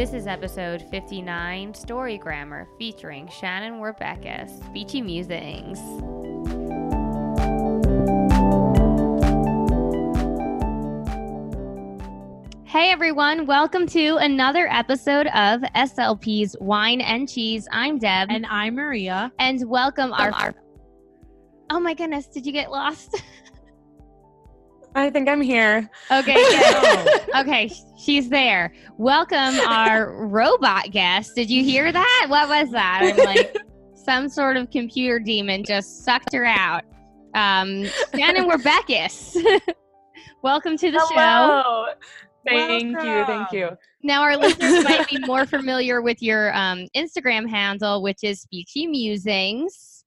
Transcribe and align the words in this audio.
This 0.00 0.14
is 0.14 0.26
episode 0.26 0.80
59 0.90 1.74
Story 1.74 2.16
Grammar 2.16 2.66
featuring 2.78 3.28
Shannon 3.28 3.80
Werbeckes, 3.82 4.50
Speechy 4.60 5.04
Musings. 5.04 5.78
Hey 12.64 12.90
everyone, 12.90 13.44
welcome 13.44 13.86
to 13.88 14.16
another 14.16 14.68
episode 14.68 15.26
of 15.34 15.60
SLP's 15.76 16.56
Wine 16.62 17.02
and 17.02 17.28
Cheese. 17.28 17.68
I'm 17.70 17.98
Deb. 17.98 18.28
And 18.30 18.46
I'm 18.46 18.76
Maria. 18.76 19.30
And 19.38 19.62
welcome 19.68 20.14
our, 20.14 20.32
our 20.32 20.54
Oh 21.68 21.78
my 21.78 21.92
goodness, 21.92 22.26
did 22.26 22.46
you 22.46 22.52
get 22.52 22.70
lost? 22.70 23.22
I 24.94 25.10
think 25.10 25.28
I'm 25.28 25.40
here. 25.40 25.88
Okay, 26.10 26.34
good. 26.34 27.34
okay, 27.36 27.70
she's 27.96 28.28
there. 28.28 28.72
Welcome 28.98 29.60
our 29.66 30.26
robot 30.26 30.90
guest. 30.90 31.34
Did 31.36 31.48
you 31.50 31.62
hear 31.62 31.92
that? 31.92 32.26
What 32.28 32.48
was 32.48 32.70
that? 32.72 33.00
I'm 33.02 33.16
like 33.24 33.56
some 33.94 34.28
sort 34.28 34.56
of 34.56 34.70
computer 34.70 35.20
demon 35.20 35.64
just 35.64 36.04
sucked 36.04 36.32
her 36.34 36.44
out. 36.44 36.82
Um 37.34 37.84
Shannon 38.14 38.48
Werbeckes. 38.50 39.36
Welcome 40.42 40.76
to 40.78 40.90
the 40.90 40.98
Hello. 41.00 41.62
show. 41.62 41.94
Thank 42.46 42.96
Welcome. 42.96 43.18
you. 43.18 43.24
Thank 43.26 43.52
you. 43.52 43.68
Now, 44.02 44.22
our 44.22 44.36
listeners 44.36 44.82
might 44.84 45.06
be 45.08 45.18
more 45.26 45.44
familiar 45.44 46.00
with 46.00 46.22
your 46.22 46.56
um, 46.56 46.86
Instagram 46.96 47.46
handle, 47.48 48.02
which 48.02 48.24
is 48.24 48.46
Speechy 48.46 48.88
Musings. 48.88 49.99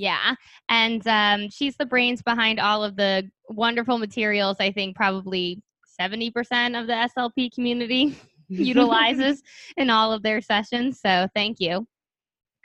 Yeah. 0.00 0.34
And 0.70 1.06
um, 1.06 1.50
she's 1.50 1.76
the 1.76 1.84
brains 1.84 2.22
behind 2.22 2.58
all 2.58 2.82
of 2.82 2.96
the 2.96 3.30
wonderful 3.50 3.98
materials 3.98 4.56
I 4.58 4.72
think 4.72 4.96
probably 4.96 5.62
70% 6.00 6.32
of 6.80 6.86
the 6.86 7.10
SLP 7.14 7.52
community 7.52 8.16
utilizes 8.48 9.42
in 9.76 9.90
all 9.90 10.10
of 10.10 10.22
their 10.22 10.40
sessions. 10.40 11.00
So 11.04 11.28
thank 11.34 11.58
you. 11.60 11.86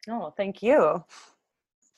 Oh, 0.10 0.34
thank 0.38 0.64
you. 0.64 1.04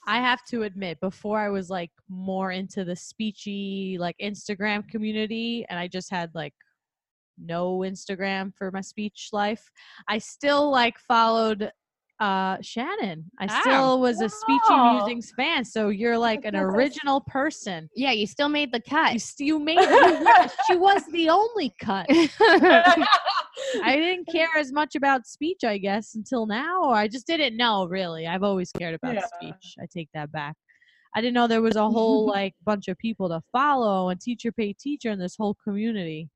I 0.07 0.17
have 0.21 0.43
to 0.45 0.63
admit, 0.63 0.99
before 1.01 1.39
I 1.39 1.49
was 1.49 1.69
like 1.69 1.91
more 2.09 2.51
into 2.51 2.83
the 2.83 2.93
speechy 2.93 3.99
like 3.99 4.15
Instagram 4.19 4.89
community, 4.89 5.67
and 5.69 5.77
I 5.77 5.87
just 5.87 6.09
had 6.09 6.31
like 6.33 6.53
no 7.37 7.79
Instagram 7.79 8.53
for 8.57 8.71
my 8.71 8.81
speech 8.81 9.29
life, 9.33 9.69
I 10.07 10.17
still 10.17 10.71
like 10.71 10.97
followed 10.97 11.71
uh 12.19 12.57
Shannon. 12.61 13.29
I 13.39 13.61
still 13.61 13.99
was 13.99 14.21
a 14.21 14.25
speechy 14.25 14.69
Wow. 14.69 14.93
musings 14.93 15.31
fan. 15.31 15.63
So 15.63 15.89
you're 15.89 16.17
like 16.17 16.45
an 16.45 16.55
original 16.55 17.21
person. 17.21 17.89
Yeah, 17.95 18.11
you 18.11 18.25
still 18.25 18.49
made 18.49 18.71
the 18.71 18.81
cut. 18.81 19.13
You, 19.13 19.19
st- 19.19 19.47
you 19.47 19.59
made 19.59 19.77
it. 19.81 20.51
she 20.65 20.75
was 20.75 21.05
the 21.11 21.29
only 21.29 21.73
cut. 21.79 22.07
I 23.83 23.95
didn't 23.95 24.27
care 24.27 24.49
as 24.57 24.71
much 24.71 24.95
about 24.95 25.27
speech, 25.27 25.63
I 25.63 25.77
guess, 25.77 26.15
until 26.15 26.45
now. 26.45 26.83
Or 26.83 26.95
I 26.95 27.07
just 27.07 27.27
didn't 27.27 27.57
know, 27.57 27.85
really. 27.85 28.27
I've 28.27 28.43
always 28.43 28.71
cared 28.71 28.95
about 28.95 29.15
Yeah. 29.15 29.25
speech. 29.35 29.75
I 29.79 29.85
take 29.91 30.09
that 30.13 30.31
back. 30.31 30.55
I 31.15 31.21
didn't 31.21 31.33
know 31.33 31.47
there 31.47 31.61
was 31.61 31.75
a 31.75 31.89
whole 31.89 32.25
like 32.37 32.53
bunch 32.63 32.87
of 32.87 32.97
people 32.97 33.29
to 33.29 33.41
follow 33.51 34.09
and 34.09 34.19
teacher 34.19 34.51
pay 34.51 34.73
teacher 34.73 35.09
in 35.11 35.19
this 35.19 35.35
whole 35.35 35.55
community. 35.63 36.29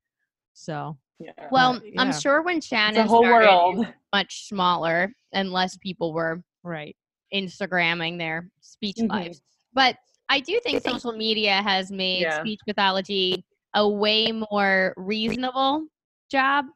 So 0.54 0.98
Yeah. 1.22 1.32
well, 1.50 1.74
But, 1.74 2.00
I'm 2.00 2.12
sure 2.12 2.42
when 2.42 2.58
it's 2.58 2.66
Shannon 2.66 3.06
a 3.06 3.08
whole 3.08 3.22
started, 3.22 3.46
world. 3.46 3.86
much 4.12 4.46
smaller 4.48 5.12
and 5.32 5.52
less 5.52 5.76
people 5.78 6.12
were 6.12 6.42
right. 6.62 6.96
Instagramming 7.32 8.18
their 8.18 8.48
speech 8.60 8.96
Mhm. 8.96 9.08
lives. 9.08 9.42
But 9.72 9.96
I 10.28 10.40
do 10.40 10.58
think 10.60 10.82
social 10.82 11.12
media 11.12 11.62
has 11.62 11.90
made 11.90 12.22
Yeah. 12.22 12.40
speech 12.40 12.60
pathology 12.66 13.44
a 13.74 13.88
way 13.88 14.32
more 14.32 14.94
reasonable 14.96 15.86
job. 16.30 16.66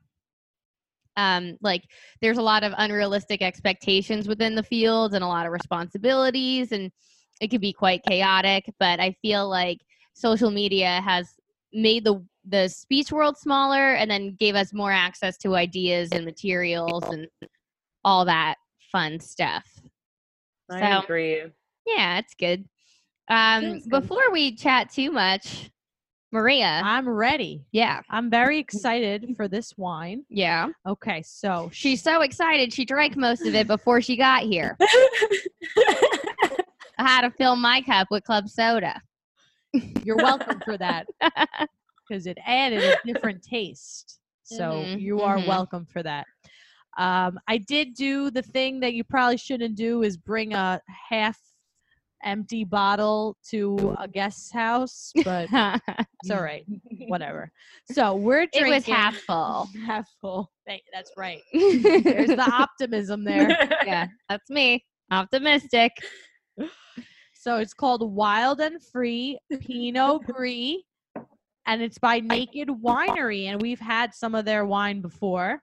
Um, 1.17 1.57
like 1.63 1.83
there's 2.21 2.37
a 2.39 2.43
lot 2.43 2.63
of 2.63 2.75
unrealistic 2.77 3.41
expectations 3.43 4.29
within 4.29 4.55
the 4.55 4.63
field 4.63 5.15
and 5.15 5.25
a 5.25 5.27
lot 5.27 5.47
of 5.47 5.53
responsibilities 5.53 6.73
and 6.73 6.93
it 7.41 7.49
could 7.49 7.61
be 7.61 7.73
quite 7.73 8.03
chaotic, 8.03 8.65
but 8.79 8.99
I 9.01 9.13
feel 9.23 9.49
like 9.49 9.79
social 10.15 10.51
media 10.51 11.01
has 11.03 11.35
made 11.73 12.05
the 12.05 12.25
the 12.49 12.69
speech 12.69 13.11
world 13.13 13.37
smaller 13.37 13.95
and 13.95 14.11
then 14.11 14.35
gave 14.39 14.55
us 14.55 14.73
more 14.73 14.93
access 14.93 15.37
to 15.39 15.57
ideas 15.57 16.11
and 16.13 16.25
materials 16.25 17.03
and 17.05 17.27
all 18.05 18.25
that 18.25 18.55
fun 18.93 19.19
stuff. 19.21 19.65
I 20.71 20.81
So- 20.99 21.03
agree. 21.05 21.43
Yeah, 21.87 22.19
it's 22.19 22.35
good. 22.35 22.69
Um, 23.29 23.63
That's 23.73 23.87
good. 23.87 23.91
before 24.03 24.31
we 24.33 24.55
chat 24.55 24.91
too 24.91 25.11
much, 25.11 25.71
Maria. 26.33 26.81
I'm 26.85 27.09
ready. 27.09 27.65
yeah, 27.73 28.01
I'm 28.11 28.29
very 28.31 28.59
excited 28.59 29.35
for 29.37 29.49
this 29.49 29.77
wine. 29.77 30.25
yeah. 30.29 30.69
Okay, 30.87 31.23
so 31.23 31.71
She's 31.73 32.03
so 32.03 32.23
excited 32.23 32.73
she 32.73 32.85
drank 32.85 33.17
most 33.17 33.47
of 33.47 33.55
it 33.55 33.67
before 33.67 34.01
she 34.01 34.17
got 34.17 34.43
here. 34.43 34.77
I 36.99 37.03
had 37.03 37.23
to 37.23 37.31
fill 37.31 37.57
my 37.57 37.81
cup 37.83 38.09
with 38.11 38.25
club 38.25 38.49
soda. 38.49 39.01
you're 40.05 40.17
welcome 40.17 40.61
for 40.65 40.79
that 40.79 41.07
because 42.07 42.27
it 42.27 42.39
added 42.45 42.83
a 42.83 42.97
different 43.07 43.43
taste. 43.43 44.21
So 44.45 44.85
Mhm, 44.87 45.01
you 45.01 45.21
are 45.21 45.39
mhm. 45.39 45.47
welcome 45.47 45.87
for 45.87 46.03
that. 46.03 46.27
Um, 46.99 47.39
I 47.49 47.59
did 47.59 47.95
do 47.95 48.31
the 48.31 48.43
thing 48.43 48.81
that 48.81 48.95
you 48.95 49.05
probably 49.05 49.37
shouldn't 49.37 49.77
do 49.77 50.03
is 50.03 50.17
bring 50.17 50.55
a 50.55 50.81
half 51.11 51.39
empty 52.25 52.65
bottle 52.65 53.37
to 53.51 53.95
a 54.01 54.09
guest's 54.09 54.51
house, 54.53 55.13
but 55.25 55.49
it's 55.53 56.31
all 56.31 56.41
right. 56.43 56.65
Whatever. 57.09 57.51
So 57.93 58.15
we're 58.17 58.47
drinking. 58.47 58.67
it 58.73 58.75
was 58.75 58.87
half 58.87 59.17
full. 59.17 59.69
half 59.87 60.09
full. 60.21 60.51
That's 60.93 61.13
right. 61.17 61.41
There's 61.53 62.29
the 62.31 62.49
optimism 62.53 63.25
there. 63.25 63.57
yeah, 63.85 64.07
that's 64.29 64.49
me. 64.51 64.85
Optimistic. 65.11 65.93
So 67.35 67.59
it's 67.59 67.75
called 67.75 68.13
Wild 68.15 68.61
and 68.61 68.83
Free 68.83 69.39
Pinot 69.61 70.23
Gris, 70.25 70.79
and 71.67 71.83
it's 71.83 71.99
by 71.99 72.21
Naked 72.21 72.69
Winery, 72.69 73.47
and 73.47 73.61
we've 73.61 73.81
had 73.81 74.15
some 74.15 74.35
of 74.35 74.45
their 74.45 74.65
wine 74.65 75.01
before, 75.01 75.63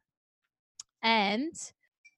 and 1.02 1.54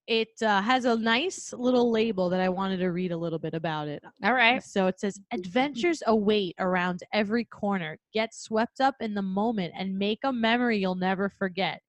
it 0.08 0.42
uh, 0.42 0.62
has 0.62 0.86
a 0.86 0.98
nice 0.98 1.52
little 1.54 1.92
label 1.92 2.30
that 2.30 2.40
I 2.40 2.50
wanted 2.50 2.78
to 2.78 2.92
read 2.92 3.12
a 3.12 3.18
little 3.18 3.40
bit 3.40 3.54
about 3.54 3.88
it. 3.88 4.04
All 4.24 4.34
right. 4.34 4.64
So 4.64 4.88
it 4.88 5.00
says, 5.00 5.20
Adventures 5.32 6.04
await 6.06 6.56
around 6.60 7.02
every 7.12 7.46
corner. 7.46 7.98
Get 8.14 8.34
swept 8.34 8.82
up 8.82 8.96
in 9.00 9.16
the 9.16 9.24
moment 9.24 9.74
and 9.76 9.98
make 9.98 10.20
a 10.24 10.32
memory 10.32 10.78
you'll 10.78 10.96
never 10.96 11.30
forget. 11.30 11.82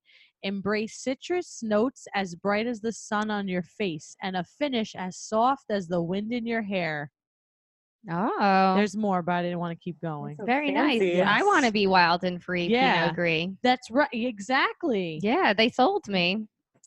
Embrace 0.43 0.97
citrus 0.97 1.61
notes 1.61 2.07
as 2.15 2.35
bright 2.35 2.67
as 2.67 2.81
the 2.81 2.91
sun 2.91 3.29
on 3.29 3.47
your 3.47 3.63
face 3.63 4.15
and 4.21 4.35
a 4.35 4.43
finish 4.43 4.95
as 4.95 5.17
soft 5.17 5.65
as 5.69 5.87
the 5.87 6.01
wind 6.01 6.31
in 6.31 6.45
your 6.45 6.61
hair. 6.61 7.11
Oh, 8.09 8.73
There's 8.75 8.95
more, 8.95 9.21
but 9.21 9.33
I 9.33 9.41
didn't 9.43 9.59
want 9.59 9.77
to 9.77 9.83
keep 9.83 9.99
going. 10.01 10.37
So 10.39 10.45
very 10.45 10.71
nice. 10.71 10.99
fancy. 10.99 11.21
I 11.21 11.41
want 11.43 11.65
to 11.65 11.71
be 11.71 11.87
wild 11.87 12.23
and 12.23 12.41
free. 12.41 12.67
Yeah. 12.67 13.01
Pinot 13.01 13.15
Gris. 13.15 13.47
That's 13.63 13.91
right. 13.91 14.07
Exactly. 14.13 15.19
Yeah, 15.21 15.53
they 15.53 15.69
sold 15.69 16.07
me 16.07 16.45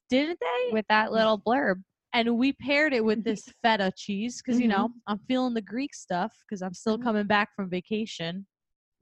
Didn't 0.09 0.39
they? 0.41 0.73
with 0.73 0.87
that 0.89 1.13
little 1.13 1.39
blurb. 1.39 1.83
And 2.13 2.37
we 2.39 2.53
paired 2.55 2.93
it 2.93 3.05
with 3.05 3.23
this 3.23 3.49
feta 3.63 3.93
cheese 3.97 4.41
because, 4.45 4.61
you 4.61 4.67
know, 4.69 4.89
Mm-hmm. 4.89 5.13
I'm 5.13 5.19
feeling 5.29 5.55
the 5.55 5.61
Greek 5.63 5.95
stuff 5.95 6.33
because 6.49 6.63
I'm 6.63 6.75
still 6.75 6.99
coming 6.99 7.27
back 7.27 7.51
from 7.55 7.69
vacation. 7.71 8.47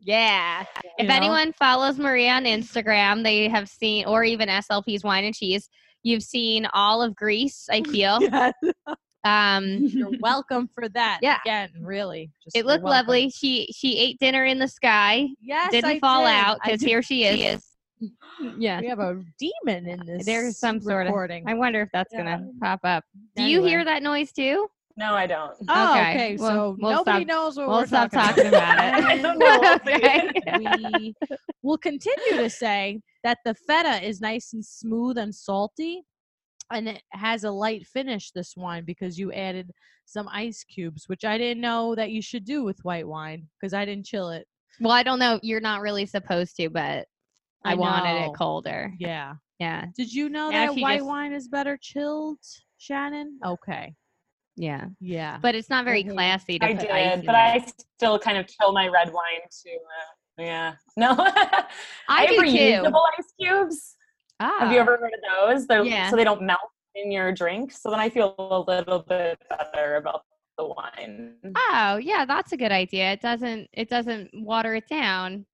Yeah. 0.01 0.65
If 0.99 1.09
know? 1.09 1.15
anyone 1.15 1.53
follows 1.53 1.99
Maria 1.99 2.33
on 2.33 2.45
Instagram, 2.45 3.23
they 3.25 3.49
have 3.49 3.69
seen, 3.69 4.07
or 4.07 4.25
even 4.25 4.49
SLP's 4.49 5.03
Wine 5.05 5.25
and 5.25 5.35
Cheese, 5.35 5.69
you've 6.03 6.23
seen 6.23 6.67
all 6.73 7.01
of 7.03 7.17
Greece, 7.17 7.67
I 7.71 7.83
feel. 7.91 8.21
Yeah. 8.23 8.53
Um, 9.25 9.65
You're 9.67 10.11
welcome 10.21 10.69
for 10.75 10.89
that. 10.91 11.19
Yeah. 11.23 11.39
Again, 11.45 11.71
really. 11.81 12.31
Just 12.45 12.57
it 12.57 12.65
looked 12.67 12.85
welcome. 12.85 13.07
lovely. 13.09 13.31
She 13.31 13.69
she 13.75 13.99
ate 13.99 14.19
dinner 14.21 14.45
in 14.45 14.59
the 14.59 14.69
sky. 14.69 15.29
Yes. 15.41 15.71
Didn't 15.73 15.91
I 15.91 15.99
fall 15.99 16.25
did. 16.25 16.31
out 16.31 16.59
because 16.65 16.81
here 16.81 17.03
she 17.03 17.25
is. 17.25 17.65
Yeah. 18.57 18.81
We 18.81 18.87
have 18.87 19.01
a 19.01 19.21
demon 19.41 19.89
in 19.89 20.07
this. 20.07 20.25
There's 20.25 20.57
some 20.57 20.81
sort 20.81 21.09
of- 21.09 21.15
I 21.47 21.55
wonder 21.55 21.81
if 21.83 21.89
that's 21.93 22.15
gonna 22.15 22.47
pop 22.63 22.79
up. 22.85 23.03
Do 23.35 23.43
you 23.43 23.65
hear 23.65 23.85
that 23.85 24.05
noise 24.05 24.31
too? 24.31 24.69
No, 24.97 25.15
I 25.15 25.27
don't. 25.27 25.53
Oh, 25.69 25.91
Okay, 25.93 26.11
okay. 26.11 26.37
well, 26.39 26.49
so 26.51 26.77
we'll 26.81 26.91
nobody 26.93 27.25
stop- 27.25 27.29
knows 27.29 27.57
what 27.57 27.69
we'll 27.69 27.79
we're 27.79 27.87
stop 27.87 28.11
talking, 28.13 28.45
talking 28.45 28.49
about 28.49 28.79
I 28.79 29.15
it. 29.15 29.23
don't 29.23 29.39
know. 29.41 29.75
okay. 29.75 30.31
we 30.93 31.15
will 31.63 31.79
continue 31.79 32.37
to 32.43 32.49
say 32.51 33.01
that 33.25 33.39
the 33.45 33.55
feta 33.55 34.01
is 34.07 34.21
nice 34.21 34.53
and 34.53 34.65
smooth 34.65 35.19
and 35.19 35.35
salty, 35.35 36.05
and 36.73 36.89
it 36.89 37.03
has 37.13 37.45
a 37.45 37.51
light 37.51 37.87
finish. 37.87 38.31
This 38.31 38.55
wine 38.57 38.85
because 38.85 39.19
you 39.19 39.33
added 39.33 39.71
some 40.07 40.29
ice 40.33 40.65
cubes, 40.65 41.05
which 41.09 41.25
I 41.25 41.39
didn't 41.39 41.61
know 41.61 41.95
that 41.95 42.11
you 42.11 42.23
should 42.23 42.45
do 42.45 42.65
with 42.65 42.79
white 42.85 43.07
wine 43.07 43.47
because 43.61 43.75
I 43.75 43.85
didn't 43.85 44.07
chill 44.07 44.31
it. 44.31 44.47
Well, 44.81 44.93
I 44.93 45.03
don't 45.03 45.19
know. 45.19 45.39
You're 45.43 45.61
not 45.61 45.81
really 45.81 46.07
supposed 46.07 46.57
to, 46.57 46.71
but 46.71 47.07
I, 47.65 47.73
I 47.73 47.75
wanted 47.75 48.27
it 48.27 48.35
colder. 48.35 48.93
Yeah. 48.99 49.35
Yeah. 49.59 49.87
Did 49.97 50.13
you 50.13 50.29
know 50.29 50.51
Yeah, 50.51 50.67
that 50.69 50.75
she 50.75 50.83
white 50.83 50.99
just- 50.99 51.07
wine 51.09 51.33
is 51.33 51.49
better 51.49 51.77
chilled, 51.81 52.39
Shannon? 52.79 53.39
Okay. 53.45 53.95
Yeah. 54.57 54.87
Yeah. 55.01 55.39
But 55.43 55.55
it's 55.55 55.69
not 55.71 55.85
very 55.85 56.05
classy 56.05 56.59
to 56.59 56.65
I 56.67 56.75
put 56.75 56.89
did, 56.89 56.91
in 57.21 57.27
but 57.27 57.35
it. 57.35 57.39
I 57.39 57.67
still 57.97 58.19
kind 58.19 58.39
of 58.39 58.47
chill 58.47 58.73
my 58.73 58.89
red 58.89 59.13
wine 59.13 59.41
to. 59.65 59.71
Uh, 59.71 60.43
yeah. 60.43 60.75
No. 60.97 61.15
I 62.09 62.27
do 62.27 62.35
have 62.37 62.45
too. 62.45 62.51
reusable 62.51 63.03
ice 63.19 63.33
cubes. 63.41 63.97
Have 64.41 64.73
you 64.73 64.79
Ah. 64.79 64.83
ever 64.83 64.97
heard 64.97 65.13
of 65.15 65.21
those? 65.51 65.67
They're, 65.67 65.85
Yeah. 65.85 66.11
So 66.11 66.17
they 66.17 66.25
don't 66.25 66.43
melt 66.43 66.61
in 66.95 67.11
your 67.11 67.33
drink. 67.33 67.73
So 67.73 67.91
then 67.91 68.01
I 68.01 68.09
feel 68.09 68.35
a 68.39 68.61
little 68.61 69.01
bit 69.01 69.39
better 69.49 69.97
about 69.97 70.25
the 70.57 70.67
wine. 70.67 71.37
Oh, 71.73 71.97
yeah, 71.97 72.25
that's 72.25 72.53
a 72.53 72.57
good 72.57 72.73
idea. 72.73 73.13
It 73.13 73.21
doesn't 73.21 73.69
it 73.73 73.89
doesn't 73.89 74.31
water 74.35 74.75
it 74.75 74.89
down. 74.89 75.47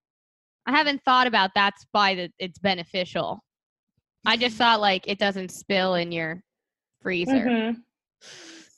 I 0.66 0.72
haven't 0.72 1.02
thought 1.04 1.26
about 1.26 1.50
that's 1.54 1.84
why 1.92 2.14
that 2.14 2.30
it's 2.38 2.58
beneficial. 2.58 3.40
I 4.26 4.36
just 4.36 4.56
thought 4.58 4.80
like 4.80 5.06
it 5.06 5.18
doesn't 5.18 5.50
spill 5.50 5.94
in 5.94 6.10
your 6.12 6.42
freezer. 7.02 7.32
Mhm. 7.46 7.76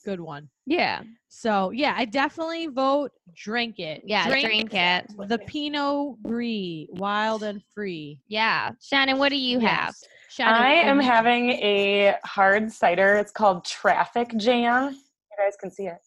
Good 0.07 0.21
one. 0.21 0.49
Yeah. 0.67 1.03
So 1.27 1.73
yeah, 1.73 1.95
I 1.97 2.05
definitely 2.05 2.69
vote 2.69 3.11
drink 3.35 3.81
it. 3.81 4.03
Yeah, 4.07 4.29
drink, 4.29 4.73
it. 4.73 5.05
the 5.27 5.39
Pinot 5.39 6.23
Gris, 6.23 6.87
wild 6.91 7.43
and 7.43 7.61
free. 7.75 8.21
Yeah. 8.29 8.71
Shannon, 8.81 9.19
what 9.19 9.31
do 9.31 9.37
you 9.37 9.59
have? 9.59 9.97
Shannon, 10.31 10.63
I 10.63 10.71
am 10.75 11.01
having 11.01 11.51
a 11.51 12.15
hard 12.25 12.71
cider. 12.71 13.17
It's 13.17 13.33
called 13.33 13.65
Traffic 13.65 14.31
Jam. 14.37 14.93
You 14.93 15.37
guys 15.37 15.57
can 15.61 15.73
see 15.73 15.89
it. 15.89 15.99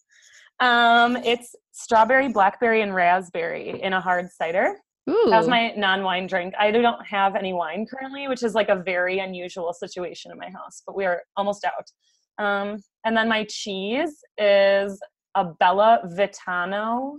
Um, 0.62 1.18
it's 1.18 1.54
strawberry, 1.74 2.30
blackberry, 2.30 2.82
and 2.84 2.96
raspberry 2.96 3.82
in 3.82 3.92
a 3.92 4.00
hard 4.00 4.32
cider. 4.32 4.78
Ooh. 5.10 5.28
That 5.30 5.40
was 5.40 5.50
my 5.50 5.74
non-wine 5.76 6.28
drink. 6.28 6.54
I 6.58 6.72
don't 6.72 7.06
have 7.06 7.36
any 7.36 7.52
wine 7.52 7.86
currently, 7.86 8.30
which 8.30 8.44
is 8.44 8.56
like 8.56 8.70
a 8.70 8.78
very 8.78 9.20
unusual 9.20 9.74
situation 9.74 10.32
in 10.32 10.38
my 10.38 10.50
house, 10.50 10.84
but 10.88 10.96
we 10.96 11.04
are 11.04 11.22
almost 11.36 11.66
out. 11.66 11.92
Um, 12.40 12.78
and 13.06 13.16
then 13.16 13.28
my 13.30 13.46
cheese 13.50 14.24
is 14.38 15.00
a 15.36 15.46
Bella 15.46 16.02
Vitano. 16.18 17.16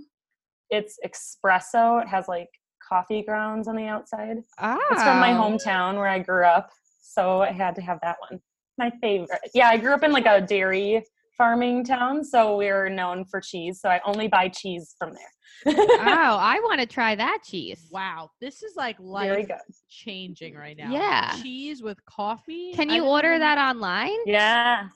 It's 0.71 0.99
espresso. 1.07 2.03
It 2.03 2.09
has 2.09 2.27
like 2.29 2.49
coffee 2.87 3.23
grounds 3.23 3.69
on 3.69 3.77
the 3.77 3.87
outside. 3.87 4.39
Ah. 4.59 4.79
It's 4.91 5.03
from 5.03 5.21
my 5.21 5.31
hometown 5.31 5.97
where 5.97 6.09
I 6.09 6.19
grew 6.19 6.45
up, 6.45 6.71
so 7.01 7.43
I 7.43 7.53
had 7.53 7.75
to 7.77 7.83
have 7.83 7.99
that 8.03 8.17
one. 8.31 8.41
My 8.79 8.91
favorite. 9.01 9.41
Yeah, 9.55 9.69
I 9.69 9.77
grew 9.77 9.93
up 9.93 10.03
in 10.03 10.13
like 10.13 10.27
a 10.27 10.41
dairy 10.41 11.05
farming 11.37 11.85
town, 11.85 12.25
so 12.25 12.57
we're 12.57 12.89
known 12.89 13.25
for 13.25 13.41
cheese. 13.41 13.81
So 13.81 13.89
I 13.89 14.01
only 14.05 14.29
buy 14.29 14.49
cheese 14.49 14.95
from 14.99 15.13
there. 15.15 15.75
oh, 15.77 15.97
I 16.01 16.61
want 16.65 16.81
to 16.81 16.87
try 16.87 17.15
that 17.15 17.39
cheese. 17.45 17.89
Wow, 17.91 18.31
this 18.41 18.63
is 18.63 18.77
like 18.77 18.97
life 19.01 19.49
changing 19.89 20.55
right 20.55 20.77
now. 20.77 20.91
Yeah. 20.93 21.33
cheese 21.43 21.83
with 21.83 22.05
coffee. 22.07 22.73
Can 22.75 22.89
you 22.89 22.97
didn't 22.97 23.09
order 23.09 23.29
even- 23.31 23.41
that 23.41 23.59
online? 23.59 24.17
Yeah, 24.27 24.89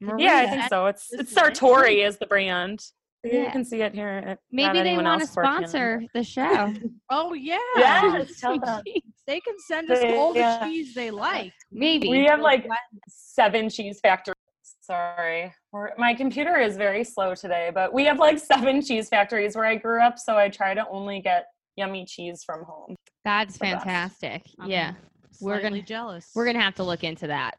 Maria? 0.00 0.24
yeah, 0.26 0.36
I 0.38 0.46
think 0.50 0.62
so. 0.68 0.86
It's 0.86 1.08
This 1.10 1.20
it's. 1.20 1.34
Sartori 1.34 2.06
is 2.06 2.18
the 2.18 2.26
brand. 2.26 2.80
Yeah. 3.24 3.46
You 3.46 3.50
can 3.50 3.64
see 3.64 3.82
it 3.82 3.94
here. 3.94 4.08
at- 4.08 4.38
Maybe 4.52 4.80
they 4.82 4.94
want 4.94 5.06
to 5.06 5.10
else 5.24 5.34
working 5.36 5.50
sponsor 5.66 6.02
the 6.14 6.22
show. 6.22 6.72
Oh 7.10 7.32
yeah. 7.34 7.58
Yes, 7.76 8.38
tell 8.40 8.58
them. 8.64 8.82
They 9.26 9.40
can 9.40 9.54
send 9.66 9.90
us 9.90 9.98
They- 9.98 10.16
all 10.16 10.32
the 10.32 10.38
yeah. 10.40 10.62
cheese 10.64 10.94
they 10.94 11.10
like. 11.10 11.52
Maybe. 11.72 12.08
We 12.08 12.24
have 12.26 12.40
like 12.40 12.66
seven 13.08 13.68
cheese 13.68 13.98
factories. 14.00 14.34
Sorry, 14.80 15.52
We're, 15.70 15.90
my 15.98 16.14
computer 16.14 16.56
is 16.58 16.78
very 16.78 17.04
slow 17.04 17.34
today, 17.34 17.70
but 17.74 17.92
we 17.92 18.04
have 18.06 18.18
like 18.18 18.38
seven 18.38 18.80
cheese 18.80 19.10
factories 19.10 19.54
where 19.54 19.66
I 19.66 19.74
grew 19.74 20.00
up, 20.00 20.18
so 20.18 20.38
I 20.38 20.48
try 20.48 20.72
to 20.72 20.86
only 20.88 21.20
get 21.20 21.44
yummy 21.76 22.06
cheese 22.06 22.42
from 22.46 22.64
home. 22.64 22.94
That's 23.22 23.54
the 23.54 23.66
best. 23.66 23.84
fantastic. 23.84 24.46
I'm 24.58 24.70
yeah. 24.70 24.94
We're 25.42 25.60
gonna- 25.60 25.82
jealous. 25.82 26.30
We're 26.34 26.46
gonna 26.46 26.62
have 26.62 26.76
to 26.76 26.84
look 26.84 27.04
into 27.04 27.26
that. 27.26 27.58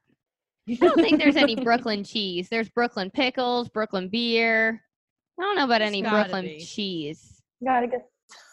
I 0.69 0.75
don't 0.75 0.95
think 0.95 1.19
there's 1.19 1.35
any 1.35 1.55
Brooklyn 1.55 2.03
cheese. 2.03 2.49
There's 2.49 2.69
Brooklyn 2.69 3.09
pickles, 3.09 3.69
Brooklyn 3.69 4.07
beer. 4.09 4.81
I 5.39 5.43
don't 5.43 5.55
know 5.55 5.63
about 5.63 5.79
There's 5.79 5.87
any 5.89 6.01
gotta 6.01 6.23
Brooklyn 6.23 6.45
be. 6.45 6.59
cheese. 6.59 7.41
Gotta 7.63 7.87
get. 7.87 8.09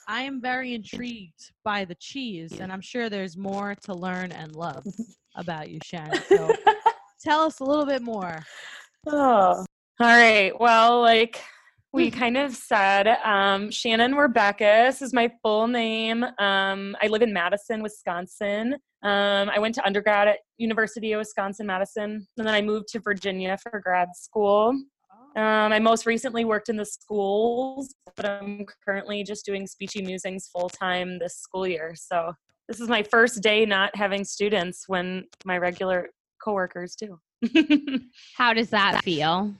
I 0.09 0.23
am 0.23 0.41
very 0.41 0.73
intrigued 0.73 1.51
by 1.65 1.85
the 1.85 1.97
cheese, 1.97 2.61
and 2.61 2.73
I'm 2.73 2.81
sure 2.81 3.11
there's 3.11 3.37
more 3.37 3.75
to 3.83 3.95
learn 3.95 4.31
and 4.33 4.55
love 4.55 4.87
about 5.37 5.69
you, 5.69 5.81
Shannon. 5.83 6.23
So 6.29 6.55
tell 7.23 7.41
us 7.43 7.61
a 7.61 7.65
little 7.65 7.87
bit 7.87 8.03
more. 8.03 8.39
Oh, 9.07 9.13
all 9.59 9.67
right. 9.99 10.53
Well, 10.59 11.01
like 11.03 11.43
we 11.97 12.11
kind 12.11 12.37
of 12.37 12.55
said, 12.55 13.09
um, 13.25 13.71
Shannon 13.71 14.15
Werbeckes 14.15 15.01
is 15.01 15.15
my 15.15 15.33
full 15.43 15.67
name. 15.67 16.23
Um, 16.39 16.95
I 17.01 17.07
live 17.09 17.23
in 17.23 17.33
Madison, 17.33 17.83
Wisconsin. 17.83 18.75
Um, 19.03 19.49
I 19.49 19.59
went 19.59 19.75
to 19.77 19.87
undergrad 19.87 20.29
at 20.29 20.41
University 20.59 21.13
of 21.13 21.21
Wisconsin 21.21 21.67
Madison, 21.67 22.29
and 22.37 22.47
then 22.47 22.55
I 22.55 22.61
moved 22.61 22.89
to 22.89 23.01
Virginia 23.01 23.57
for 23.57 23.81
grad 23.81 24.09
school. 24.15 24.75
Um, 25.37 25.73
I 25.73 25.79
most 25.79 26.05
recently 26.05 26.45
worked 26.45 26.69
in 26.69 26.77
the 26.77 26.85
schools, 26.85 27.95
but 28.15 28.27
I'm 28.27 28.67
currently 28.85 29.25
just 29.25 29.47
doing 29.47 29.67
Speechy 29.67 30.05
Musings 30.05 30.49
full 30.49 30.69
time 30.69 31.19
this 31.19 31.37
school 31.39 31.67
year. 31.67 31.95
So 31.95 32.33
this 32.69 32.79
is 32.79 32.89
my 32.89 33.03
first 33.03 33.43
day 33.43 33.65
not 33.65 33.97
having 33.97 34.25
students 34.25 34.85
when 34.87 35.25
my 35.47 35.57
regular 35.57 36.11
coworkers 36.43 36.95
do. 36.95 37.19
How 38.37 38.53
does 38.53 38.69
that 38.71 39.03
feel? 39.03 39.55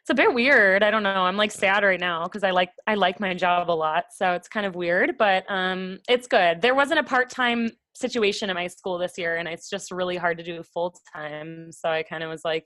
It's 0.00 0.10
a 0.10 0.14
bit 0.14 0.32
weird 0.32 0.82
i 0.82 0.90
don't 0.90 1.02
know 1.02 1.22
i'm 1.24 1.36
like 1.36 1.50
sad 1.52 1.84
right 1.84 2.00
now 2.00 2.24
because 2.24 2.42
i 2.42 2.50
like 2.50 2.70
i 2.86 2.94
like 2.94 3.20
my 3.20 3.34
job 3.34 3.70
a 3.70 3.72
lot 3.72 4.04
so 4.14 4.32
it's 4.32 4.48
kind 4.48 4.66
of 4.66 4.74
weird 4.74 5.16
but 5.18 5.44
um 5.48 5.98
it's 6.08 6.26
good 6.26 6.60
there 6.62 6.74
wasn't 6.74 6.98
a 6.98 7.02
part-time 7.04 7.70
situation 7.94 8.48
at 8.50 8.54
my 8.56 8.66
school 8.66 8.98
this 8.98 9.18
year 9.18 9.36
and 9.36 9.46
it's 9.48 9.68
just 9.68 9.90
really 9.90 10.16
hard 10.16 10.38
to 10.38 10.44
do 10.44 10.62
full-time 10.62 11.70
so 11.70 11.88
i 11.88 12.02
kind 12.02 12.22
of 12.22 12.30
was 12.30 12.42
like 12.44 12.64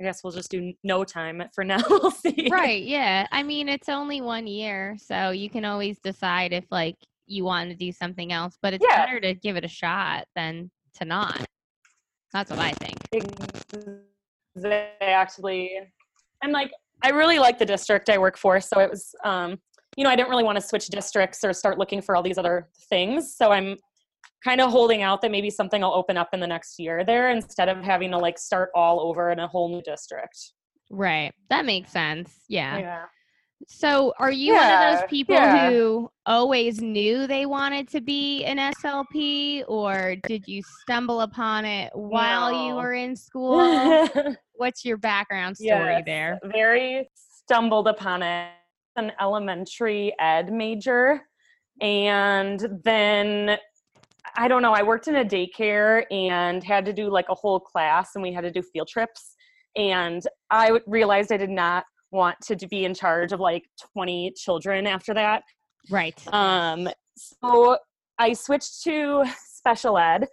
i 0.00 0.04
guess 0.04 0.22
we'll 0.22 0.32
just 0.32 0.50
do 0.50 0.72
no 0.84 1.02
time 1.04 1.42
for 1.54 1.64
now 1.64 1.80
we'll 1.88 2.10
see 2.10 2.48
right. 2.50 2.82
Yeah. 2.82 3.26
I 3.30 3.42
mean, 3.42 3.68
it's 3.68 3.88
only 3.88 4.20
one 4.22 4.46
year, 4.46 4.96
so 4.98 5.30
you 5.30 5.50
can 5.50 5.64
always 5.64 5.98
decide 6.00 6.52
if 6.52 6.64
like 6.70 6.96
you 7.26 7.44
want 7.44 7.70
to 7.70 7.76
do 7.76 7.92
something 7.92 8.32
else. 8.32 8.56
But 8.62 8.72
it's 8.74 8.84
Yeah. 8.88 9.04
better 9.04 9.20
to 9.20 9.34
give 9.34 9.56
it 9.56 9.64
a 9.64 9.68
shot 9.68 10.24
than 10.34 10.70
to 10.94 11.04
not. 11.04 11.44
That's 12.32 12.50
what 12.50 12.58
I 12.60 12.72
think. 12.72 12.98
exactly 14.56 15.70
i'm 16.42 16.52
like 16.52 16.70
i 17.02 17.10
really 17.10 17.38
like 17.38 17.58
the 17.58 17.66
district 17.66 18.08
i 18.08 18.18
work 18.18 18.36
for 18.36 18.60
so 18.60 18.80
it 18.80 18.90
was 18.90 19.14
um 19.24 19.58
you 19.96 20.04
know 20.04 20.10
i 20.10 20.16
didn't 20.16 20.30
really 20.30 20.44
want 20.44 20.56
to 20.56 20.62
switch 20.62 20.86
districts 20.88 21.42
or 21.44 21.52
start 21.52 21.78
looking 21.78 22.00
for 22.00 22.16
all 22.16 22.22
these 22.22 22.38
other 22.38 22.68
things 22.88 23.34
so 23.36 23.50
i'm 23.50 23.76
kind 24.42 24.60
of 24.60 24.70
holding 24.70 25.02
out 25.02 25.20
that 25.20 25.30
maybe 25.30 25.50
something 25.50 25.82
will 25.82 25.92
open 25.92 26.16
up 26.16 26.30
in 26.32 26.40
the 26.40 26.46
next 26.46 26.78
year 26.78 27.04
there 27.04 27.30
instead 27.30 27.68
of 27.68 27.82
having 27.84 28.10
to 28.10 28.18
like 28.18 28.38
start 28.38 28.70
all 28.74 29.00
over 29.00 29.30
in 29.30 29.38
a 29.38 29.46
whole 29.46 29.68
new 29.68 29.82
district 29.82 30.52
Right. 30.90 31.32
That 31.48 31.64
makes 31.64 31.92
sense. 31.92 32.40
Yeah. 32.48 32.78
yeah 32.78 33.04
So, 33.66 34.14
are 34.18 34.32
you 34.32 34.54
one 34.54 34.72
of 34.72 34.98
those 34.98 35.08
people 35.08 35.34
yeah. 35.34 35.70
who 35.70 36.10
always 36.26 36.80
knew 36.80 37.26
they 37.26 37.46
wanted 37.46 37.88
to 37.88 38.00
be 38.00 38.44
an 38.44 38.56
SLP, 38.56 39.64
or 39.68 40.16
did 40.26 40.48
you 40.48 40.62
stumble 40.82 41.20
upon 41.20 41.64
it 41.64 41.90
while 41.94 42.66
you 42.66 42.74
were 42.74 42.94
in 42.94 43.14
school? 43.14 44.08
What's 44.54 44.84
your 44.84 44.96
background 44.96 45.56
story 45.56 45.94
Yes, 45.96 46.02
there? 46.06 46.38
Very 46.44 47.10
stumbled 47.14 47.88
upon 47.88 48.22
it. 48.22 48.50
An 48.96 49.12
elementary 49.20 50.14
ed 50.18 50.52
major. 50.52 51.22
And 51.80 52.80
then 52.84 53.56
I 54.36 54.48
don't 54.48 54.62
know, 54.62 54.72
I 54.72 54.82
worked 54.82 55.08
in 55.08 55.16
a 55.16 55.24
daycare 55.24 56.04
and 56.10 56.62
had 56.62 56.84
to 56.86 56.92
do 56.92 57.08
like 57.08 57.28
a 57.28 57.34
whole 57.34 57.60
class 57.60 58.10
and 58.14 58.22
we 58.22 58.32
had 58.32 58.42
to 58.42 58.50
do 58.50 58.62
field 58.62 58.88
trips. 58.88 59.34
And 59.76 60.22
I 60.50 60.80
realized 60.86 61.32
I 61.32 61.36
did 61.36 61.50
not 61.50 61.84
want 62.10 62.40
to 62.42 62.56
be 62.68 62.84
in 62.84 62.94
charge 62.94 63.32
of 63.32 63.40
like 63.40 63.64
20 63.94 64.32
children 64.36 64.86
after 64.86 65.14
that. 65.14 65.42
Right. 65.90 66.20
Um, 66.32 66.88
so 67.16 67.78
I 68.18 68.32
switched 68.32 68.82
to 68.84 69.24
special 69.54 69.98
ed 69.98 70.26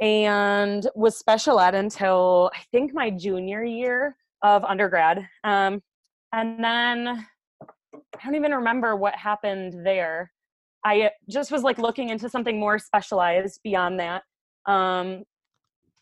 and 0.00 0.86
was 0.94 1.16
special 1.16 1.58
ed 1.60 1.74
until 1.74 2.50
I 2.54 2.60
think 2.70 2.92
my 2.94 3.10
junior 3.10 3.64
year 3.64 4.16
of 4.42 4.64
undergrad. 4.64 5.26
Um, 5.44 5.82
and 6.32 6.62
then 6.62 7.08
I 7.92 8.24
don't 8.24 8.34
even 8.34 8.52
remember 8.52 8.96
what 8.96 9.14
happened 9.14 9.86
there. 9.86 10.30
I 10.84 11.10
just 11.28 11.50
was 11.50 11.62
like 11.62 11.78
looking 11.78 12.10
into 12.10 12.28
something 12.28 12.60
more 12.60 12.78
specialized 12.78 13.60
beyond 13.64 13.98
that. 14.00 14.22
Um, 14.66 15.24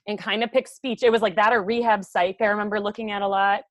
and 0.06 0.18
kind 0.18 0.44
of 0.44 0.52
picked 0.52 0.68
speech. 0.68 1.02
It 1.02 1.10
was 1.10 1.22
like 1.22 1.36
that 1.36 1.52
or 1.52 1.62
rehab 1.62 2.04
psych. 2.04 2.36
I 2.40 2.46
remember 2.46 2.78
looking 2.78 3.10
at 3.10 3.22
a 3.22 3.26
lot. 3.28 3.62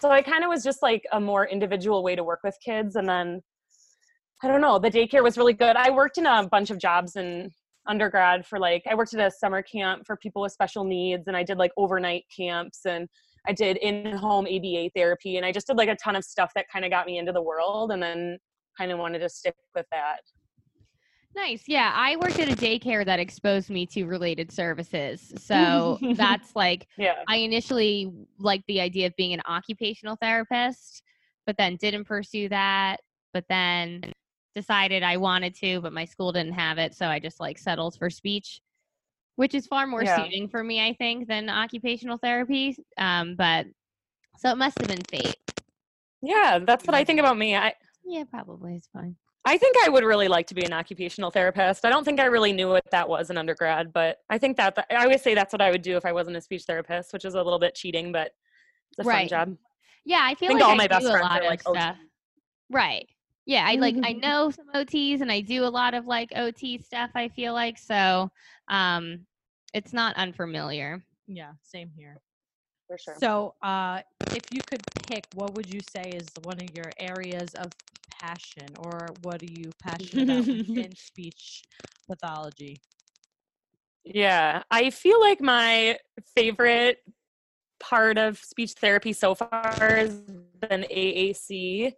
So 0.00 0.10
I 0.10 0.22
kind 0.22 0.42
of 0.42 0.48
was 0.48 0.64
just 0.64 0.82
like 0.82 1.04
a 1.12 1.20
more 1.20 1.46
individual 1.46 2.02
way 2.02 2.16
to 2.16 2.24
work 2.24 2.40
with 2.42 2.56
kids. 2.64 2.96
And 2.96 3.06
then 3.06 3.42
I 4.42 4.48
don't 4.48 4.62
know, 4.62 4.78
the 4.78 4.90
daycare 4.90 5.22
was 5.22 5.36
really 5.36 5.52
good. 5.52 5.76
I 5.76 5.90
worked 5.90 6.16
in 6.16 6.24
a 6.24 6.48
bunch 6.50 6.70
of 6.70 6.78
jobs 6.78 7.16
in 7.16 7.50
undergrad 7.86 8.46
for 8.46 8.58
like, 8.58 8.82
I 8.90 8.94
worked 8.94 9.12
at 9.12 9.20
a 9.20 9.30
summer 9.30 9.60
camp 9.62 10.06
for 10.06 10.16
people 10.16 10.40
with 10.40 10.52
special 10.52 10.84
needs 10.84 11.28
and 11.28 11.36
I 11.36 11.42
did 11.42 11.58
like 11.58 11.72
overnight 11.76 12.24
camps 12.34 12.86
and 12.86 13.08
I 13.46 13.52
did 13.52 13.76
in 13.76 14.16
home 14.16 14.46
ABA 14.46 14.90
therapy 14.96 15.36
and 15.36 15.44
I 15.44 15.52
just 15.52 15.66
did 15.66 15.76
like 15.76 15.90
a 15.90 15.96
ton 15.96 16.16
of 16.16 16.24
stuff 16.24 16.52
that 16.54 16.66
kind 16.72 16.86
of 16.86 16.90
got 16.90 17.04
me 17.04 17.18
into 17.18 17.32
the 17.32 17.42
world 17.42 17.92
and 17.92 18.02
then 18.02 18.38
kind 18.78 18.92
of 18.92 18.98
wanted 18.98 19.18
to 19.18 19.28
stick 19.28 19.54
with 19.74 19.86
that. 19.90 20.20
Nice. 21.34 21.64
Yeah. 21.68 21.92
I 21.94 22.16
worked 22.16 22.38
at 22.40 22.48
a 22.50 22.56
daycare 22.56 23.04
that 23.04 23.20
exposed 23.20 23.70
me 23.70 23.86
to 23.86 24.04
related 24.04 24.50
services. 24.50 25.32
So 25.38 25.98
that's 26.16 26.54
like, 26.56 26.88
Yeah. 26.98 27.14
I 27.28 27.36
initially 27.36 28.10
liked 28.38 28.64
the 28.66 28.80
idea 28.80 29.06
of 29.06 29.14
being 29.16 29.32
an 29.32 29.42
occupational 29.48 30.16
therapist, 30.16 31.02
but 31.46 31.56
then 31.56 31.76
didn't 31.76 32.04
pursue 32.04 32.48
that. 32.48 32.98
But 33.32 33.44
then 33.48 34.02
decided 34.56 35.04
I 35.04 35.16
wanted 35.18 35.54
to, 35.56 35.80
but 35.80 35.92
my 35.92 36.04
school 36.04 36.32
didn't 36.32 36.54
have 36.54 36.78
it. 36.78 36.94
So 36.96 37.06
I 37.06 37.20
just 37.20 37.38
like 37.38 37.58
settled 37.58 37.96
for 37.96 38.10
speech. 38.10 38.60
which 39.36 39.54
is 39.54 39.66
far 39.66 39.86
more 39.86 40.02
Yeah. 40.04 40.22
suiting 40.24 40.48
for 40.48 40.62
me, 40.62 40.84
I 40.86 40.92
think, 40.94 41.26
than 41.26 41.48
occupational 41.48 42.18
therapy. 42.18 42.76
Um, 42.98 43.36
but 43.36 43.66
so 44.36 44.50
it 44.50 44.58
must 44.58 44.78
have 44.80 44.88
been 44.88 45.02
fate. 45.10 45.36
Yeah, 46.20 46.58
that's 46.58 46.84
what 46.86 46.94
I 46.94 47.04
think 47.04 47.20
about 47.20 47.38
me. 47.38 47.56
I 47.56 47.72
Yeah, 48.04 48.24
probably 48.30 48.74
it's 48.74 48.88
fine. 48.92 49.16
I 49.44 49.56
think 49.56 49.76
I 49.84 49.88
would 49.88 50.04
really 50.04 50.28
like 50.28 50.46
to 50.48 50.54
be 50.54 50.64
an 50.64 50.72
occupational 50.72 51.30
therapist. 51.30 51.84
I 51.84 51.90
don't 51.90 52.04
think 52.04 52.20
I 52.20 52.26
really 52.26 52.52
knew 52.52 52.68
what 52.68 52.84
that 52.90 53.08
was 53.08 53.30
in 53.30 53.38
undergrad, 53.38 53.92
but 53.92 54.18
I 54.28 54.36
think 54.36 54.56
that 54.58 54.86
I 54.90 55.02
always 55.04 55.22
say 55.22 55.34
that's 55.34 55.52
what 55.52 55.62
I 55.62 55.70
would 55.70 55.82
do 55.82 55.96
if 55.96 56.04
I 56.04 56.12
wasn't 56.12 56.36
a 56.36 56.40
speech 56.42 56.64
therapist, 56.64 57.12
which 57.12 57.24
is 57.24 57.34
a 57.34 57.42
little 57.42 57.58
bit 57.58 57.74
cheating, 57.74 58.12
but 58.12 58.32
it's 58.92 59.00
a 59.00 59.08
Right. 59.08 59.30
fun 59.30 59.48
job. 59.48 59.56
Yeah, 60.04 60.20
I 60.22 60.34
feel 60.34 60.48
think 60.48 60.60
like 60.60 60.68
all 60.68 60.74
I 60.74 60.78
my 60.78 60.88
best 60.88 61.02
do 61.02 61.08
a 61.08 61.12
friends 61.12 61.28
lot 61.28 61.40
are, 61.40 61.44
of 61.44 61.48
like, 61.48 61.62
OT. 61.66 61.78
stuff. 61.80 61.96
Right. 62.70 63.08
Yeah, 63.46 63.64
I 63.66 63.74
like 63.76 63.96
I 64.02 64.12
know 64.12 64.50
some 64.50 64.66
OTs 64.74 65.22
and 65.22 65.32
I 65.32 65.40
do 65.40 65.64
a 65.64 65.66
lot 65.66 65.94
of 65.94 66.06
like 66.06 66.30
OT 66.36 66.78
stuff. 66.78 67.10
I 67.14 67.28
feel 67.28 67.54
like 67.54 67.78
so, 67.78 68.30
um, 68.68 69.26
it's 69.72 69.92
not 69.94 70.16
unfamiliar. 70.16 71.02
Yeah, 71.26 71.52
same 71.62 71.90
here. 71.96 72.20
For 72.90 72.98
sure. 72.98 73.14
So, 73.20 73.54
uh, 73.62 74.02
if 74.34 74.42
you 74.50 74.60
could 74.66 74.80
pick, 75.06 75.24
what 75.36 75.54
would 75.54 75.72
you 75.72 75.80
say 75.80 76.10
is 76.10 76.26
one 76.42 76.60
of 76.60 76.74
your 76.74 76.90
areas 76.98 77.54
of 77.54 77.70
passion, 78.10 78.66
or 78.80 79.10
what 79.22 79.40
are 79.42 79.46
you 79.46 79.70
passionate 79.80 80.24
about 80.24 80.44
within 80.74 80.96
speech 80.96 81.62
pathology? 82.08 82.80
Yeah, 84.04 84.64
I 84.72 84.90
feel 84.90 85.20
like 85.20 85.40
my 85.40 85.98
favorite 86.34 86.98
part 87.78 88.18
of 88.18 88.38
speech 88.38 88.72
therapy 88.72 89.12
so 89.12 89.36
far 89.36 89.76
has 89.78 90.20
been 90.60 90.84
AAC. 90.90 91.92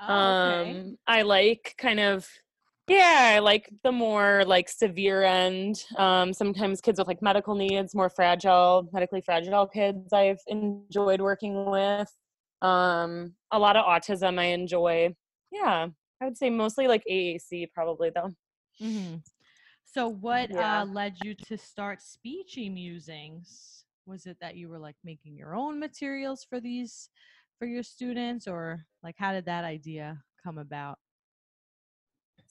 Oh, 0.00 0.30
okay. 0.30 0.70
Um, 0.72 0.98
I 1.06 1.22
like 1.22 1.76
kind 1.78 2.00
of, 2.00 2.28
yeah, 2.92 3.32
I 3.36 3.38
like 3.38 3.70
the 3.82 3.92
more 3.92 4.44
like 4.46 4.68
severe 4.68 5.22
end. 5.22 5.84
Um, 5.96 6.32
sometimes 6.32 6.80
kids 6.80 6.98
with 6.98 7.08
like 7.08 7.22
medical 7.22 7.54
needs, 7.54 7.94
more 7.94 8.10
fragile, 8.10 8.88
medically 8.92 9.20
fragile 9.20 9.66
kids 9.66 10.12
I've 10.12 10.40
enjoyed 10.48 11.20
working 11.20 11.70
with. 11.70 12.12
Um, 12.60 13.34
a 13.50 13.58
lot 13.58 13.76
of 13.76 13.84
autism 13.84 14.38
I 14.38 14.46
enjoy. 14.46 15.14
Yeah, 15.50 15.88
I 16.20 16.24
would 16.24 16.36
say 16.36 16.50
mostly 16.50 16.86
like 16.86 17.02
AAC 17.08 17.68
probably 17.74 18.10
though. 18.14 18.30
hmm 18.80 19.16
So, 19.84 20.08
what 20.08 20.50
Yeah. 20.50 20.82
uh, 20.82 20.84
led 20.86 21.20
you 21.20 21.34
to 21.34 21.56
start 21.56 22.00
Speechy 22.00 22.72
Musings? 22.72 23.84
Was 24.06 24.26
it 24.26 24.36
that 24.40 24.56
you 24.56 24.68
were 24.68 24.78
like 24.78 24.96
making 25.04 25.36
your 25.36 25.54
own 25.54 25.78
materials 25.78 26.44
for 26.48 26.60
these 26.60 27.08
for 27.58 27.66
your 27.66 27.82
students, 27.82 28.46
or 28.48 28.84
like 29.02 29.14
how 29.18 29.32
did 29.32 29.46
that 29.46 29.64
idea 29.64 30.22
come 30.42 30.58
about? 30.58 30.98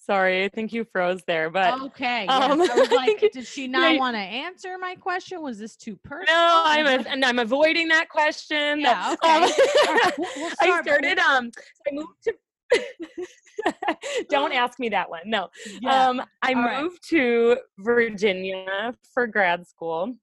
Sorry, 0.04 0.44
I 0.44 0.50
think 0.50 0.74
you 0.74 0.84
froze 0.84 1.22
there, 1.28 1.52
but 1.52 1.80
okay, 1.80 2.26
um, 2.26 2.60
yes. 2.60 2.70
I 2.72 2.76
was 2.80 2.90
like, 2.92 3.20
did 3.34 3.46
she 3.46 3.68
not 3.68 3.98
want 4.00 4.16
to 4.16 4.20
answer 4.20 4.78
my 4.80 4.96
question? 4.96 5.44
Was 5.44 5.60
this 5.60 5.76
too 5.76 5.96
personal? 6.04 6.34
No, 6.40 6.62
I'm 6.66 6.88
a, 6.88 7.08
and 7.10 7.24
I'm 7.24 7.38
avoiding 7.38 7.88
that 7.90 8.10
question. 8.10 8.80
Yeah, 8.80 9.16
Um, 9.24 9.44
okay. 9.44 9.54
Right, 9.94 10.14
we'll- 10.18 10.30
we'll 10.38 10.52
I 10.62 10.82
started. 10.82 11.20
Um, 11.20 11.52
so 11.54 11.62
I 11.88 11.94
moved 11.94 12.24
to. 12.24 12.34
Don't 14.30 14.54
ask 14.54 14.80
me 14.80 14.90
that 14.90 15.08
one. 15.10 15.22
No. 15.26 15.50
Yeah. 15.82 16.08
Um, 16.10 16.22
I 16.42 16.54
All 16.54 16.64
right. 16.64 16.82
moved 16.84 17.08
to 17.10 17.58
Virginia 17.78 18.96
for 19.14 19.28
grad 19.28 19.68
school, 19.68 20.16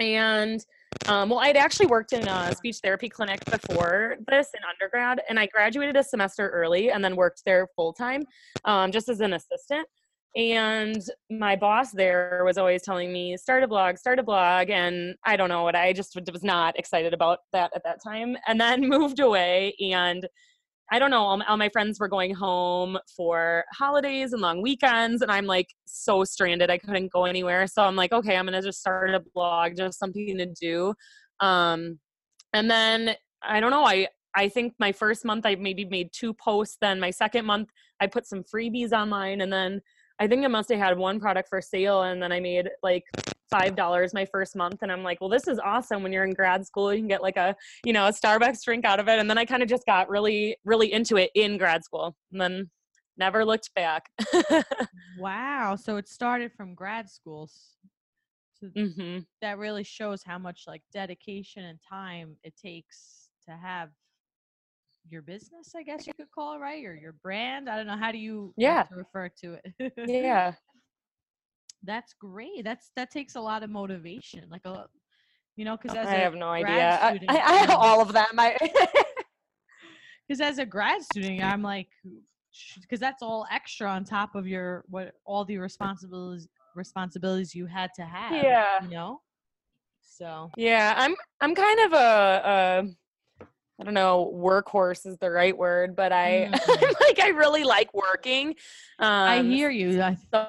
and 0.00 0.64
um, 1.06 1.28
well, 1.28 1.38
I'd 1.38 1.56
actually 1.56 1.86
worked 1.86 2.12
in 2.12 2.26
a 2.28 2.54
speech 2.54 2.78
therapy 2.82 3.08
clinic 3.08 3.44
before 3.46 4.16
this 4.28 4.48
in 4.54 4.60
undergrad, 4.68 5.20
and 5.28 5.38
I 5.38 5.46
graduated 5.46 5.96
a 5.96 6.04
semester 6.04 6.50
early 6.50 6.90
and 6.90 7.04
then 7.04 7.16
worked 7.16 7.42
there 7.44 7.68
full 7.74 7.92
time, 7.92 8.22
um, 8.64 8.92
just 8.92 9.08
as 9.08 9.20
an 9.20 9.32
assistant. 9.32 9.86
And 10.36 11.02
my 11.28 11.56
boss 11.56 11.90
there 11.90 12.42
was 12.44 12.56
always 12.56 12.82
telling 12.82 13.12
me, 13.12 13.36
start 13.36 13.64
a 13.64 13.68
blog, 13.68 13.98
start 13.98 14.20
a 14.20 14.22
blog. 14.22 14.70
And 14.70 15.16
I 15.24 15.36
don't 15.36 15.48
know 15.48 15.64
what 15.64 15.74
I 15.74 15.92
just 15.92 16.16
was 16.30 16.44
not 16.44 16.78
excited 16.78 17.12
about 17.12 17.40
that 17.52 17.72
at 17.74 17.82
that 17.84 18.02
time. 18.02 18.36
And 18.46 18.60
then 18.60 18.80
moved 18.88 19.18
away. 19.18 19.74
And 19.80 20.28
I 20.92 20.98
don't 20.98 21.10
know, 21.10 21.22
all 21.22 21.36
my, 21.36 21.46
all 21.46 21.56
my 21.56 21.68
friends 21.68 22.00
were 22.00 22.08
going 22.08 22.34
home 22.34 22.98
for 23.16 23.64
holidays 23.72 24.32
and 24.32 24.42
long 24.42 24.60
weekends. 24.60 25.22
And 25.22 25.30
I'm 25.30 25.46
like 25.46 25.68
so 25.84 26.24
stranded. 26.24 26.70
I 26.70 26.78
couldn't 26.78 27.12
go 27.12 27.26
anywhere. 27.26 27.66
So 27.66 27.82
I'm 27.82 27.94
like, 27.94 28.12
okay, 28.12 28.36
I'm 28.36 28.46
going 28.46 28.60
to 28.60 28.66
just 28.66 28.80
start 28.80 29.10
a 29.10 29.22
blog, 29.34 29.76
just 29.76 29.98
something 29.98 30.36
to 30.38 30.46
do. 30.46 30.94
Um, 31.38 32.00
and 32.52 32.68
then 32.68 33.14
I 33.42 33.60
don't 33.60 33.70
know, 33.70 33.84
I, 33.84 34.08
I 34.34 34.48
think 34.48 34.74
my 34.78 34.92
first 34.92 35.24
month 35.24 35.46
I 35.46 35.54
maybe 35.54 35.84
made 35.84 36.10
two 36.12 36.34
posts. 36.34 36.76
Then 36.80 36.98
my 36.98 37.10
second 37.10 37.44
month 37.44 37.68
I 38.00 38.06
put 38.08 38.26
some 38.26 38.42
freebies 38.42 38.92
online. 38.92 39.40
And 39.42 39.52
then 39.52 39.80
I 40.18 40.26
think 40.26 40.44
I 40.44 40.48
must 40.48 40.70
have 40.70 40.78
had 40.78 40.98
one 40.98 41.20
product 41.20 41.48
for 41.48 41.62
sale 41.62 42.02
and 42.02 42.22
then 42.22 42.32
I 42.32 42.40
made 42.40 42.68
like 42.82 43.04
five 43.50 43.74
dollars 43.74 44.14
my 44.14 44.24
first 44.24 44.54
month 44.56 44.78
and 44.82 44.90
I'm 44.92 45.02
like, 45.02 45.20
well 45.20 45.30
this 45.30 45.48
is 45.48 45.58
awesome 45.58 46.02
when 46.02 46.12
you're 46.12 46.24
in 46.24 46.34
grad 46.34 46.66
school. 46.66 46.92
You 46.92 47.00
can 47.00 47.08
get 47.08 47.22
like 47.22 47.36
a 47.36 47.56
you 47.84 47.92
know, 47.92 48.06
a 48.06 48.10
Starbucks 48.10 48.64
drink 48.64 48.84
out 48.84 49.00
of 49.00 49.08
it. 49.08 49.18
And 49.18 49.28
then 49.28 49.38
I 49.38 49.44
kind 49.44 49.62
of 49.62 49.68
just 49.68 49.86
got 49.86 50.08
really, 50.08 50.56
really 50.64 50.92
into 50.92 51.16
it 51.16 51.30
in 51.34 51.58
grad 51.58 51.84
school. 51.84 52.16
And 52.32 52.40
then 52.40 52.70
never 53.16 53.44
looked 53.44 53.74
back. 53.74 54.10
wow. 55.16 55.76
So 55.76 55.96
it 55.96 56.08
started 56.08 56.52
from 56.52 56.74
grad 56.74 57.08
schools. 57.08 57.76
So 58.60 58.68
hmm 58.74 59.18
that 59.42 59.58
really 59.58 59.84
shows 59.84 60.22
how 60.22 60.38
much 60.38 60.64
like 60.66 60.82
dedication 60.92 61.64
and 61.64 61.78
time 61.88 62.36
it 62.42 62.54
takes 62.56 63.28
to 63.46 63.52
have 63.52 63.90
your 65.08 65.22
business, 65.22 65.72
I 65.74 65.82
guess 65.82 66.06
you 66.06 66.12
could 66.14 66.30
call 66.30 66.54
it, 66.54 66.58
right? 66.58 66.84
Or 66.84 66.94
your 66.94 67.12
brand. 67.12 67.68
I 67.68 67.76
don't 67.76 67.86
know. 67.86 67.96
How 67.96 68.12
do 68.12 68.18
you 68.18 68.52
Yeah. 68.56 68.84
refer 68.90 69.28
to 69.42 69.56
it? 69.64 69.92
Yeah. 70.06 70.54
That's 71.82 72.12
great. 72.14 72.64
That's 72.64 72.90
that 72.96 73.10
takes 73.10 73.36
a 73.36 73.40
lot 73.40 73.62
of 73.62 73.70
motivation. 73.70 74.44
Like 74.50 74.66
a 74.66 74.86
you 75.56 75.64
know, 75.64 75.76
because 75.76 75.96
as 75.96 76.08
I 76.08 76.14
have 76.14 76.34
no 76.34 76.48
idea. 76.48 76.98
I, 77.02 77.10
student, 77.12 77.30
I, 77.30 77.40
I 77.40 77.54
have 77.54 77.70
um, 77.70 77.76
all 77.80 78.00
of 78.02 78.12
them. 78.12 78.26
I 78.38 78.56
because 80.26 80.40
as 80.40 80.58
a 80.58 80.66
grad 80.66 81.02
student 81.02 81.42
i'm 81.42 81.62
like 81.62 81.88
because 82.80 83.00
that's 83.00 83.20
all 83.22 83.46
extra 83.50 83.88
on 83.90 84.04
top 84.04 84.34
of 84.36 84.46
your 84.46 84.84
what 84.88 85.14
all 85.24 85.44
the 85.44 85.58
responsibilities 85.58 86.46
responsibilities 86.76 87.52
you 87.54 87.66
had 87.66 87.90
to 87.94 88.02
have 88.02 88.32
Yeah. 88.32 88.80
you 88.82 88.90
know 88.90 89.20
so 90.02 90.50
Yeah, 90.56 90.94
I'm 90.96 91.14
I'm 91.40 91.54
kind 91.54 91.80
of 91.80 91.92
a, 91.92 91.96
a 91.96 92.84
I 93.80 93.84
don't 93.84 93.94
know, 93.94 94.30
workhorse 94.34 95.06
is 95.06 95.16
the 95.18 95.30
right 95.30 95.56
word, 95.56 95.96
but 95.96 96.12
I 96.12 96.48
Mhm. 96.52 96.92
like 97.00 97.18
I 97.20 97.28
really 97.28 97.64
like 97.64 97.92
working. 97.94 98.48
Um, 98.98 99.28
i 99.28 99.42
hear 99.42 99.70
you 99.70 100.00
I, 100.02 100.16
So 100.32 100.48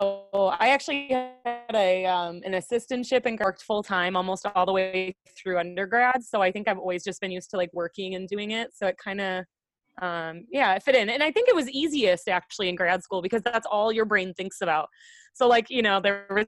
I 0.00 0.68
actually 0.70 1.08
had 1.08 1.74
a 1.74 2.06
um, 2.06 2.40
an 2.44 2.52
assistantship 2.52 3.26
and 3.26 3.38
worked 3.38 3.62
full 3.62 3.82
time 3.82 4.16
almost 4.16 4.46
all 4.54 4.64
the 4.66 4.72
way 4.72 5.14
through 5.36 5.58
undergrad. 5.58 6.22
So 6.22 6.40
I 6.40 6.52
think 6.52 6.68
I've 6.68 6.78
always 6.78 7.04
just 7.04 7.20
been 7.20 7.30
used 7.30 7.50
to 7.50 7.56
like 7.56 7.70
working 7.72 8.14
and 8.14 8.28
doing 8.28 8.52
it. 8.52 8.70
So 8.74 8.86
it 8.86 8.96
kind 9.02 9.20
of 9.20 9.44
um, 10.00 10.44
yeah, 10.50 10.74
it 10.74 10.82
fit 10.84 10.94
in. 10.94 11.08
And 11.10 11.22
I 11.22 11.32
think 11.32 11.48
it 11.48 11.54
was 11.56 11.68
easiest 11.70 12.28
actually 12.28 12.68
in 12.68 12.76
grad 12.76 13.02
school 13.02 13.20
because 13.22 13.42
that's 13.42 13.66
all 13.66 13.90
your 13.92 14.04
brain 14.04 14.32
thinks 14.34 14.60
about. 14.60 14.88
So 15.34 15.48
like 15.48 15.66
you 15.70 15.82
know 15.82 16.00
there 16.00 16.26
was 16.30 16.46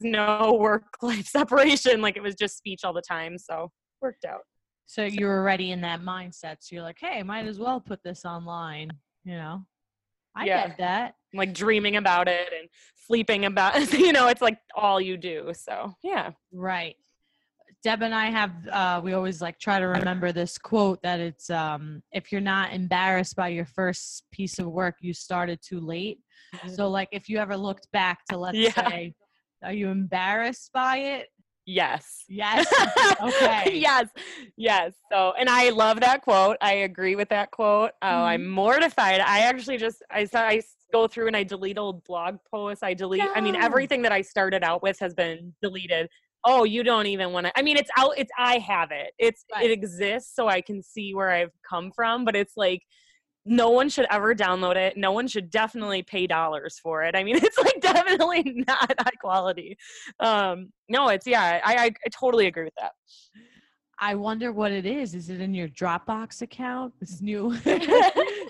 no 0.00 0.54
work 0.60 0.84
life 1.02 1.26
separation. 1.26 2.00
Like 2.00 2.16
it 2.16 2.22
was 2.22 2.34
just 2.34 2.56
speech 2.56 2.80
all 2.84 2.92
the 2.94 3.02
time. 3.02 3.36
So 3.38 3.70
worked 4.00 4.24
out. 4.24 4.40
so 4.86 5.04
you 5.04 5.26
were 5.26 5.38
already 5.38 5.72
in 5.72 5.80
that 5.82 6.00
mindset 6.00 6.56
so 6.60 6.74
you're 6.76 6.84
like 6.84 6.98
hey 7.00 7.20
might 7.24 7.46
as 7.46 7.58
well 7.58 7.80
put 7.80 8.00
this 8.04 8.24
online 8.24 8.88
you 9.24 9.34
know 9.34 9.60
i 10.36 10.46
Yeah. 10.46 10.68
get 10.68 10.78
that 10.78 11.14
Like 11.34 11.52
dreaming 11.52 11.96
about 11.96 12.28
it 12.28 12.52
and 12.58 12.68
sleeping 13.06 13.44
about. 13.44 13.74
You 13.92 14.12
know, 14.12 14.28
it's 14.28 14.40
like 14.42 14.58
all 14.74 15.00
you 15.00 15.16
do. 15.16 15.52
So 15.54 15.92
yeah. 16.02 16.30
Right. 16.52 16.96
Deb 17.84 18.02
and 18.02 18.14
I 18.14 18.26
have 18.26 18.50
uh 18.72 19.00
we 19.04 19.12
always 19.12 19.40
like 19.40 19.58
try 19.58 19.78
to 19.78 19.84
remember 19.86 20.32
this 20.32 20.58
quote 20.58 21.00
that 21.02 21.20
it's 21.20 21.48
um 21.50 22.02
if 22.12 22.32
you're 22.32 22.40
not 22.40 22.72
embarrassed 22.72 23.36
by 23.36 23.48
your 23.48 23.66
first 23.66 24.24
piece 24.32 24.58
of 24.58 24.66
work, 24.66 24.96
you 25.00 25.12
started 25.14 25.60
too 25.62 25.80
late. 25.80 26.18
So 26.74 26.88
like 26.88 27.08
if 27.12 27.28
you 27.28 27.38
ever 27.38 27.56
looked 27.56 27.90
back 27.92 28.24
to 28.30 28.38
let's 28.38 28.58
Yeah. 28.58 28.70
say 28.88 29.14
are 29.62 29.72
you 29.72 29.88
embarrassed 29.88 30.70
by 30.72 30.96
it? 30.98 31.28
Yes. 31.70 32.24
Yes. 32.30 32.66
Okay. 33.22 33.72
yes. 33.74 34.06
Yes. 34.56 34.92
So, 35.12 35.34
and 35.38 35.50
I 35.50 35.68
love 35.70 36.00
that 36.00 36.22
quote. 36.22 36.56
I 36.62 36.72
agree 36.72 37.14
with 37.14 37.28
that 37.28 37.50
quote. 37.50 37.90
Oh, 38.00 38.06
I'm 38.24 38.40
Mm-hmm. 38.42 38.50
mortified. 38.50 39.20
I 39.20 39.40
actually 39.40 39.76
just 39.76 40.02
I 40.10 40.24
saw 40.24 40.40
I 40.40 40.62
go 40.92 41.06
through 41.08 41.26
and 41.26 41.36
I 41.36 41.42
delete 41.42 41.76
old 41.76 42.04
blog 42.04 42.36
posts. 42.50 42.82
I 42.82 42.94
delete. 42.94 43.22
I 43.34 43.40
mean, 43.42 43.54
everything 43.56 44.00
that 44.02 44.12
I 44.12 44.22
started 44.22 44.62
out 44.64 44.82
with 44.82 44.98
has 45.00 45.12
been 45.14 45.52
deleted. 45.60 46.08
Oh, 46.44 46.64
you 46.64 46.82
don't 46.84 47.06
even 47.06 47.32
want 47.32 47.46
to. 47.46 47.52
I 47.58 47.60
mean, 47.62 47.76
it's 47.76 47.90
out. 47.98 48.12
It's 48.16 48.30
I 48.38 48.58
have 48.58 48.90
it. 48.92 49.12
It's 49.18 49.44
Right. 49.52 49.64
it 49.66 49.70
exists, 49.72 50.34
so 50.34 50.48
I 50.48 50.62
can 50.62 50.82
see 50.82 51.14
where 51.14 51.30
I've 51.30 51.52
come 51.68 51.90
from. 51.90 52.24
But 52.24 52.34
it's 52.34 52.56
like 52.56 52.82
no 53.48 53.70
one 53.70 53.88
should 53.88 54.06
ever 54.10 54.34
download 54.34 54.76
it. 54.76 54.96
No 54.96 55.12
one 55.12 55.26
should 55.26 55.50
definitely 55.50 56.02
pay 56.02 56.26
dollars 56.26 56.78
for 56.82 57.02
it. 57.02 57.16
I 57.16 57.24
mean, 57.24 57.36
it's 57.42 57.58
like 57.58 57.80
definitely 57.80 58.64
not 58.66 58.94
high 58.98 59.16
quality. 59.20 59.76
Um, 60.20 60.72
no, 60.88 61.08
it's 61.08 61.26
yeah. 61.26 61.60
I, 61.64 61.74
I 61.74 61.84
I 61.86 62.08
totally 62.12 62.46
agree 62.46 62.64
with 62.64 62.74
that. 62.78 62.92
I 64.00 64.14
wonder 64.14 64.52
what 64.52 64.70
it 64.70 64.86
is. 64.86 65.14
Is 65.14 65.28
it 65.28 65.40
in 65.40 65.52
your 65.52 65.68
Dropbox 65.68 66.42
account? 66.42 66.94
This 67.00 67.20
new 67.20 67.48
we 67.64 67.80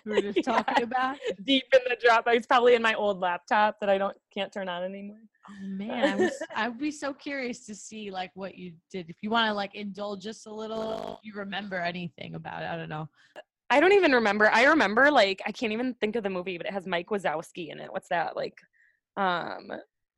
were 0.05 0.21
just 0.21 0.45
talking 0.45 0.85
about? 0.85 1.17
Deep 1.45 1.65
in 1.73 1.81
the 1.89 1.97
Dropbox, 1.97 2.35
it's 2.35 2.47
probably 2.47 2.75
in 2.75 2.83
my 2.83 2.95
old 2.95 3.21
laptop 3.21 3.81
that 3.81 3.89
I 3.89 3.97
don't 3.97 4.17
can't 4.33 4.53
turn 4.53 4.69
on 4.69 4.83
anymore. 4.83 5.17
Oh 5.51 5.67
man, 5.67 6.13
I 6.13 6.17
was, 6.17 6.33
I'd 6.55 6.79
be 6.79 6.91
so 6.91 7.15
curious 7.15 7.65
to 7.67 7.75
see 7.75 8.11
like 8.11 8.31
what 8.35 8.57
you 8.57 8.73
did. 8.91 9.09
If 9.09 9.17
you 9.23 9.31
want 9.31 9.49
to 9.49 9.55
like 9.55 9.75
indulge 9.75 10.23
just 10.23 10.47
a 10.47 10.53
little, 10.53 11.19
if 11.23 11.27
you 11.27 11.39
remember 11.39 11.77
anything 11.77 12.35
about 12.35 12.63
it. 12.63 12.67
I 12.67 12.77
don't 12.77 12.91
know. 12.91 13.09
I 13.71 13.81
don't 13.81 13.93
even 13.93 14.13
remember. 14.13 14.51
I 14.53 14.65
remember 14.65 15.11
like 15.11 15.43
I 15.47 15.53
can't 15.53 15.73
even 15.73 15.95
think 15.95 16.17
of 16.17 16.23
the 16.23 16.31
movie, 16.31 16.57
but 16.57 16.67
it 16.67 16.73
has 16.73 16.87
Mike 16.87 17.09
Wazowski 17.09 17.71
in 17.71 17.81
it. 17.81 17.93
What's 17.93 18.09
that 18.09 18.37
like? 18.37 18.55
Um, 19.17 19.71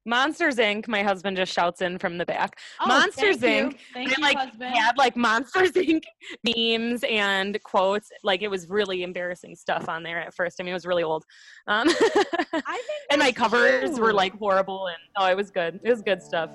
Monsters 0.06 0.56
Inc. 0.56 0.88
My 0.88 1.02
husband 1.02 1.36
just 1.36 1.52
shouts 1.52 1.82
in 1.82 1.98
from 1.98 2.16
the 2.16 2.24
back. 2.24 2.58
Oh, 2.80 2.86
Monsters 2.86 3.36
thank 3.36 3.72
Inc. 3.72 3.72
You. 3.72 3.78
Thank 3.92 4.16
you, 4.16 4.22
like 4.22 4.36
husband. 4.36 4.74
had 4.74 4.96
like 4.96 5.16
Monsters 5.16 5.72
Inc. 5.76 6.02
memes 6.44 7.04
and 7.08 7.62
quotes. 7.64 8.08
Like 8.24 8.42
it 8.42 8.48
was 8.48 8.68
really 8.68 9.02
embarrassing 9.02 9.56
stuff 9.56 9.88
on 9.88 10.02
there 10.02 10.18
at 10.20 10.34
first. 10.34 10.60
I 10.60 10.62
mean, 10.62 10.70
it 10.70 10.74
was 10.74 10.86
really 10.86 11.02
old. 11.02 11.24
Um, 11.66 11.88
I 11.88 11.92
think 11.92 13.06
and 13.10 13.18
my 13.18 13.32
covers 13.32 13.98
were 13.98 14.12
like 14.12 14.36
horrible. 14.38 14.86
And 14.86 14.96
oh, 15.18 15.26
it 15.26 15.36
was 15.36 15.50
good. 15.50 15.80
It 15.82 15.90
was 15.90 16.02
good 16.02 16.22
stuff. 16.22 16.50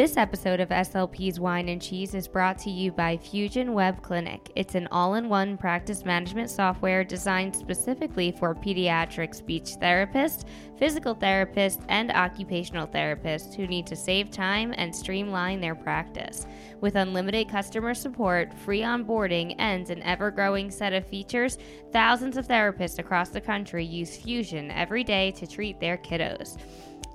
This 0.00 0.16
episode 0.16 0.60
of 0.60 0.70
SLP's 0.70 1.38
Wine 1.38 1.68
and 1.68 1.82
Cheese 1.82 2.14
is 2.14 2.26
brought 2.26 2.56
to 2.60 2.70
you 2.70 2.90
by 2.90 3.18
Fusion 3.18 3.74
Web 3.74 4.00
Clinic. 4.00 4.50
It's 4.56 4.74
an 4.74 4.88
all 4.90 5.16
in 5.16 5.28
one 5.28 5.58
practice 5.58 6.06
management 6.06 6.48
software 6.48 7.04
designed 7.04 7.54
specifically 7.54 8.32
for 8.32 8.54
pediatric 8.54 9.34
speech 9.34 9.72
therapists, 9.78 10.46
physical 10.78 11.14
therapists, 11.14 11.84
and 11.90 12.10
occupational 12.12 12.86
therapists 12.86 13.54
who 13.54 13.66
need 13.66 13.86
to 13.88 13.94
save 13.94 14.30
time 14.30 14.72
and 14.78 14.96
streamline 14.96 15.60
their 15.60 15.74
practice. 15.74 16.46
With 16.80 16.96
unlimited 16.96 17.50
customer 17.50 17.92
support, 17.92 18.54
free 18.54 18.80
onboarding, 18.80 19.54
and 19.58 19.90
an 19.90 20.02
ever 20.04 20.30
growing 20.30 20.70
set 20.70 20.94
of 20.94 21.06
features, 21.06 21.58
thousands 21.92 22.38
of 22.38 22.48
therapists 22.48 22.98
across 22.98 23.28
the 23.28 23.40
country 23.42 23.84
use 23.84 24.16
Fusion 24.16 24.70
every 24.70 25.04
day 25.04 25.30
to 25.32 25.46
treat 25.46 25.78
their 25.78 25.98
kiddos. 25.98 26.56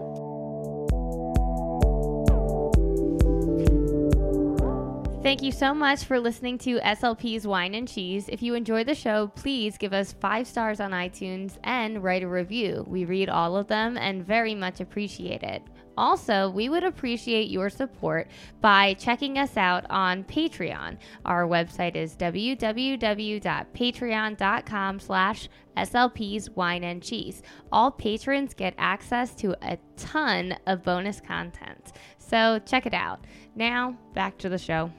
Thank 5.25 5.41
you 5.41 5.51
so 5.51 5.73
much 5.73 6.03
for 6.03 6.19
listening 6.19 6.59
to 6.59 6.79
SLP's 6.81 7.47
Wine 7.47 7.73
and 7.73 7.87
Cheese. 7.87 8.29
If 8.29 8.43
you 8.43 8.53
enjoy 8.53 8.83
the 8.83 8.93
show, 8.93 9.29
please 9.29 9.75
give 9.75 9.91
us 9.91 10.13
five 10.13 10.45
stars 10.45 10.79
on 10.79 10.91
iTunes 10.91 11.57
and 11.63 12.03
write 12.03 12.21
a 12.21 12.27
review. 12.27 12.85
We 12.87 13.05
read 13.05 13.29
all 13.29 13.57
of 13.57 13.65
them 13.65 13.97
and 13.97 14.23
very 14.23 14.53
much 14.53 14.81
appreciate 14.81 15.41
it. 15.41 15.63
Also, 15.97 16.51
we 16.51 16.69
would 16.69 16.83
appreciate 16.83 17.49
your 17.49 17.71
support 17.71 18.29
by 18.61 18.93
checking 18.93 19.39
us 19.39 19.57
out 19.57 19.83
on 19.89 20.23
Patreon. 20.25 20.99
Our 21.25 21.47
website 21.47 21.95
is 21.95 22.15
www.patreon.com 22.15 24.99
slash 24.99 25.49
SLP's 25.75 26.51
Wine 26.51 26.83
and 26.83 27.01
Cheese. 27.01 27.41
All 27.71 27.89
patrons 27.89 28.53
get 28.53 28.75
access 28.77 29.33
to 29.37 29.57
a 29.67 29.79
ton 29.97 30.55
of 30.67 30.83
bonus 30.83 31.19
content. 31.19 31.93
So 32.19 32.59
check 32.59 32.85
it 32.85 32.93
out. 32.93 33.25
Now, 33.55 33.97
back 34.13 34.37
to 34.37 34.49
the 34.49 34.59
show. 34.59 34.91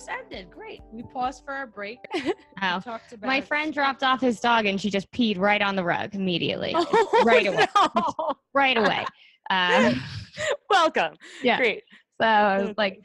Just 0.00 0.10
ended. 0.10 0.50
Great. 0.50 0.80
We 0.92 1.02
paused 1.02 1.44
for 1.44 1.62
a 1.62 1.66
break. 1.66 1.98
We 2.14 2.32
Oh. 2.62 2.80
talked 2.80 3.12
about 3.12 3.26
My 3.26 3.40
friend 3.40 3.72
dropped 3.72 4.02
off 4.02 4.20
his 4.20 4.40
dog 4.40 4.66
and 4.66 4.80
she 4.80 4.90
just 4.90 5.10
peed 5.12 5.38
right 5.38 5.60
on 5.60 5.76
the 5.76 5.84
rug 5.84 6.14
immediately. 6.14 6.74
Right 7.24 7.46
away. 7.46 7.66
no. 7.76 8.32
right 8.54 8.76
away. 8.78 9.04
Uh, 9.50 9.94
Welcome. 10.70 11.14
yeah. 11.42 11.56
Great. 11.58 11.82
So 12.20 12.26
I 12.26 12.62
was 12.62 12.74
like, 12.78 13.00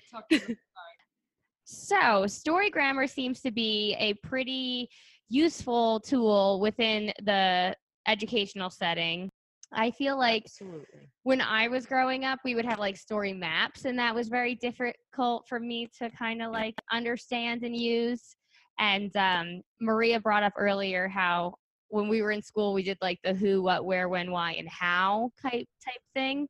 so 1.65 2.27
story 2.27 2.69
grammar 2.69 3.07
seems 3.07 3.41
to 3.41 3.51
be 3.51 3.95
a 3.99 4.13
pretty 4.15 4.89
useful 5.29 5.99
tool 6.01 6.59
within 6.61 7.11
the 7.23 7.75
educational 8.07 8.69
setting. 8.69 9.29
I 9.73 9.91
feel 9.91 10.17
like 10.17 10.43
Absolutely. 10.45 11.09
when 11.23 11.41
I 11.41 11.67
was 11.67 11.85
growing 11.85 12.25
up, 12.25 12.39
we 12.43 12.55
would 12.55 12.65
have 12.65 12.79
like 12.79 12.97
story 12.97 13.33
maps, 13.33 13.85
and 13.85 13.97
that 13.99 14.13
was 14.15 14.27
very 14.27 14.55
difficult 14.55 15.47
for 15.47 15.59
me 15.59 15.89
to 15.99 16.09
kind 16.11 16.41
of 16.41 16.51
like 16.51 16.75
understand 16.91 17.63
and 17.63 17.75
use. 17.75 18.35
And 18.79 19.15
um, 19.15 19.61
Maria 19.79 20.19
brought 20.19 20.43
up 20.43 20.53
earlier 20.57 21.07
how 21.07 21.55
when 21.89 22.07
we 22.09 22.21
were 22.21 22.31
in 22.31 22.41
school, 22.41 22.73
we 22.73 22.83
did 22.83 22.97
like 23.01 23.19
the 23.23 23.33
who, 23.33 23.61
what, 23.61 23.85
where, 23.85 24.09
when, 24.09 24.31
why, 24.31 24.53
and 24.53 24.67
how 24.67 25.31
type 25.41 25.67
type 25.83 26.01
thing. 26.13 26.47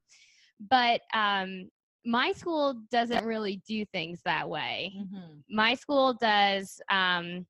But 0.70 1.02
um, 1.14 1.70
my 2.06 2.32
school 2.32 2.82
doesn't 2.92 3.26
really 3.26 3.62
do 3.68 3.86
things 3.86 4.22
that 4.26 4.50
way. 4.50 4.94
Mhm. 4.98 5.44
My 5.50 5.76
school 5.76 6.14
does 6.14 6.82
um, 6.90 7.46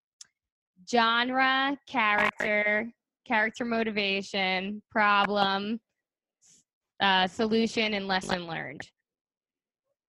genre, 0.89 1.77
character, 1.87 2.91
character 3.25 3.65
motivation, 3.65 4.81
problem, 4.91 5.79
uh, 7.01 7.27
solution, 7.27 7.93
and 7.93 8.07
lesson 8.07 8.47
learned. 8.47 8.81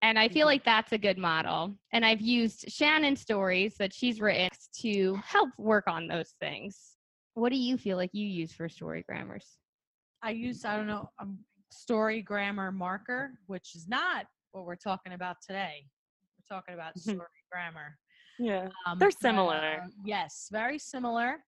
And 0.02 0.18
I 0.18 0.29
feel 0.29 0.46
like 0.46 0.64
that's 0.64 0.92
a 0.92 0.98
good 0.98 1.18
model. 1.18 1.74
And 1.92 2.05
I've 2.05 2.20
used 2.20 2.70
Shannon's 2.70 3.20
stories 3.20 3.76
that 3.79 3.92
she's 3.92 4.20
written 4.20 4.50
to 4.81 5.14
help 5.24 5.50
work 5.59 5.85
on 5.88 6.07
those 6.07 6.35
things. 6.38 6.96
What 7.35 7.50
do 7.50 7.59
you 7.59 7.76
feel 7.76 7.96
like 7.96 8.11
you 8.12 8.26
use 8.26 8.52
for 8.52 8.68
story 8.68 9.05
grammars? 9.09 9.57
I 10.22 10.31
use 10.31 10.64
I 10.64 10.76
don't 10.76 10.87
know 10.87 11.11
um, 11.18 11.38
story 11.70 12.22
grammar 12.22 12.70
marker, 12.72 13.33
which 13.46 13.74
is 13.74 13.88
not 13.88 14.26
what 14.52 14.64
we're 14.64 14.76
talking 14.76 15.12
about 15.12 15.37
today. 15.44 15.87
We're 16.38 16.57
talking 16.57 16.74
about 16.74 16.94
Mhm. 16.96 17.14
story 17.14 17.44
grammar. 17.50 17.98
Yeah. 18.38 18.68
Um, 18.87 18.98
They're 18.98 19.11
similar. 19.11 19.83
uh, 19.85 19.88
yes, 20.05 20.48
very 20.52 20.79
similar. 20.79 21.44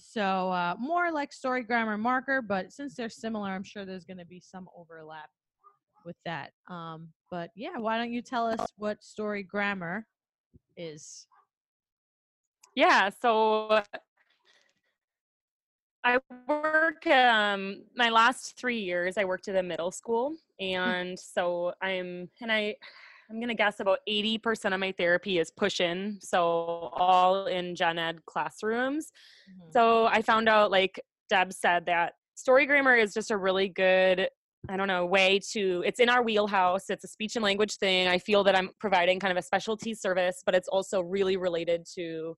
So 0.00 0.50
uh, 0.50 0.74
more 0.78 1.10
like 1.10 1.32
story 1.32 1.62
grammar 1.62 1.98
marker, 1.98 2.40
but 2.40 2.72
since 2.72 2.94
they're 2.94 3.08
similar, 3.08 3.50
I'm 3.50 3.64
sure 3.64 3.84
there's 3.84 4.04
going 4.04 4.18
to 4.18 4.24
be 4.24 4.40
some 4.40 4.68
overlap 4.76 5.30
with 6.04 6.16
that. 6.24 6.52
Um, 6.68 7.08
but 7.30 7.50
yeah, 7.54 7.76
why 7.78 7.98
don't 7.98 8.12
you 8.12 8.22
tell 8.22 8.46
us 8.46 8.60
what 8.76 9.02
story 9.02 9.42
grammar 9.42 10.06
is? 10.76 11.26
Yeah. 12.74 13.10
So 13.20 13.82
I 16.04 16.20
work 16.48 17.06
um 17.06 17.82
my 17.96 18.08
last 18.08 18.56
three 18.56 18.78
years 18.78 19.18
I 19.18 19.24
worked 19.24 19.48
at 19.48 19.56
a 19.56 19.62
middle 19.62 19.90
school 19.90 20.36
and 20.60 21.18
so 21.18 21.74
I'm 21.82 22.30
and 22.40 22.52
I 22.52 22.76
I'm 23.30 23.40
gonna 23.40 23.54
guess 23.54 23.80
about 23.80 23.98
80% 24.08 24.72
of 24.72 24.80
my 24.80 24.92
therapy 24.92 25.38
is 25.38 25.50
push 25.50 25.80
in, 25.80 26.18
so 26.22 26.40
all 26.94 27.46
in 27.46 27.74
gen 27.74 27.98
ed 27.98 28.24
classrooms. 28.26 29.12
Mm-hmm. 29.50 29.70
So 29.72 30.06
I 30.06 30.22
found 30.22 30.48
out, 30.48 30.70
like 30.70 31.00
Deb 31.28 31.52
said, 31.52 31.86
that 31.86 32.14
story 32.34 32.66
grammar 32.66 32.94
is 32.94 33.12
just 33.12 33.30
a 33.30 33.36
really 33.36 33.68
good, 33.68 34.28
I 34.68 34.76
don't 34.76 34.88
know, 34.88 35.04
way 35.04 35.40
to, 35.52 35.82
it's 35.84 36.00
in 36.00 36.08
our 36.08 36.22
wheelhouse. 36.22 36.88
It's 36.88 37.04
a 37.04 37.08
speech 37.08 37.36
and 37.36 37.42
language 37.42 37.76
thing. 37.76 38.08
I 38.08 38.18
feel 38.18 38.42
that 38.44 38.56
I'm 38.56 38.70
providing 38.80 39.20
kind 39.20 39.30
of 39.30 39.36
a 39.36 39.42
specialty 39.42 39.92
service, 39.92 40.42
but 40.46 40.54
it's 40.54 40.68
also 40.68 41.00
really 41.00 41.36
related 41.36 41.84
to 41.96 42.34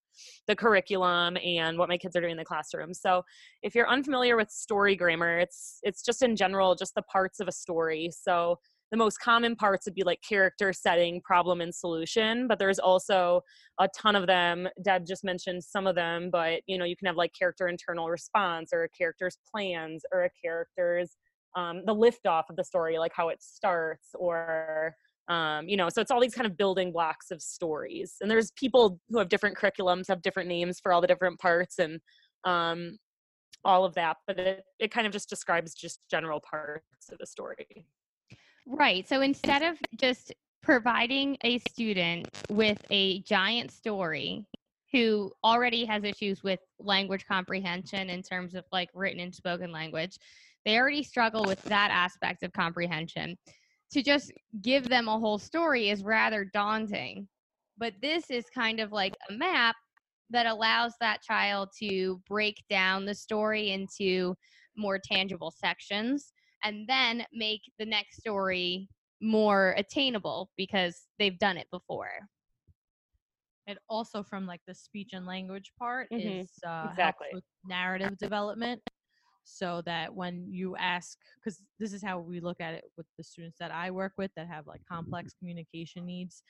the 0.49 0.57
curriculum 0.57 1.37
and 1.45 1.79
what 1.79 1.89
my 1.89 1.99
kids 1.99 2.17
are 2.17 2.21
doing 2.21 2.33
in 2.33 2.39
the 2.39 2.45
classroom. 2.45 2.95
So 2.95 3.23
if 3.63 3.75
you're 3.75 3.89
unfamiliar 3.89 4.37
with 4.37 4.51
story 4.51 4.97
grammar, 4.97 5.39
it's 5.39 5.79
it's 5.83 6.03
just 6.03 6.23
in 6.23 6.35
general 6.35 6.75
just 6.75 6.95
the 6.95 7.03
parts 7.03 7.39
of 7.39 7.47
a 7.47 7.53
story. 7.53 8.11
So 8.13 8.59
the 8.91 8.97
most 8.97 9.19
common 9.21 9.55
parts 9.55 9.87
would 9.87 9.95
be 9.95 10.03
like 10.03 10.21
character 10.27 10.73
setting 10.73 11.21
problem 11.21 11.61
and 11.61 11.75
solution 11.75 12.49
but 12.49 12.59
there's 12.59 12.79
also 12.79 13.41
a 13.79 13.89
ton 13.97 14.17
of 14.17 14.27
them. 14.27 14.69
Deb 14.83 15.07
just 15.07 15.25
mentioned 15.25 15.63
some 15.65 15.87
of 15.87 15.95
them 15.95 16.31
but 16.31 16.61
you 16.67 16.79
know 16.79 16.85
you 16.85 16.97
can 16.97 17.07
have 17.07 17.17
like 17.17 17.33
character 17.39 17.69
internal 17.69 18.09
response 18.09 18.71
or 18.73 18.85
a 18.85 18.89
character's 18.89 19.39
plans 19.51 20.03
or 20.13 20.25
a 20.25 20.31
character's 20.43 21.17
um, 21.57 21.83
the 21.87 21.95
lift 21.95 22.27
off 22.27 22.47
of 22.51 22.57
the 22.57 22.65
story 22.65 22.99
like 22.99 23.13
how 23.15 23.29
it 23.29 23.43
starts 23.43 24.09
or 24.15 24.95
um, 25.29 25.69
you 25.69 25.77
know 25.77 25.89
so 25.89 26.01
it's 26.01 26.11
all 26.11 26.21
these 26.21 26.35
kind 26.35 26.47
of 26.47 26.57
building 26.57 26.93
blocks 26.93 27.31
of 27.31 27.41
stories. 27.41 28.17
And 28.21 28.31
there's 28.31 28.51
people 28.53 29.01
who 29.09 29.19
have 29.19 29.29
different 29.29 29.57
curriculums 29.57 30.09
have 30.09 30.23
different 30.23 30.49
names 30.49 30.81
for 30.81 30.93
all 30.93 31.01
the 31.01 31.07
different 31.07 31.39
parts 31.39 31.79
and 31.79 32.01
um, 32.45 32.97
all 33.65 33.85
of 33.85 33.95
that 33.95 34.17
but 34.27 34.39
it, 34.39 34.65
it 34.79 34.91
kind 34.91 35.07
of 35.07 35.13
just 35.13 35.29
describes 35.29 35.75
just 35.75 36.01
general 36.11 36.41
parts 36.41 37.11
of 37.13 37.19
the 37.19 37.27
story 37.27 37.85
Right. 38.73 39.09
So 39.09 39.21
instead 39.21 39.63
of 39.63 39.79
just 39.97 40.33
providing 40.63 41.37
a 41.43 41.59
student 41.59 42.29
with 42.49 42.79
a 42.91 43.21
giant 43.23 43.73
story 43.73 44.47
who 44.93 45.33
already 45.43 45.85
has 45.85 46.05
issues 46.05 46.45
with 46.45 46.61
language 46.79 47.27
comprehension 47.27 48.09
in 48.09 48.23
terms 48.23 48.55
of 48.55 48.65
like 48.71 48.89
written 48.95 49.19
and 49.19 49.35
spoken 49.35 49.73
language, 49.73 50.19
they 50.65 50.79
already 50.79 51.03
struggle 51.03 51.45
with 51.47 51.61
that 51.63 51.91
aspect 51.91 52.45
of 52.45 52.53
comprehension. 52.53 53.37
To 53.91 54.05
just 54.05 54.31
give 54.63 54.89
them 54.89 55.09
a 55.09 55.19
whole 55.19 55.39
story 55.39 55.91
is 55.91 56.05
rather 56.05 56.45
daunting. 56.45 57.27
But 57.77 57.95
this 58.01 58.31
is 58.31 58.45
kind 58.55 58.79
of 58.79 58.93
like 58.93 59.17
a 59.29 59.33
map 59.33 59.75
that 60.31 60.47
allows 60.47 60.93
that 61.01 61.23
child 61.23 61.71
to 61.81 62.23
break 62.29 62.63
down 62.71 63.05
the 63.05 63.17
story 63.17 63.73
into 63.73 64.37
more 64.77 65.01
tangible 65.03 65.51
sections 65.51 66.33
and 66.65 66.87
then 66.89 67.25
make 67.33 67.63
the 67.79 67.87
next 67.87 68.19
story 68.21 68.89
more 69.21 69.75
attainable 69.77 70.51
because 70.57 71.07
they've 71.19 71.39
done 71.39 71.57
it 71.57 71.69
before. 71.71 72.11
It 73.67 73.79
also 73.89 74.23
from 74.23 74.47
like 74.47 74.63
the 74.67 74.75
speech 74.75 75.11
and 75.13 75.27
language 75.27 75.73
part 75.79 76.09
Mhm. 76.13 76.41
is 76.41 76.51
uh, 76.67 76.89
Exactly. 76.89 77.43
narrative 77.65 78.19
development, 78.19 78.83
so 79.45 79.83
that 79.83 80.15
when 80.15 80.47
you 80.51 80.77
ask, 80.77 81.19
because 81.37 81.63
this 81.79 81.93
is 81.93 82.03
how 82.03 82.19
we 82.19 82.41
look 82.41 82.61
at 82.61 82.75
it 82.75 82.85
with 82.97 83.07
the 83.17 83.25
students 83.25 83.59
that 83.59 83.71
I 83.71 83.91
work 83.91 84.13
with 84.17 84.31
that 84.35 84.49
have 84.49 84.67
like 84.67 84.81
complex 84.87 85.35
communication 85.39 86.07
needs, 86.07 86.43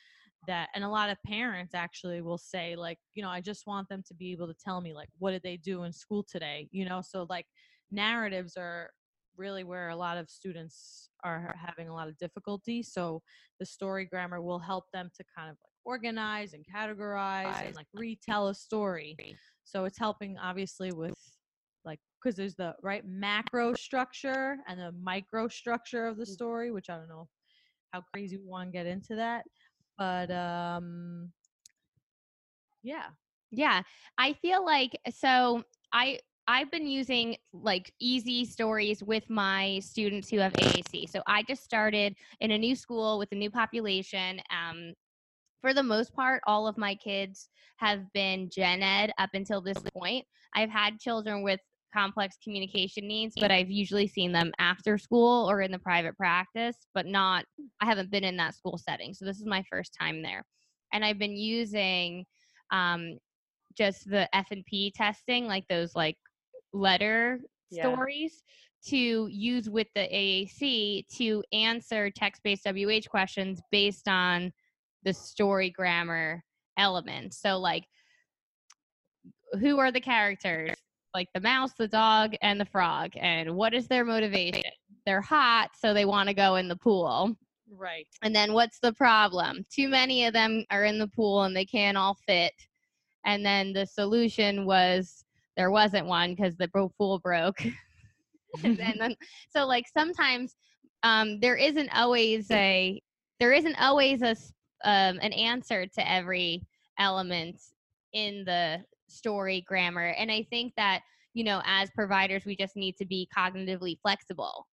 that 0.47 0.71
and 0.75 0.85
a 0.85 0.89
lot 0.89 1.11
of 1.11 1.23
parents 1.25 1.75
actually 1.75 2.23
will 2.23 2.39
say 2.39 2.77
like, 2.77 2.99
you 3.15 3.23
know, 3.23 3.29
I 3.29 3.41
just 3.41 3.67
want 3.67 3.89
them 3.89 4.03
to 4.07 4.15
be 4.15 4.33
able 4.33 4.47
to 4.47 4.55
tell 4.55 4.81
me 4.81 4.95
like 4.95 5.09
what 5.19 5.33
did 5.33 5.43
they 5.43 5.57
do 5.57 5.83
in 5.85 5.93
school 5.93 6.23
today, 6.23 6.69
you 6.71 6.85
know, 6.89 7.03
so 7.03 7.27
like 7.29 7.47
narratives 7.91 8.57
are 8.57 8.91
really 9.37 9.65
where 9.65 9.89
a 9.89 9.97
lot 9.97 10.19
of 10.19 10.29
students 10.29 11.11
are 11.25 11.55
having 11.57 11.89
a 11.89 11.95
lot 11.95 12.09
of 12.09 12.17
difficulty. 12.19 12.83
So 12.83 13.23
the 13.59 13.67
story 13.67 14.05
grammar 14.05 14.41
will 14.41 14.59
help 14.59 14.85
them 14.93 15.11
to 15.17 15.25
kind 15.37 15.51
of 15.51 15.57
like 15.57 15.73
organize 15.85 16.55
and 16.55 16.65
categorize 16.65 17.65
and 17.67 17.75
like 17.75 17.87
retell 17.95 18.49
a 18.49 18.55
story. 18.55 19.17
So 19.65 19.85
it's 19.85 19.99
helping 19.99 20.37
obviously 20.39 20.93
with 20.93 21.15
like 21.85 22.01
because 22.23 22.37
there's 22.37 22.55
the 22.55 22.75
right 22.83 23.05
macro 23.07 23.75
structure 23.75 24.59
and 24.69 24.79
the 24.79 24.93
micro 25.03 25.49
structure 25.49 26.07
of 26.07 26.17
the 26.17 26.27
story, 26.27 26.71
which 26.71 26.91
I 26.91 26.97
don't 26.97 27.09
know 27.09 27.29
how 27.93 28.03
crazy 28.13 28.37
we 28.37 28.45
want 28.47 28.69
to 28.69 28.73
get 28.73 28.87
into 28.87 29.17
that. 29.17 29.45
But 29.99 30.31
um 30.31 31.33
yeah. 32.83 33.07
Yeah, 33.53 33.83
I 34.17 34.35
feel 34.35 34.65
like 34.65 34.93
so 35.13 35.65
I 35.93 36.21
I've 36.47 36.71
been 36.71 36.87
using 36.87 37.37
like 37.53 37.93
easy 38.01 38.45
stories 38.45 39.03
with 39.03 39.29
my 39.31 39.81
students 39.83 40.29
who 40.29 40.39
have 40.39 40.53
AAC. 40.55 41.09
So 41.09 41.23
I 41.27 41.43
just 41.43 41.63
started 41.63 42.17
in 42.41 42.51
a 42.51 42.59
new 42.59 42.75
school 42.75 43.19
with 43.19 43.31
a 43.33 43.37
new 43.37 43.51
population. 43.51 44.41
Um, 44.51 44.95
for 45.61 45.75
the 45.75 45.83
most 45.83 46.15
part, 46.15 46.43
all 46.47 46.67
of 46.67 46.79
my 46.79 46.95
kids 46.95 47.49
have 47.77 48.01
been 48.13 48.49
gen 48.51 48.83
ed 48.83 49.13
up 49.19 49.31
until 49.35 49.61
this 49.61 49.79
point. 49.95 50.25
I've 50.55 50.71
had 50.71 50.99
children 50.99 51.43
with 51.43 51.61
complex 51.95 52.37
communication 52.43 53.07
needs, 53.07 53.35
but 53.39 53.51
I've 53.51 53.71
usually 53.71 54.07
seen 54.07 54.33
them 54.33 54.53
after 54.59 54.97
school 54.97 55.49
or 55.51 55.61
in 55.61 55.73
the 55.73 55.79
private 55.79 56.17
practice, 56.17 56.77
but 56.95 57.07
not, 57.07 57.45
I 57.81 57.87
haven't 57.87 58.11
been 58.11 58.25
in 58.25 58.37
that 58.39 58.55
school 58.55 58.79
setting. 58.79 59.13
So 59.13 59.25
this 59.25 59.39
is 59.39 59.47
my 59.47 59.65
first 59.71 59.95
time 60.01 60.23
there. 60.23 60.45
And 60.93 61.05
I've 61.05 61.19
been 61.19 61.37
using 61.37 62.25
um, 62.73 63.19
just 63.77 64.09
the 64.09 64.35
F 64.35 64.49
and 64.51 64.65
P 64.67 64.93
testing, 64.97 65.47
like 65.47 65.65
those 65.69 65.95
like 65.95 66.17
letter 66.73 67.41
Yeah. 67.71 67.83
stories 67.83 68.43
to 68.87 69.29
use 69.31 69.69
with 69.69 69.89
the 69.95 70.09
AAC 70.09 71.07
to 71.17 71.45
answer 71.53 72.11
text-based 72.11 72.65
WH 72.65 73.09
questions 73.09 73.61
based 73.71 74.09
on 74.09 74.53
the 75.03 75.13
story 75.13 75.71
grammar 75.71 76.43
elements. 76.77 77.39
So 77.39 77.59
like 77.59 77.87
who 79.59 79.79
are 79.79 79.93
the 79.93 80.01
characters? 80.01 80.77
Like 81.13 81.29
the 81.35 81.41
mouse, 81.41 81.73
the 81.77 81.89
dog, 81.89 82.37
and 82.41 82.61
the 82.61 82.65
frog. 82.65 83.13
And 83.17 83.57
what 83.57 83.75
is 83.75 83.89
their 83.89 84.05
motivation? 84.05 84.63
They're 85.05 85.21
hot, 85.21 85.71
so 85.77 85.93
they 85.93 86.05
want 86.05 86.29
to 86.29 86.35
go 86.35 86.55
in 86.55 86.69
the 86.69 86.77
pool. 86.77 87.37
Right. 87.69 88.07
And 88.23 88.35
then 88.35 88.53
what's 88.53 88.79
the 88.79 88.93
problem? 88.93 89.67
Too 89.71 89.89
many 89.89 90.25
of 90.27 90.33
them 90.33 90.65
are 90.71 90.85
in 90.85 90.99
the 90.99 91.09
pool 91.09 91.43
and 91.43 91.57
they 91.57 91.65
can't 91.65 91.97
all 91.97 92.15
fit. 92.15 92.53
And 93.25 93.45
then 93.45 93.73
the 93.73 93.87
solution 93.87 94.67
was 94.67 95.25
there 95.57 95.71
wasn't 95.71 96.07
one 96.07 96.35
because 96.35 96.57
the 96.57 96.69
pool 96.69 97.19
broke. 97.21 97.63
and 98.65 98.77
then, 98.79 99.17
so 99.51 99.67
like 99.67 99.87
sometimes 99.97 100.57
um, 101.03 101.41
there 101.41 101.57
isn't 101.57 101.89
always 101.95 102.51
a 102.51 103.01
there 103.39 103.53
isn't 103.53 103.81
always 103.81 104.23
a 104.23 104.37
um, 104.85 105.19
an 105.21 105.33
answer 105.33 105.87
to 105.87 106.11
every 106.11 106.63
element 106.99 107.61
in 108.13 108.45
the 108.45 108.79
story 109.09 109.65
grammar. 109.67 110.15
And 110.19 110.31
I 110.31 110.47
think 110.51 110.73
that 110.77 111.01
you 111.35 111.45
know 111.45 111.63
as 111.65 111.91
providers 111.91 112.45
we 112.45 112.57
just 112.57 112.77
need 112.77 112.97
to 112.97 113.07
be 113.07 113.29
cognitively 113.37 113.99
flexible 114.03 114.67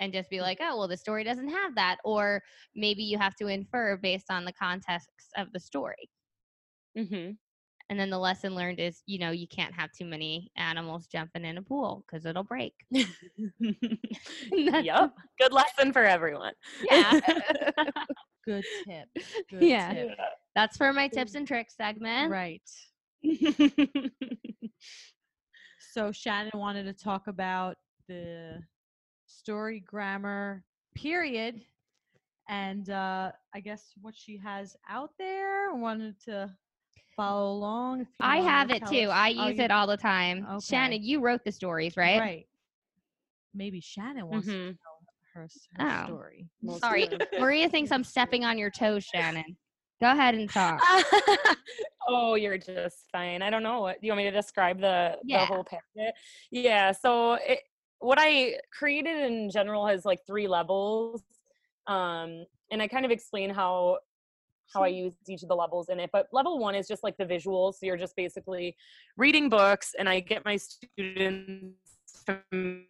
and 0.00 0.12
just 0.12 0.30
be 0.30 0.40
like, 0.40 0.58
oh, 0.60 0.78
well, 0.78 0.88
the 0.88 0.96
story 0.96 1.22
doesn't 1.24 1.50
have 1.50 1.74
that. 1.74 1.98
Or 2.04 2.42
maybe 2.74 3.02
you 3.02 3.18
have 3.18 3.34
to 3.36 3.48
infer 3.48 3.96
based 3.98 4.30
on 4.30 4.44
the 4.44 4.52
context 4.52 5.10
of 5.36 5.52
the 5.52 5.60
story. 5.60 6.08
hmm 6.96 7.32
And 7.90 7.98
then 7.98 8.08
the 8.08 8.18
lesson 8.18 8.54
learned 8.54 8.78
is, 8.78 9.02
you 9.06 9.18
know, 9.18 9.32
you 9.32 9.48
can't 9.48 9.74
have 9.74 9.90
too 9.90 10.04
many 10.04 10.52
animals 10.56 11.08
jumping 11.08 11.44
in 11.44 11.58
a 11.58 11.62
pool 11.62 12.04
because 12.06 12.24
it'll 12.24 12.44
break. 12.44 12.72
Yep. 14.52 15.12
Good 15.40 15.52
lesson 15.52 15.92
for 15.92 16.04
everyone. 16.04 16.52
Yeah. 16.90 17.18
Good 18.44 18.64
tip. 18.86 19.08
Good 19.50 19.62
Yeah. 19.62 19.92
tip. 19.92 20.18
That's 20.54 20.76
for 20.76 20.92
my 20.92 21.08
tips 21.08 21.34
and 21.34 21.46
tricks 21.46 21.76
segment. 21.76 22.30
Right. 22.30 22.62
So 25.92 26.12
Shannon 26.12 26.52
wanted 26.54 26.84
to 26.84 26.92
talk 26.92 27.26
about 27.26 27.76
the 28.08 28.62
story 29.26 29.80
grammar 29.80 30.62
period 30.94 31.62
and 32.48 32.88
uh 32.90 33.32
I 33.54 33.60
guess 33.60 33.92
what 34.00 34.14
she 34.16 34.36
has 34.38 34.76
out 34.88 35.10
there. 35.18 35.74
Wanted 35.74 36.20
to 36.26 36.54
follow 37.16 37.52
along. 37.52 38.02
If 38.02 38.08
you 38.08 38.14
I 38.20 38.38
wanna 38.38 38.50
have 38.50 38.70
it 38.70 38.86
too. 38.86 39.08
us- 39.08 39.14
I 39.14 39.34
oh, 39.38 39.48
use 39.48 39.58
you- 39.58 39.64
it 39.64 39.70
all 39.70 39.86
the 39.86 39.96
time. 39.96 40.46
Okay. 40.48 40.58
Shannon, 40.64 41.02
you 41.02 41.20
wrote 41.20 41.44
the 41.44 41.52
stories, 41.52 41.96
right? 41.96 42.20
Right. 42.20 42.48
Maybe 43.54 43.80
Shannon 43.80 44.26
wants 44.28 44.46
to 44.46 44.52
Mhm. 44.52 44.78
tell 44.78 44.98
her, 45.34 45.40
her 45.40 45.48
Oh. 45.80 46.04
story. 46.06 46.48
Most 46.62 46.80
Sorry. 46.80 47.08
Maria 47.38 47.68
thinks 47.68 47.90
I'm 47.92 48.04
stepping 48.04 48.44
on 48.44 48.58
your 48.58 48.70
toes, 48.70 49.04
Shannon. 49.04 49.56
Go 50.00 50.10
ahead 50.10 50.34
and 50.34 50.48
talk. 50.48 50.80
oh, 52.08 52.34
you're 52.34 52.56
just 52.58 53.10
fine. 53.12 53.42
I 53.42 53.50
don't 53.50 53.62
know. 53.62 53.80
What 53.82 54.00
do 54.00 54.06
you 54.06 54.12
want 54.12 54.24
me 54.24 54.30
to 54.30 54.36
describe 54.36 54.80
the 54.80 55.18
Yeah. 55.24 55.40
the 55.40 55.46
whole 55.46 55.64
packet? 55.64 56.14
Yeah. 56.50 56.92
So 56.92 57.34
it, 57.34 57.60
what 57.98 58.18
I 58.20 58.58
created 58.76 59.18
in 59.30 59.50
general 59.50 59.86
has 59.86 60.04
like 60.06 60.20
three 60.26 60.48
levels, 60.48 61.22
um, 61.86 62.46
and 62.70 62.80
I 62.80 62.88
kind 62.88 63.04
of 63.04 63.10
explain 63.10 63.50
how 63.50 63.98
how 64.72 64.82
I 64.82 64.88
use 64.88 65.14
each 65.28 65.42
of 65.42 65.48
the 65.48 65.56
levels 65.56 65.88
in 65.88 66.00
it. 66.00 66.10
But 66.12 66.26
level 66.32 66.58
one 66.58 66.74
is 66.74 66.86
just 66.86 67.02
like 67.02 67.16
the 67.16 67.24
visuals. 67.24 67.74
So 67.74 67.86
you're 67.86 67.96
just 67.96 68.16
basically 68.16 68.76
reading 69.16 69.48
books, 69.48 69.94
and 69.98 70.08
I 70.08 70.20
get 70.20 70.44
my 70.44 70.56
students 70.56 71.76
familiar 72.26 72.86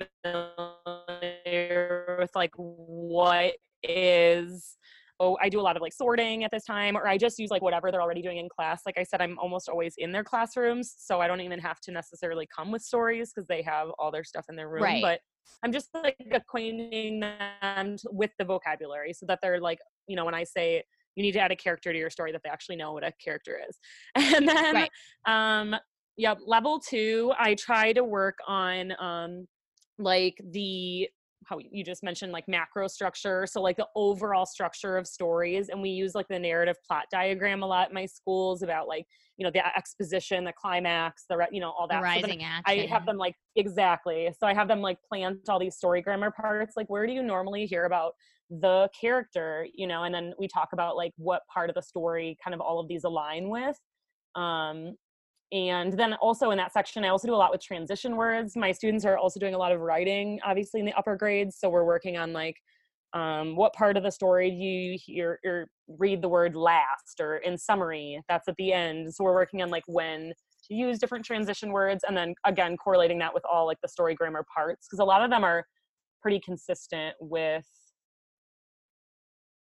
with 2.18 2.30
like 2.34 2.52
what 2.56 3.54
is 3.82 4.76
oh 5.20 5.36
i 5.40 5.48
do 5.48 5.60
a 5.60 5.62
lot 5.62 5.76
of 5.76 5.82
like 5.82 5.92
sorting 5.92 6.44
at 6.44 6.50
this 6.50 6.64
time 6.64 6.96
or 6.96 7.06
i 7.06 7.16
just 7.16 7.38
use 7.38 7.50
like 7.50 7.62
whatever 7.62 7.90
they're 7.90 8.02
already 8.02 8.22
doing 8.22 8.38
in 8.38 8.48
class 8.48 8.82
like 8.84 8.98
i 8.98 9.02
said 9.02 9.20
i'm 9.20 9.38
almost 9.38 9.68
always 9.68 9.94
in 9.98 10.12
their 10.12 10.24
classrooms 10.24 10.94
so 10.98 11.20
i 11.20 11.26
don't 11.26 11.40
even 11.40 11.58
have 11.58 11.80
to 11.80 11.92
necessarily 11.92 12.46
come 12.54 12.70
with 12.70 12.82
stories 12.82 13.32
because 13.32 13.46
they 13.46 13.62
have 13.62 13.88
all 13.98 14.10
their 14.10 14.24
stuff 14.24 14.46
in 14.48 14.56
their 14.56 14.68
room 14.68 14.82
Right. 14.82 15.02
but 15.02 15.20
i'm 15.62 15.72
just 15.72 15.88
like 15.94 16.16
acquainting 16.32 17.20
them 17.20 17.96
with 18.10 18.30
the 18.38 18.44
vocabulary 18.44 19.12
so 19.12 19.26
that 19.26 19.38
they're 19.42 19.60
like 19.60 19.78
you 20.06 20.16
know 20.16 20.24
when 20.24 20.34
i 20.34 20.44
say 20.44 20.82
you 21.16 21.22
need 21.22 21.32
to 21.32 21.40
add 21.40 21.50
a 21.50 21.56
character 21.56 21.92
to 21.92 21.98
your 21.98 22.10
story 22.10 22.32
that 22.32 22.42
they 22.42 22.50
actually 22.50 22.76
know 22.76 22.92
what 22.92 23.04
a 23.04 23.12
character 23.22 23.58
is 23.68 23.78
and 24.36 24.48
then 24.48 24.74
Right. 24.74 24.90
um 25.26 25.74
yep 26.16 26.38
level 26.46 26.78
two 26.80 27.32
i 27.38 27.54
try 27.54 27.92
to 27.92 28.04
work 28.04 28.36
on 28.46 28.92
um 29.00 29.46
like 29.98 30.40
the 30.52 31.08
how 31.46 31.58
you 31.58 31.82
just 31.82 32.02
mentioned 32.02 32.32
like 32.32 32.46
macro 32.48 32.86
structure 32.86 33.46
so 33.46 33.62
like 33.62 33.76
the 33.76 33.86
overall 33.96 34.44
structure 34.44 34.96
of 34.98 35.06
stories 35.06 35.68
and 35.70 35.80
we 35.80 35.88
use 35.88 36.14
like 36.14 36.28
the 36.28 36.38
narrative 36.38 36.76
plot 36.86 37.04
diagram 37.10 37.62
a 37.62 37.66
lot 37.66 37.88
in 37.88 37.94
my 37.94 38.04
schools 38.04 38.62
about 38.62 38.86
like 38.86 39.06
you 39.38 39.44
know 39.44 39.50
the 39.50 39.66
exposition 39.76 40.44
the 40.44 40.52
climax 40.52 41.24
the 41.30 41.36
re- 41.36 41.48
you 41.50 41.58
know 41.60 41.70
all 41.70 41.88
that 41.88 42.00
So 42.00 42.02
rising 42.02 42.42
action. 42.44 42.84
I 42.84 42.86
have 42.86 43.06
them 43.06 43.16
like 43.16 43.34
exactly. 43.56 44.30
So 44.38 44.46
I 44.46 44.52
have 44.52 44.68
them 44.68 44.82
like 44.82 44.98
plant 45.08 45.38
all 45.48 45.58
these 45.58 45.76
story 45.76 46.02
grammar 46.02 46.30
parts. 46.30 46.74
Like, 46.76 46.90
where 46.90 47.06
do 47.06 47.12
you 47.14 47.22
normally 47.22 47.64
hear 47.64 47.86
about 47.86 48.12
the 48.50 48.88
character? 48.98 49.66
You 49.74 49.86
know, 49.86 50.04
and 50.04 50.14
then 50.14 50.32
we 50.38 50.48
talk 50.48 50.70
about 50.72 50.96
like 50.96 51.12
what 51.16 51.42
part 51.52 51.70
of 51.70 51.74
the 51.74 51.82
story 51.82 52.36
kind 52.42 52.54
of 52.54 52.60
all 52.60 52.80
of 52.80 52.88
these 52.88 53.04
align 53.04 53.48
with. 53.48 53.76
Um, 54.34 54.96
and 55.52 55.92
then 55.98 56.14
also 56.14 56.50
in 56.50 56.58
that 56.58 56.72
section, 56.72 57.04
I 57.04 57.08
also 57.08 57.26
do 57.26 57.34
a 57.34 57.36
lot 57.36 57.50
with 57.50 57.62
transition 57.62 58.16
words. 58.16 58.56
My 58.56 58.70
students 58.70 59.04
are 59.04 59.18
also 59.18 59.40
doing 59.40 59.54
a 59.54 59.58
lot 59.58 59.72
of 59.72 59.80
writing, 59.80 60.38
obviously 60.44 60.78
in 60.78 60.86
the 60.86 60.92
upper 60.92 61.16
grades. 61.16 61.56
So 61.58 61.68
we're 61.68 61.84
working 61.84 62.16
on 62.16 62.32
like 62.32 62.56
um, 63.12 63.56
what 63.56 63.72
part 63.72 63.96
of 63.96 64.02
the 64.02 64.10
story 64.10 64.50
do 64.50 64.56
you 64.56 64.98
hear 65.04 65.40
or 65.44 65.66
read 65.98 66.22
the 66.22 66.28
word 66.28 66.54
last 66.54 67.20
or 67.20 67.38
in 67.38 67.58
summary 67.58 68.22
that's 68.28 68.46
at 68.46 68.54
the 68.56 68.72
end 68.72 69.12
so 69.12 69.24
we're 69.24 69.34
working 69.34 69.62
on 69.62 69.70
like 69.70 69.82
when 69.88 70.32
to 70.68 70.74
use 70.74 70.98
different 70.98 71.24
transition 71.24 71.72
words 71.72 72.04
and 72.06 72.16
then 72.16 72.34
again 72.46 72.76
correlating 72.76 73.18
that 73.18 73.34
with 73.34 73.42
all 73.50 73.66
like 73.66 73.78
the 73.82 73.88
story 73.88 74.14
grammar 74.14 74.44
parts 74.54 74.86
because 74.86 75.00
a 75.00 75.04
lot 75.04 75.22
of 75.22 75.30
them 75.30 75.42
are 75.42 75.64
pretty 76.22 76.40
consistent 76.44 77.16
with 77.20 77.66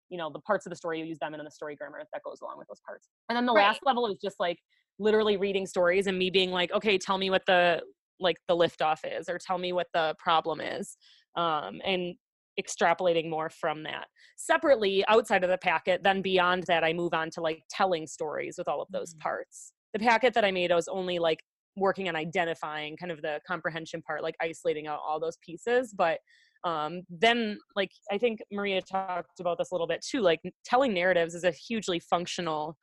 you 0.09 0.19
know 0.19 0.31
the 0.31 0.41
parts 0.41 0.67
of 0.67 0.71
the 0.71 0.77
story 0.77 0.99
you 1.01 1.05
use 1.05 1.19
them 1.19 1.33
and 1.35 1.41
then 1.41 1.45
the 1.45 1.51
story 1.51 1.77
grammar 1.77 2.03
that 2.13 2.23
goes 2.23 2.41
along 2.41 2.59
with 2.59 2.69
those 2.69 2.81
parts 2.87 3.09
and 3.29 3.37
then 3.37 3.47
the 3.47 3.53
Right. 3.53 3.55
last 3.55 3.81
level 3.85 4.07
is 4.07 4.19
just 4.23 4.37
like 4.39 4.59
literally 4.99 5.37
reading 5.37 5.67
stories 5.67 6.07
and 6.07 6.19
me 6.19 6.31
being 6.31 6.51
like 6.51 6.73
okay 6.73 6.99
tell 6.99 7.19
me 7.19 7.31
what 7.31 7.43
the 7.47 7.83
like 8.19 8.37
the 8.49 8.57
lift 8.57 8.81
off 8.83 9.05
is 9.05 9.29
or 9.29 9.39
tell 9.39 9.59
me 9.59 9.73
what 9.73 9.89
the 9.93 10.15
problem 10.19 10.61
is 10.61 10.97
um, 11.37 11.81
and 11.85 12.15
extrapolating 12.59 13.29
more 13.29 13.51
from 13.51 13.83
that 13.83 14.07
separately 14.39 15.05
outside 15.09 15.45
of 15.45 15.51
the 15.51 15.59
packet 15.59 16.03
then 16.03 16.23
beyond 16.23 16.65
that 16.65 16.83
i 16.83 16.93
move 16.93 17.13
on 17.13 17.29
to 17.29 17.43
like 17.43 17.63
telling 17.69 18.07
stories 18.07 18.57
with 18.57 18.67
all 18.69 18.81
of 18.81 18.89
those 18.93 19.15
Mhm. 19.15 19.21
parts 19.21 19.75
the 19.93 19.99
packet 19.99 20.33
that 20.33 20.45
i 20.45 20.51
made 20.51 20.73
i 20.73 20.75
was 20.75 20.89
only 20.89 21.19
like 21.19 21.43
working 21.77 22.09
on 22.09 22.17
identifying 22.17 22.97
kind 22.97 23.13
of 23.13 23.21
the 23.21 23.39
comprehension 23.47 24.01
part 24.01 24.23
like 24.23 24.35
isolating 24.41 24.87
out 24.87 25.01
all 25.07 25.21
those 25.21 25.37
pieces 25.45 25.93
but 25.93 26.21
um, 26.67 27.03
then 27.09 27.59
like 27.75 27.91
i 28.11 28.19
think 28.19 28.41
maria 28.51 28.83
talked 28.83 29.41
about 29.41 29.57
this 29.57 29.71
a 29.71 29.75
little 29.75 29.87
bit 29.87 30.05
too 30.05 30.21
like 30.21 30.41
telling 30.65 30.93
narratives 30.93 31.35
is 31.35 31.45
a 31.45 31.51
hugely 31.51 32.01
functional 32.01 32.77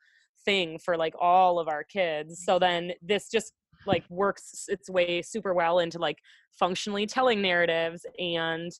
thing 0.44 0.78
for 0.78 0.96
like 0.96 1.14
all 1.20 1.58
of 1.58 1.68
our 1.68 1.84
kids. 1.84 2.42
So 2.44 2.58
then 2.58 2.92
this 3.02 3.28
just 3.30 3.52
like 3.86 4.04
works 4.08 4.64
its 4.68 4.88
way 4.88 5.22
super 5.22 5.54
well 5.54 5.78
into 5.78 5.98
like 5.98 6.18
functionally 6.58 7.06
telling 7.06 7.42
narratives 7.42 8.06
and 8.18 8.70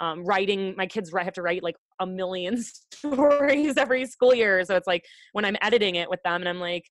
um, 0.00 0.24
writing 0.24 0.74
my 0.76 0.86
kids 0.86 1.12
have 1.12 1.32
to 1.34 1.42
write 1.42 1.62
like 1.62 1.76
a 2.00 2.06
million 2.06 2.62
stories 2.92 3.76
every 3.76 4.06
school 4.06 4.34
year. 4.34 4.64
So 4.64 4.76
it's 4.76 4.86
like 4.86 5.04
when 5.32 5.44
i'm 5.44 5.56
editing 5.60 5.96
it 5.96 6.08
with 6.08 6.22
them 6.24 6.40
and 6.40 6.48
i'm 6.48 6.60
like 6.60 6.84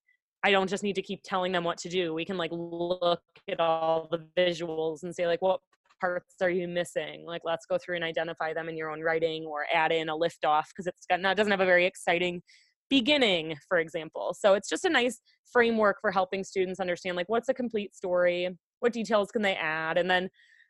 i 0.44 0.50
don't 0.50 0.68
just 0.68 0.82
need 0.82 0.94
to 0.94 1.02
keep 1.02 1.20
telling 1.24 1.52
them 1.52 1.64
what 1.64 1.78
to 1.78 1.88
do. 1.88 2.14
We 2.14 2.24
can 2.24 2.36
like 2.36 2.50
look 2.52 3.22
at 3.50 3.60
all 3.60 4.08
the 4.10 4.26
visuals 4.36 5.02
and 5.02 5.14
say 5.14 5.26
like 5.26 5.42
what 5.42 5.60
parts 6.00 6.34
are 6.40 6.50
you 6.50 6.68
missing? 6.68 7.24
Like 7.26 7.42
let's 7.44 7.66
go 7.66 7.78
through 7.78 7.96
and 7.96 8.04
identify 8.04 8.52
them 8.54 8.68
in 8.68 8.76
your 8.76 8.90
own 8.90 9.00
writing 9.00 9.44
or 9.44 9.66
add 9.72 9.92
in 9.92 10.08
a 10.08 10.16
lift 10.16 10.44
off 10.44 10.68
because 10.68 10.86
it's 10.86 11.06
got 11.08 11.20
not 11.20 11.36
doesn't 11.36 11.50
have 11.50 11.60
a 11.60 11.66
very 11.66 11.86
exciting 11.86 12.42
beginning 12.90 13.56
for 13.68 13.78
example. 13.78 14.34
So 14.38 14.54
it's 14.54 14.68
just 14.68 14.84
a 14.84 14.90
nice 14.90 15.20
framework 15.52 15.98
for 16.00 16.10
helping 16.10 16.44
students 16.44 16.80
understand 16.80 17.16
like 17.16 17.28
what's 17.28 17.48
a 17.48 17.54
complete 17.54 17.94
story? 17.94 18.48
What 18.80 18.92
details 18.92 19.30
can 19.30 19.42
they 19.42 19.54
add? 19.54 19.98
And 19.98 20.10
then 20.10 20.28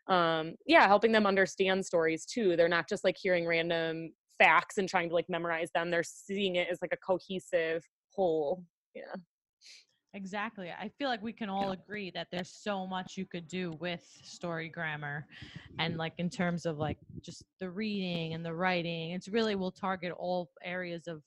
um 0.09 0.55
yeah 0.67 0.87
helping 0.87 1.13
them 1.13 1.27
understand 1.27 1.85
stories 1.85 2.25
too. 2.25 2.57
They're 2.57 2.69
not 2.69 2.89
just 2.89 3.05
like 3.05 3.17
hearing 3.21 3.47
random 3.47 4.11
facts 4.39 4.79
and 4.79 4.89
trying 4.89 5.09
to 5.09 5.15
like 5.15 5.29
memorize 5.29 5.71
them. 5.75 5.91
They're 5.91 6.03
seeing 6.03 6.57
it 6.57 6.69
as 6.71 6.79
like 6.81 6.93
a 6.93 6.97
cohesive 7.07 7.83
whole. 8.15 8.65
Yeah 8.95 9.15
Exactly. 10.15 10.71
I 10.71 10.91
feel 10.99 11.09
like 11.09 11.23
we 11.23 11.33
can 11.33 11.51
all 11.51 11.73
agree 11.73 12.11
that 12.13 12.29
there's 12.33 12.51
so 12.51 12.87
much 12.87 13.17
you 13.17 13.27
could 13.27 13.47
do 13.47 13.73
with 13.79 14.03
story 14.23 14.69
grammar 14.69 15.27
and 15.79 15.97
like 15.97 16.15
in 16.19 16.31
terms 16.31 16.65
of 16.65 16.79
like 16.79 16.97
just 17.21 17.45
the 17.61 17.69
reading 17.71 18.33
and 18.33 18.45
the 18.45 18.55
writing. 18.55 19.11
It's 19.11 19.29
really 19.29 19.55
will 19.55 19.71
target 19.71 20.13
all 20.19 20.51
areas 20.65 21.09
of 21.09 21.23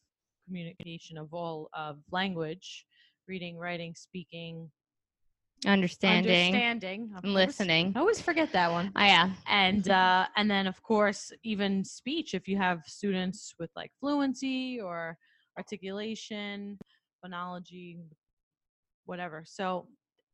communication 0.47 1.17
of 1.17 1.33
all 1.33 1.69
of 1.73 1.99
language, 2.11 2.85
reading, 3.27 3.57
writing, 3.57 3.93
speaking, 3.95 4.69
Understanding 5.65 6.25
understanding, 6.25 7.11
and 7.23 7.33
listening. 7.35 7.93
I 7.95 7.99
always 7.99 8.19
forget 8.19 8.51
that 8.53 8.71
one. 8.71 8.91
Oh 8.95 9.03
yeah. 9.03 9.29
And 9.47 9.87
uh 9.91 10.25
and 10.35 10.49
then 10.49 10.65
of 10.65 10.81
course 10.81 11.31
even 11.43 11.83
speech 11.83 12.33
if 12.33 12.47
you 12.47 12.57
have 12.57 12.81
students 12.87 13.53
with 13.59 13.69
like 13.75 13.91
fluency 13.99 14.81
or 14.81 15.17
articulation, 15.55 16.79
phonology, 17.23 17.97
whatever. 19.11 19.43
So 19.45 19.87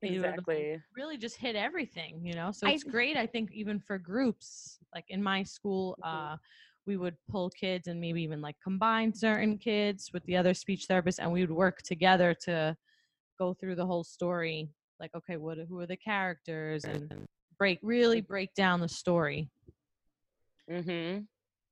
exactly 0.03 0.79
really 0.95 1.17
just 1.17 1.35
hit 1.37 1.55
everything, 1.55 2.23
you 2.23 2.33
know. 2.33 2.51
So 2.51 2.67
I- 2.67 2.71
it's 2.73 2.83
great, 2.83 3.17
I 3.17 3.25
think, 3.25 3.51
even 3.51 3.79
for 3.79 3.97
groups. 3.97 4.77
Like 4.95 5.05
in 5.09 5.21
my 5.21 5.41
school, 5.43 5.97
Mhm. 6.03 6.33
uh, 6.33 6.37
we 6.85 6.95
would 6.95 7.17
pull 7.27 7.49
kids 7.49 7.87
and 7.87 7.99
maybe 7.99 8.21
even 8.21 8.39
like 8.39 8.55
combine 8.63 9.13
certain 9.13 9.57
kids 9.57 10.11
with 10.13 10.23
the 10.25 10.37
other 10.37 10.53
speech 10.53 10.85
therapist, 10.85 11.19
and 11.19 11.31
we 11.31 11.41
would 11.41 11.51
work 11.65 11.81
together 11.81 12.33
to 12.45 12.77
go 13.39 13.53
through 13.55 13.75
the 13.75 13.85
whole 13.85 14.03
story. 14.03 14.69
Like, 14.99 15.13
okay, 15.15 15.37
what 15.37 15.57
who 15.67 15.79
are 15.79 15.87
the 15.87 15.97
characters, 15.97 16.83
and 16.85 17.11
break 17.57 17.79
really 17.81 18.21
break 18.21 18.53
down 18.53 18.79
the 18.79 18.89
story. 18.89 19.49
mm-hmm. 20.69 21.21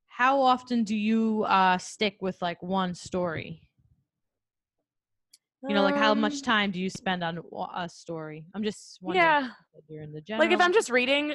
How 0.08 0.40
often 0.42 0.84
do 0.84 0.96
you 0.96 1.44
uh, 1.44 1.78
stick 1.78 2.16
with 2.20 2.40
like 2.42 2.62
one 2.62 2.94
story? 2.94 3.65
You 5.68 5.74
know, 5.74 5.82
like 5.82 5.96
how 5.96 6.14
much 6.14 6.34
Um, 6.36 6.40
time 6.42 6.70
do 6.70 6.78
you 6.80 6.88
spend 6.90 7.24
on 7.24 7.42
a 7.74 7.88
story? 7.88 8.44
I'm 8.54 8.62
just 8.62 8.98
wondering. 9.02 9.24
yeah 9.24 9.48
You're 9.88 10.02
in 10.02 10.12
the 10.12 10.20
general. 10.20 10.44
like 10.46 10.54
if 10.54 10.60
i'm 10.60 10.72
just 10.72 10.90
reading 10.90 11.34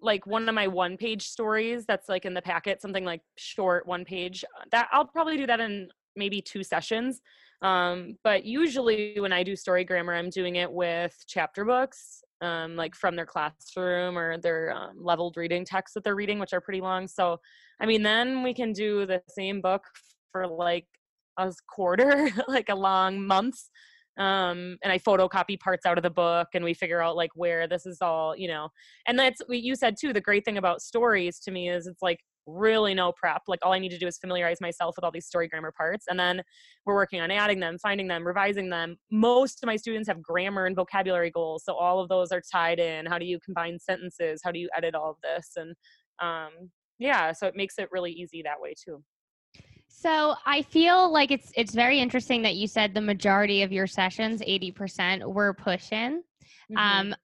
like 0.00 0.26
one 0.26 0.48
of 0.48 0.54
my 0.54 0.66
one 0.66 0.96
page 0.96 1.22
stories 1.28 1.84
that's 1.86 2.08
like 2.08 2.24
in 2.24 2.34
the 2.34 2.42
packet 2.42 2.80
something 2.82 3.04
like 3.04 3.20
short 3.36 3.86
one 3.86 4.04
page 4.04 4.44
uh, 4.44 4.64
that 4.72 4.88
i'll 4.92 5.04
probably 5.06 5.36
do 5.36 5.46
that 5.46 5.60
in 5.60 5.88
maybe 6.16 6.40
two 6.40 6.62
sessions 6.64 7.20
um, 7.62 8.16
but 8.24 8.44
usually 8.44 9.20
when 9.20 9.32
i 9.32 9.42
do 9.42 9.54
story 9.54 9.84
grammar 9.84 10.14
i'm 10.14 10.30
doing 10.30 10.56
it 10.56 10.70
with 10.72 11.14
chapter 11.28 11.64
books 11.64 12.22
um, 12.40 12.74
like 12.76 12.94
from 12.94 13.14
their 13.14 13.26
classroom 13.26 14.16
or 14.18 14.38
their 14.38 14.72
um, 14.72 14.94
leveled 14.98 15.36
reading 15.36 15.64
texts 15.64 15.94
that 15.94 16.02
they're 16.02 16.16
reading 16.16 16.38
which 16.38 16.52
are 16.54 16.60
pretty 16.62 16.80
long 16.80 17.06
so 17.06 17.38
i 17.80 17.86
mean 17.86 18.02
then 18.02 18.42
we 18.42 18.52
can 18.54 18.72
do 18.72 19.04
the 19.06 19.22
same 19.28 19.60
book 19.60 19.82
for 20.32 20.46
like 20.46 20.86
a 21.36 21.52
quarter 21.68 22.30
like 22.48 22.68
a 22.68 22.74
long 22.74 23.26
months 23.26 23.70
um 24.18 24.76
and 24.82 24.92
i 24.92 24.98
photocopy 24.98 25.58
parts 25.58 25.86
out 25.86 25.96
of 25.96 26.02
the 26.02 26.10
book 26.10 26.48
and 26.54 26.64
we 26.64 26.74
figure 26.74 27.00
out 27.00 27.16
like 27.16 27.30
where 27.34 27.68
this 27.68 27.86
is 27.86 27.98
all 28.02 28.36
you 28.36 28.48
know 28.48 28.68
and 29.06 29.18
that's 29.18 29.40
what 29.46 29.60
you 29.60 29.74
said 29.74 29.94
too 29.98 30.12
the 30.12 30.20
great 30.20 30.44
thing 30.44 30.58
about 30.58 30.82
stories 30.82 31.38
to 31.38 31.50
me 31.50 31.68
is 31.68 31.86
it's 31.86 32.02
like 32.02 32.18
really 32.46 32.92
no 32.92 33.12
prep 33.12 33.42
like 33.46 33.60
all 33.62 33.72
i 33.72 33.78
need 33.78 33.90
to 33.90 33.98
do 33.98 34.06
is 34.06 34.18
familiarize 34.18 34.60
myself 34.60 34.96
with 34.96 35.04
all 35.04 35.12
these 35.12 35.26
story 35.26 35.46
grammar 35.46 35.72
parts 35.76 36.06
and 36.08 36.18
then 36.18 36.42
we're 36.84 36.94
working 36.94 37.20
on 37.20 37.30
adding 37.30 37.60
them 37.60 37.78
finding 37.78 38.08
them 38.08 38.26
revising 38.26 38.68
them. 38.70 38.96
Most 39.10 39.62
of 39.62 39.66
my 39.66 39.76
students 39.76 40.08
have 40.08 40.22
grammar 40.22 40.66
and 40.66 40.74
vocabulary 40.74 41.30
goals 41.30 41.64
so 41.64 41.74
all 41.74 42.00
of 42.00 42.08
those 42.08 42.32
are 42.32 42.42
tied 42.52 42.78
in. 42.78 43.06
How 43.06 43.18
do 43.18 43.24
you 43.24 43.38
combine 43.44 43.78
sentences? 43.78 44.40
How 44.42 44.50
do 44.50 44.58
you 44.58 44.68
edit 44.76 44.94
all 44.94 45.10
of 45.10 45.16
this? 45.22 45.52
And 45.56 45.74
um 46.20 46.70
yeah 46.98 47.32
so 47.32 47.46
it 47.46 47.56
makes 47.56 47.78
it 47.78 47.88
really 47.92 48.12
easy 48.12 48.42
that 48.42 48.60
way 48.60 48.74
too 48.74 49.02
So 49.92 50.34
I 50.46 50.62
feel 50.62 51.12
like 51.12 51.30
it's 51.30 51.52
it's 51.56 51.74
very 51.74 51.98
interesting 51.98 52.42
that 52.42 52.54
you 52.54 52.68
said 52.68 52.94
the 52.94 53.00
majority 53.00 53.62
of 53.62 53.72
your 53.72 53.86
sessions, 53.86 54.42
eighty 54.46 54.70
percent, 54.70 55.28
were 55.28 55.52
push 55.52 55.92
in. 55.92 56.22
Mm-hmm. 56.70 56.76
Um, 56.76 57.14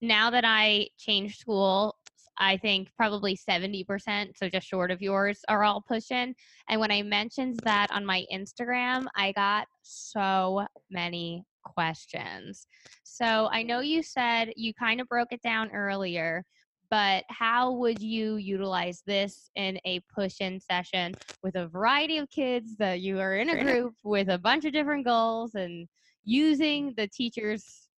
now 0.00 0.30
that 0.30 0.44
I 0.46 0.88
changed 0.96 1.38
school, 1.38 1.96
I 2.38 2.56
think 2.56 2.88
probably 2.96 3.36
70%, 3.36 4.36
so 4.36 4.48
just 4.48 4.66
short 4.66 4.90
of 4.90 5.00
yours, 5.00 5.40
are 5.48 5.64
all 5.64 5.80
push 5.80 6.10
in. 6.10 6.34
And 6.68 6.80
when 6.80 6.90
I 6.90 7.02
mentioned 7.02 7.60
that 7.64 7.90
on 7.90 8.04
my 8.04 8.24
Instagram, 8.32 9.06
I 9.16 9.32
got 9.32 9.66
so 9.82 10.66
many 10.90 11.44
questions. 11.64 12.66
So 13.04 13.48
I 13.50 13.62
know 13.62 13.80
you 13.80 14.02
said 14.02 14.52
you 14.56 14.74
kind 14.74 15.00
of 15.00 15.08
broke 15.08 15.32
it 15.32 15.42
down 15.42 15.70
earlier, 15.72 16.44
but 16.90 17.24
how 17.28 17.72
would 17.72 18.00
you 18.00 18.36
utilize 18.36 19.02
this 19.06 19.50
in 19.56 19.78
a 19.84 20.00
push 20.14 20.36
in 20.40 20.60
session 20.60 21.14
with 21.42 21.56
a 21.56 21.68
variety 21.68 22.18
of 22.18 22.30
kids 22.30 22.76
that 22.78 23.00
you 23.00 23.18
are 23.18 23.36
in 23.36 23.50
a 23.50 23.62
group 23.62 23.94
with 24.02 24.28
a 24.28 24.38
bunch 24.38 24.64
of 24.64 24.72
different 24.72 25.04
goals 25.04 25.54
and 25.54 25.88
using 26.24 26.94
the 26.96 27.06
teacher's 27.08 27.88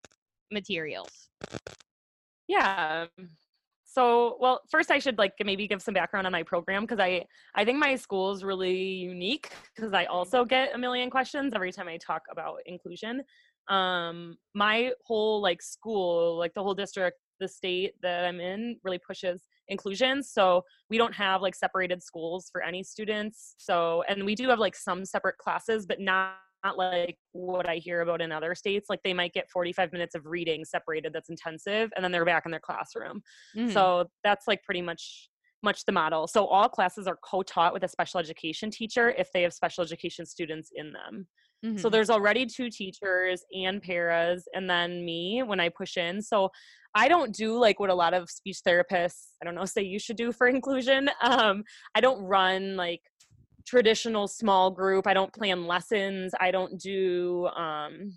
materials? 0.51 1.29
Yeah. 2.49 3.07
So, 3.85 4.37
well, 4.41 4.61
first 4.71 4.91
I 4.91 4.99
should 4.99 5.17
like 5.17 5.33
maybe 5.43 5.67
give 5.67 5.81
some 5.81 5.95
background 5.95 6.27
on 6.27 6.33
my 6.33 6.43
program 6.43 6.83
because 6.83 7.01
I 7.01 7.25
I 7.55 7.65
think 7.65 7.79
my 7.79 7.97
school 7.97 8.31
is 8.33 8.45
really 8.45 8.77
unique 8.77 9.51
because 9.75 9.95
I 9.95 10.05
also 10.05 10.45
get 10.45 10.75
a 10.75 10.79
million 10.79 11.09
questions 11.09 11.55
every 11.55 11.73
time 11.73 11.89
I 11.89 11.97
talk 11.97 12.23
about 12.31 12.59
inclusion. 12.67 13.23
Um 13.69 14.37
my 14.55 14.93
whole 15.07 15.41
like 15.41 15.63
school, 15.63 16.37
like 16.39 16.53
the 16.55 16.63
whole 16.63 16.75
district, 16.75 17.19
the 17.41 17.49
state 17.49 17.95
that 18.03 18.25
I'm 18.25 18.41
in 18.41 18.79
really 18.85 18.99
pushes 18.99 19.49
inclusion. 19.69 20.23
So, 20.23 20.63
we 20.91 20.99
don't 20.99 21.15
have 21.15 21.43
like 21.43 21.55
separated 21.55 22.03
schools 22.03 22.49
for 22.51 22.63
any 22.63 22.83
students. 22.83 23.55
So, 23.59 24.03
and 24.09 24.25
we 24.25 24.35
do 24.35 24.49
have 24.49 24.59
like 24.59 24.77
some 24.77 25.05
separate 25.05 25.39
classes 25.39 25.87
but 25.87 26.01
not 26.01 26.37
not 26.65 26.79
like 26.79 27.19
what 27.33 27.69
I 27.69 27.77
hear 27.77 28.01
about 28.01 28.21
in 28.23 28.33
other 28.33 28.55
states. 28.55 28.87
Like 28.89 29.01
they 29.05 29.13
might 29.15 29.33
get 29.35 29.49
45 29.51 29.93
minutes 29.93 30.15
of 30.17 30.27
reading 30.27 30.65
separated 30.65 31.13
that's 31.13 31.29
intensive 31.29 31.93
and 31.95 32.03
then 32.05 32.11
they're 32.11 32.25
back 32.25 32.45
in 32.47 32.51
their 32.51 32.59
classroom. 32.61 33.23
Mhm. 33.57 33.71
So 33.73 34.11
that's 34.25 34.49
like 34.49 34.63
pretty 34.65 34.83
much 34.83 35.29
much 35.63 35.85
the 35.85 35.93
model. 35.93 36.27
So 36.27 36.47
all 36.47 36.69
classes 36.69 37.07
are 37.07 37.19
co-taught 37.23 37.73
with 37.73 37.83
a 37.85 37.89
special 37.89 38.21
education 38.21 38.71
teacher 38.71 39.11
if 39.11 39.31
they 39.33 39.43
have 39.43 39.53
special 39.53 39.83
education 39.85 40.25
students 40.27 40.71
in 40.75 40.93
them. 40.93 41.29
So 41.77 41.89
Mhm. 41.89 41.93
there's 41.93 42.11
already 42.11 42.47
two 42.47 42.71
teachers 42.71 43.45
and 43.53 43.83
paras 43.83 44.47
and 44.55 44.69
then 44.69 45.05
me 45.05 45.43
when 45.45 45.61
I 45.61 45.69
push 45.69 45.97
in. 45.97 46.23
So 46.23 46.51
I 46.97 47.09
don't 47.09 47.35
do 47.35 47.59
like 47.59 47.79
what 47.79 47.91
a 47.91 47.95
lot 47.95 48.15
of 48.15 48.31
speech 48.31 48.61
therapists, 48.67 49.27
I 49.43 49.45
don't 49.45 49.55
know, 49.55 49.67
say 49.67 49.83
you 49.83 49.99
should 49.99 50.17
do 50.17 50.33
for 50.33 50.47
inclusion. 50.57 51.11
Um, 51.21 51.63
I 51.95 52.01
don't 52.01 52.23
run 52.23 52.75
like 52.75 53.03
traditional 53.67 54.27
small 54.27 54.71
group. 54.71 55.07
I 55.07 55.13
don't 55.13 55.33
plan 55.33 55.67
lessons. 55.67 56.33
I 56.41 56.51
don't 56.51 56.81
do 56.81 57.49
um 57.49 58.17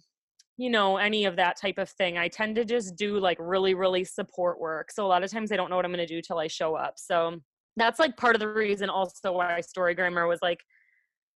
you 0.57 0.69
know 0.69 0.97
any 0.97 1.25
of 1.25 1.35
that 1.35 1.59
type 1.59 1.77
of 1.77 1.89
thing. 1.89 2.17
I 2.17 2.29
tend 2.29 2.55
to 2.55 2.65
just 2.65 2.95
do 2.95 3.19
like 3.19 3.37
really 3.39 3.73
really 3.73 4.05
support 4.05 4.59
work. 4.61 4.91
So 4.91 5.05
a 5.05 5.07
lot 5.07 5.23
of 5.23 5.31
times 5.31 5.51
I 5.51 5.57
don't 5.57 5.69
know 5.69 5.75
what 5.75 5.85
I'm 5.85 5.91
going 5.91 6.05
to 6.07 6.13
do 6.13 6.21
till 6.21 6.39
I 6.39 6.47
show 6.47 6.75
up. 6.75 6.93
So 6.97 7.39
that's 7.75 7.99
like 7.99 8.15
part 8.15 8.35
of 8.35 8.39
the 8.39 8.47
reason 8.47 8.89
also 8.89 9.33
why 9.33 9.59
story 9.59 9.93
grammar 9.93 10.25
was 10.25 10.39
like 10.41 10.61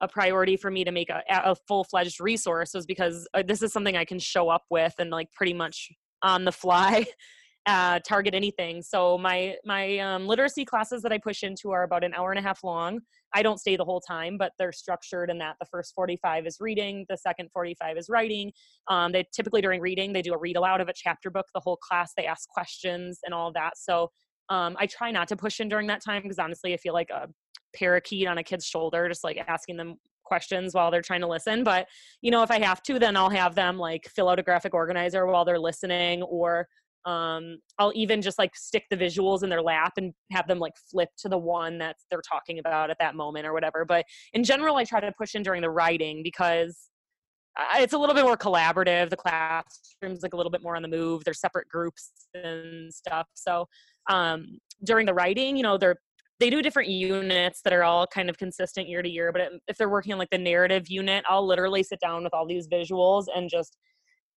a 0.00 0.08
priority 0.08 0.56
for 0.56 0.70
me 0.70 0.84
to 0.84 0.92
make 0.92 1.10
a, 1.10 1.22
a 1.28 1.54
full-fledged 1.68 2.20
resource 2.20 2.74
was 2.74 2.84
because 2.86 3.28
uh, 3.34 3.42
this 3.46 3.62
is 3.62 3.72
something 3.72 3.96
i 3.96 4.04
can 4.04 4.18
show 4.18 4.48
up 4.48 4.64
with 4.68 4.92
and 4.98 5.10
like 5.10 5.30
pretty 5.32 5.54
much 5.54 5.92
on 6.22 6.44
the 6.44 6.52
fly 6.52 7.04
uh, 7.66 8.00
target 8.00 8.34
anything. 8.34 8.82
So 8.82 9.16
my 9.16 9.54
my 9.64 9.98
um, 9.98 10.26
literacy 10.26 10.64
classes 10.64 11.02
that 11.02 11.12
i 11.12 11.18
push 11.18 11.42
into 11.44 11.70
are 11.70 11.84
about 11.84 12.02
an 12.02 12.12
hour 12.14 12.32
and 12.32 12.38
a 12.38 12.42
half 12.42 12.64
long. 12.64 13.00
I 13.34 13.42
don't 13.42 13.58
stay 13.58 13.76
the 13.76 13.84
whole 13.84 14.00
time 14.00 14.36
but 14.36 14.52
they're 14.58 14.72
structured 14.72 15.30
in 15.30 15.38
that 15.38 15.56
the 15.60 15.66
first 15.70 15.94
45 15.94 16.46
is 16.46 16.58
reading 16.60 17.06
the 17.08 17.16
second 17.16 17.50
45 17.52 17.96
is 17.96 18.08
writing. 18.08 18.52
Um, 18.88 19.12
they 19.12 19.24
typically 19.34 19.60
during 19.60 19.80
reading 19.80 20.12
they 20.12 20.22
do 20.22 20.34
a 20.34 20.38
read 20.38 20.56
aloud 20.56 20.80
of 20.80 20.88
a 20.88 20.92
chapter 20.94 21.30
book 21.30 21.46
the 21.54 21.60
whole 21.60 21.76
class 21.76 22.12
they 22.16 22.26
ask 22.26 22.48
questions 22.48 23.20
and 23.24 23.32
all 23.32 23.52
that. 23.52 23.76
So 23.76 24.10
um, 24.48 24.76
I 24.78 24.86
try 24.86 25.10
not 25.10 25.28
to 25.28 25.36
push 25.36 25.60
in 25.60 25.68
during 25.68 25.86
that 25.86 26.04
time 26.04 26.22
because 26.22 26.38
honestly, 26.38 26.74
I 26.74 26.76
feel 26.76 26.94
like 26.94 27.10
a 27.10 27.28
parakeet 27.74 28.26
on 28.26 28.38
a 28.38 28.44
kid's 28.44 28.66
shoulder, 28.66 29.08
just 29.08 29.24
like 29.24 29.42
asking 29.48 29.76
them 29.76 29.96
questions 30.32 30.72
while 30.72 30.90
they're 30.90 31.02
trying 31.02 31.20
to 31.20 31.26
listen. 31.26 31.62
But, 31.62 31.88
you 32.22 32.30
know, 32.30 32.42
if 32.42 32.50
I 32.50 32.58
have 32.60 32.82
to, 32.84 32.98
then 32.98 33.18
I'll 33.18 33.28
have 33.42 33.54
them 33.54 33.76
like 33.78 34.08
fill 34.08 34.30
out 34.30 34.38
a 34.38 34.42
graphic 34.42 34.72
organizer 34.72 35.26
while 35.26 35.44
they're 35.44 35.58
listening 35.58 36.22
or 36.22 36.66
um, 37.04 37.58
I'll 37.78 37.92
even 37.94 38.22
just 38.22 38.38
like 38.38 38.56
stick 38.56 38.84
the 38.88 38.96
visuals 38.96 39.42
in 39.42 39.50
their 39.50 39.60
lap 39.60 39.92
and 39.98 40.14
have 40.30 40.48
them 40.48 40.58
like 40.58 40.72
flip 40.90 41.10
to 41.18 41.28
the 41.28 41.36
one 41.36 41.76
that 41.78 41.96
they're 42.10 42.22
talking 42.26 42.58
about 42.60 42.90
at 42.90 42.96
that 43.00 43.14
moment 43.14 43.46
or 43.46 43.52
whatever. 43.52 43.84
But 43.84 44.06
in 44.32 44.42
general, 44.42 44.76
I 44.76 44.84
try 44.84 45.00
to 45.00 45.12
push 45.18 45.34
in 45.34 45.42
during 45.42 45.60
the 45.60 45.70
writing 45.70 46.22
because 46.22 46.88
it's 47.76 47.92
a 47.92 47.98
little 47.98 48.14
bit 48.14 48.24
more 48.24 48.38
collaborative. 48.38 49.10
The 49.10 49.16
classroom's 49.16 50.22
like 50.22 50.32
a 50.32 50.36
little 50.36 50.50
bit 50.50 50.62
more 50.62 50.76
on 50.76 50.82
the 50.82 50.88
move. 50.88 51.24
They're 51.24 51.34
separate 51.34 51.68
groups 51.68 52.10
and 52.32 52.94
stuff. 52.94 53.26
So 53.34 53.66
um, 54.08 54.58
during 54.84 55.04
the 55.04 55.14
writing, 55.14 55.56
you 55.56 55.62
know, 55.62 55.76
they're 55.76 55.96
they 56.42 56.50
do 56.50 56.60
different 56.60 56.88
units 56.88 57.60
that 57.62 57.72
are 57.72 57.84
all 57.84 58.04
kind 58.04 58.28
of 58.28 58.36
consistent 58.36 58.88
year 58.88 59.00
to 59.00 59.08
year. 59.08 59.30
But 59.30 59.42
um, 59.42 59.58
if 59.68 59.78
they're 59.78 59.88
working 59.88 60.12
on 60.12 60.18
like 60.18 60.30
the 60.30 60.38
narrative 60.38 60.88
unit, 60.88 61.24
I'll 61.28 61.46
literally 61.46 61.84
sit 61.84 62.00
down 62.00 62.24
with 62.24 62.34
all 62.34 62.48
these 62.48 62.66
visuals 62.66 63.26
and 63.32 63.48
just 63.48 63.76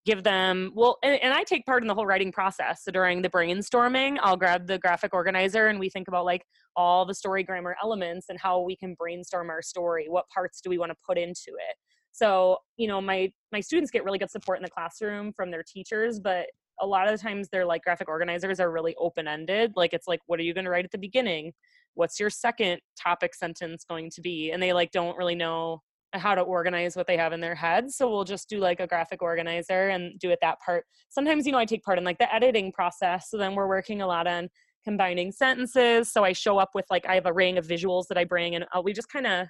give 0.04 0.22
them 0.22 0.70
well 0.76 0.98
and, 1.02 1.20
and, 1.20 1.34
i 1.34 1.42
take 1.42 1.66
part 1.66 1.82
in 1.82 1.88
the 1.88 1.94
whole 1.94 2.06
writing 2.06 2.30
process. 2.30 2.84
So 2.84 2.92
during 2.92 3.22
the 3.22 3.28
brainstorming 3.28 4.18
i'll 4.22 4.36
grab 4.36 4.68
the 4.68 4.78
graphic 4.78 5.12
organizer 5.12 5.66
and 5.66 5.80
we 5.80 5.90
think 5.90 6.06
about 6.06 6.24
like 6.24 6.44
all 6.76 7.04
the 7.04 7.14
story 7.14 7.42
grammar 7.42 7.76
elements 7.82 8.26
and 8.28 8.38
how 8.38 8.60
we 8.60 8.76
can 8.76 8.94
brainstorm 8.94 9.50
our 9.50 9.62
story. 9.62 10.06
What 10.08 10.28
parts 10.28 10.60
do 10.60 10.70
we 10.70 10.78
want 10.78 10.92
to 10.92 10.96
put 11.04 11.18
into 11.18 11.48
it? 11.48 11.76
So 12.12 12.58
you 12.76 12.86
know 12.86 13.00
my 13.00 13.32
my 13.50 13.58
students 13.58 13.90
get 13.90 14.04
really 14.04 14.20
good 14.20 14.30
support 14.30 14.58
in 14.58 14.62
the 14.62 14.70
classroom 14.70 15.32
from 15.32 15.50
their 15.50 15.64
teachers 15.64 16.20
but 16.20 16.46
a 16.80 16.86
lot 16.86 17.08
of 17.08 17.18
the 17.18 17.22
times 17.22 17.48
their 17.48 17.64
like 17.64 17.82
graphic 17.82 18.08
organizers 18.08 18.60
are 18.60 18.70
really 18.70 18.94
open 18.98 19.26
ended 19.26 19.72
like 19.76 19.92
it's 19.92 20.06
like 20.06 20.20
what 20.26 20.38
are 20.38 20.42
you 20.42 20.54
going 20.54 20.64
to 20.64 20.70
write 20.70 20.84
at 20.84 20.92
the 20.92 20.98
beginning 20.98 21.52
what's 21.96 22.20
your 22.20 22.30
second 22.30 22.80
topic 23.00 23.34
sentence 23.34 23.84
going 23.88 24.10
to 24.10 24.20
be 24.20 24.52
and 24.52 24.62
they 24.62 24.72
like 24.72 24.90
don't 24.92 25.16
really 25.16 25.34
know 25.34 25.80
how 26.12 26.34
to 26.34 26.40
organize 26.40 26.96
what 26.96 27.06
they 27.06 27.16
have 27.16 27.32
in 27.32 27.40
their 27.40 27.54
head 27.54 27.90
so 27.90 28.08
we'll 28.08 28.24
just 28.24 28.48
do 28.48 28.58
like 28.58 28.80
a 28.80 28.86
graphic 28.86 29.22
organizer 29.22 29.88
and 29.88 30.18
do 30.20 30.30
it 30.30 30.38
that 30.40 30.58
part 30.64 30.84
sometimes 31.08 31.44
you 31.44 31.52
know 31.52 31.58
i 31.58 31.64
take 31.64 31.82
part 31.82 31.98
in 31.98 32.04
like 32.04 32.18
the 32.18 32.32
editing 32.32 32.70
process 32.70 33.28
so 33.30 33.36
then 33.36 33.54
we're 33.54 33.68
working 33.68 34.02
a 34.02 34.06
lot 34.06 34.26
on 34.26 34.48
combining 34.84 35.32
sentences 35.32 36.10
so 36.12 36.22
i 36.22 36.32
show 36.32 36.58
up 36.58 36.70
with 36.74 36.84
like 36.90 37.04
i 37.08 37.14
have 37.14 37.26
a 37.26 37.32
ring 37.32 37.58
of 37.58 37.66
visuals 37.66 38.04
that 38.08 38.16
i 38.16 38.24
bring 38.24 38.54
and 38.54 38.64
uh, 38.74 38.80
we 38.80 38.92
just 38.92 39.08
kind 39.08 39.26
of 39.26 39.48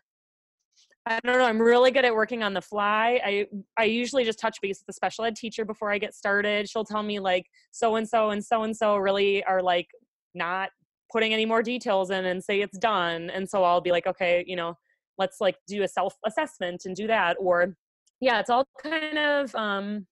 I 1.08 1.20
don't 1.24 1.38
know. 1.38 1.44
I'm 1.44 1.62
really 1.62 1.92
good 1.92 2.04
at 2.04 2.12
working 2.12 2.42
on 2.42 2.52
the 2.52 2.60
fly. 2.60 3.20
I 3.24 3.46
I 3.76 3.84
usually 3.84 4.24
just 4.24 4.40
touch 4.40 4.58
base 4.60 4.80
with 4.80 4.86
the 4.86 4.92
special 4.92 5.24
ed 5.24 5.36
teacher 5.36 5.64
before 5.64 5.92
I 5.92 5.98
get 5.98 6.16
started. 6.16 6.68
She'll 6.68 6.84
tell 6.84 7.04
me 7.04 7.20
like 7.20 7.46
so 7.70 7.94
and 7.94 8.08
so 8.08 8.30
and 8.30 8.44
so 8.44 8.64
and 8.64 8.76
so 8.76 8.96
really 8.96 9.44
are 9.44 9.62
like 9.62 9.86
not 10.34 10.70
putting 11.10 11.32
any 11.32 11.46
more 11.46 11.62
details 11.62 12.10
in 12.10 12.26
and 12.26 12.42
say 12.42 12.60
it's 12.60 12.78
done. 12.78 13.30
And 13.30 13.48
so 13.48 13.64
I'll 13.64 13.80
be 13.80 13.92
like, 13.92 14.06
okay, 14.06 14.44
you 14.46 14.56
know, 14.56 14.76
let's 15.18 15.40
like 15.40 15.56
do 15.66 15.82
a 15.82 15.88
self 15.88 16.14
assessment 16.26 16.82
and 16.84 16.94
do 16.94 17.06
that. 17.06 17.36
Or 17.38 17.76
yeah, 18.20 18.40
it's 18.40 18.50
all 18.50 18.66
kind 18.82 19.18
of 19.18 19.54
um 19.54 20.06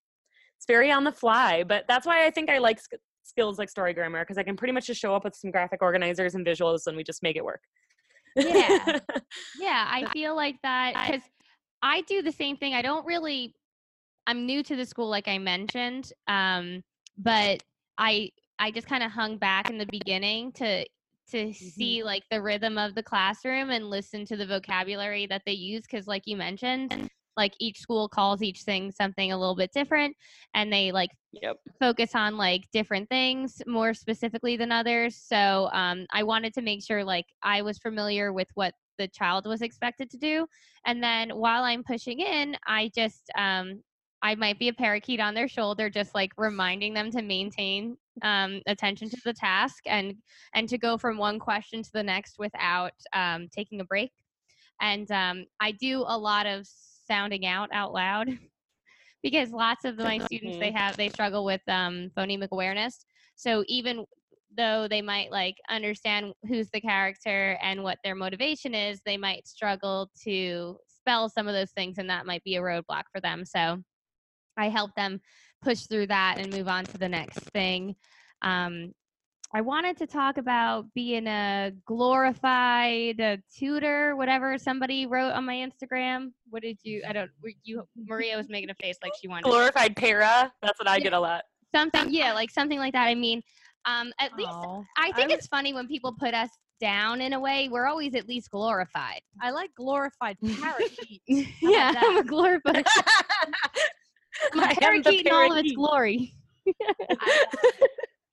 it's 0.56 0.66
very 0.66 0.90
on 0.90 1.04
the 1.04 1.12
fly. 1.12 1.64
But 1.64 1.84
that's 1.88 2.06
why 2.06 2.26
I 2.26 2.30
think 2.30 2.50
I 2.50 2.58
like 2.58 2.80
sk- 2.80 2.94
skills 3.22 3.58
like 3.58 3.68
story 3.68 3.92
grammar 3.94 4.20
because 4.20 4.38
I 4.38 4.42
can 4.42 4.56
pretty 4.56 4.72
much 4.72 4.86
just 4.86 5.00
show 5.00 5.14
up 5.14 5.24
with 5.24 5.34
some 5.34 5.50
graphic 5.50 5.82
organizers 5.82 6.34
and 6.34 6.46
visuals 6.46 6.86
and 6.86 6.96
we 6.96 7.04
just 7.04 7.22
make 7.22 7.36
it 7.36 7.44
work. 7.44 7.60
Yeah. 8.36 8.98
yeah, 9.60 9.86
I 9.88 10.08
feel 10.12 10.34
like 10.34 10.56
that 10.62 10.94
because 10.94 11.22
I 11.82 12.02
do 12.02 12.22
the 12.22 12.32
same 12.32 12.56
thing. 12.56 12.74
I 12.74 12.82
don't 12.82 13.06
really 13.06 13.54
I'm 14.26 14.46
new 14.46 14.62
to 14.62 14.76
the 14.76 14.86
school 14.86 15.08
like 15.08 15.28
I 15.28 15.38
mentioned. 15.38 16.12
Um, 16.28 16.82
but 17.18 17.62
I 17.98 18.30
I 18.58 18.70
just 18.70 18.86
kind 18.86 19.02
of 19.02 19.10
hung 19.10 19.38
back 19.38 19.70
in 19.70 19.78
the 19.78 19.86
beginning 19.86 20.52
to 20.52 20.84
to 21.30 21.36
mm-hmm. 21.38 21.52
see 21.52 22.02
like 22.02 22.22
the 22.30 22.40
rhythm 22.40 22.78
of 22.78 22.94
the 22.94 23.02
classroom 23.02 23.70
and 23.70 23.88
listen 23.88 24.24
to 24.26 24.36
the 24.36 24.46
vocabulary 24.46 25.26
that 25.26 25.42
they 25.46 25.52
use 25.52 25.82
because 25.82 26.06
like 26.06 26.22
you 26.26 26.36
mentioned 26.36 27.10
like 27.36 27.54
each 27.58 27.78
school 27.78 28.08
calls 28.08 28.42
each 28.42 28.62
thing 28.62 28.92
something 28.92 29.32
a 29.32 29.38
little 29.38 29.56
bit 29.56 29.72
different 29.72 30.14
and 30.54 30.72
they 30.72 30.92
like 30.92 31.10
yep. 31.32 31.56
focus 31.80 32.14
on 32.14 32.36
like 32.36 32.62
different 32.72 33.08
things 33.08 33.60
more 33.66 33.94
specifically 33.94 34.56
than 34.56 34.70
others 34.70 35.16
so 35.16 35.68
um, 35.72 36.06
i 36.12 36.22
wanted 36.22 36.52
to 36.54 36.62
make 36.62 36.84
sure 36.84 37.02
like 37.02 37.26
i 37.42 37.62
was 37.62 37.78
familiar 37.78 38.32
with 38.32 38.48
what 38.54 38.74
the 38.98 39.08
child 39.08 39.46
was 39.46 39.62
expected 39.62 40.08
to 40.10 40.18
do 40.18 40.46
and 40.86 41.02
then 41.02 41.30
while 41.30 41.64
i'm 41.64 41.82
pushing 41.82 42.20
in 42.20 42.56
i 42.66 42.90
just 42.94 43.30
um, 43.36 43.82
i 44.22 44.34
might 44.34 44.58
be 44.58 44.68
a 44.68 44.72
parakeet 44.72 45.20
on 45.20 45.34
their 45.34 45.48
shoulder 45.48 45.90
just 45.90 46.14
like 46.14 46.30
reminding 46.36 46.94
them 46.94 47.10
to 47.10 47.22
maintain 47.22 47.96
um, 48.22 48.60
attention 48.66 49.10
to 49.10 49.16
the 49.24 49.32
task 49.32 49.82
and 49.86 50.14
and 50.54 50.68
to 50.68 50.78
go 50.78 50.96
from 50.96 51.18
one 51.18 51.38
question 51.38 51.82
to 51.82 51.90
the 51.92 52.02
next 52.02 52.38
without 52.38 52.92
um, 53.12 53.48
taking 53.54 53.80
a 53.80 53.84
break. 53.84 54.10
And 54.80 55.10
um, 55.10 55.46
i 55.60 55.72
do 55.72 56.04
a 56.06 56.18
lot 56.18 56.46
of 56.46 56.66
sounding 57.06 57.46
out 57.46 57.68
out 57.72 57.92
loud 57.92 58.28
because 59.22 59.50
lots 59.50 59.84
of 59.84 59.98
my 59.98 60.18
students 60.18 60.58
they 60.58 60.68
mm-hmm. 60.68 60.76
have 60.76 60.96
they 60.96 61.08
struggle 61.08 61.44
with 61.44 61.62
um, 61.68 62.10
phonemic 62.16 62.48
awareness. 62.52 63.04
So 63.36 63.64
even 63.68 64.04
though 64.56 64.86
they 64.88 65.02
might 65.02 65.32
like 65.32 65.56
understand 65.68 66.32
who's 66.46 66.70
the 66.70 66.80
character 66.80 67.58
and 67.60 67.82
what 67.82 67.98
their 68.04 68.14
motivation 68.14 68.72
is 68.74 69.00
they 69.04 69.16
might 69.16 69.48
struggle 69.48 70.10
to 70.22 70.76
spell 70.86 71.28
some 71.28 71.48
of 71.48 71.54
those 71.54 71.72
things 71.72 71.98
and 71.98 72.08
that 72.08 72.26
might 72.26 72.44
be 72.44 72.56
a 72.56 72.62
roadblock 72.62 73.04
for 73.12 73.20
them. 73.20 73.44
So 73.44 73.82
i 74.56 74.68
help 74.68 74.94
them 74.94 75.20
push 75.64 75.82
through 75.86 76.06
that 76.06 76.36
and 76.38 76.52
move 76.52 76.68
on 76.68 76.84
to 76.84 76.98
the 76.98 77.08
next 77.08 77.38
thing 77.50 77.96
um, 78.42 78.92
I 79.56 79.60
wanted 79.60 79.96
to 79.98 80.08
talk 80.08 80.36
about 80.36 80.92
being 80.94 81.28
a 81.28 81.70
glorified 81.86 83.20
uh, 83.20 83.36
tutor, 83.56 84.16
whatever 84.16 84.58
somebody 84.58 85.06
wrote 85.06 85.30
on 85.30 85.44
my 85.44 85.54
Instagram. 85.54 86.32
What 86.50 86.62
did 86.62 86.78
you? 86.82 87.04
I 87.08 87.12
don't. 87.12 87.30
You 87.62 87.86
Maria 87.96 88.36
was 88.36 88.48
making 88.48 88.70
a 88.70 88.74
face 88.74 88.96
like 89.00 89.12
she 89.20 89.28
wanted 89.28 89.44
glorified 89.44 89.94
para. 89.94 90.52
That's 90.60 90.76
what 90.80 90.88
I 90.88 90.98
get 90.98 91.12
a 91.12 91.20
lot. 91.20 91.44
Something, 91.72 92.12
yeah, 92.12 92.32
like 92.32 92.50
something 92.50 92.80
like 92.80 92.94
that. 92.94 93.04
I 93.04 93.14
mean, 93.14 93.42
um, 93.84 94.12
at 94.18 94.36
least 94.36 94.50
I 94.98 95.12
think 95.12 95.30
I 95.30 95.34
it's 95.34 95.46
funny 95.46 95.72
when 95.72 95.86
people 95.86 96.12
put 96.18 96.34
us 96.34 96.50
down 96.80 97.20
in 97.20 97.32
a 97.32 97.38
way. 97.38 97.68
We're 97.70 97.86
always 97.86 98.16
at 98.16 98.28
least 98.28 98.50
glorified. 98.50 99.20
I 99.40 99.52
like 99.52 99.70
glorified 99.76 100.36
parakeet. 100.60 101.22
yeah, 101.62 101.94
I'm 101.96 102.16
a 102.16 102.24
glorified. 102.24 102.84
I'm 104.52 104.70
a 104.70 104.74
parakeet 104.74 105.26
in 105.26 105.32
all 105.32 105.52
of 105.52 105.58
its 105.58 105.72
glory. 105.72 106.34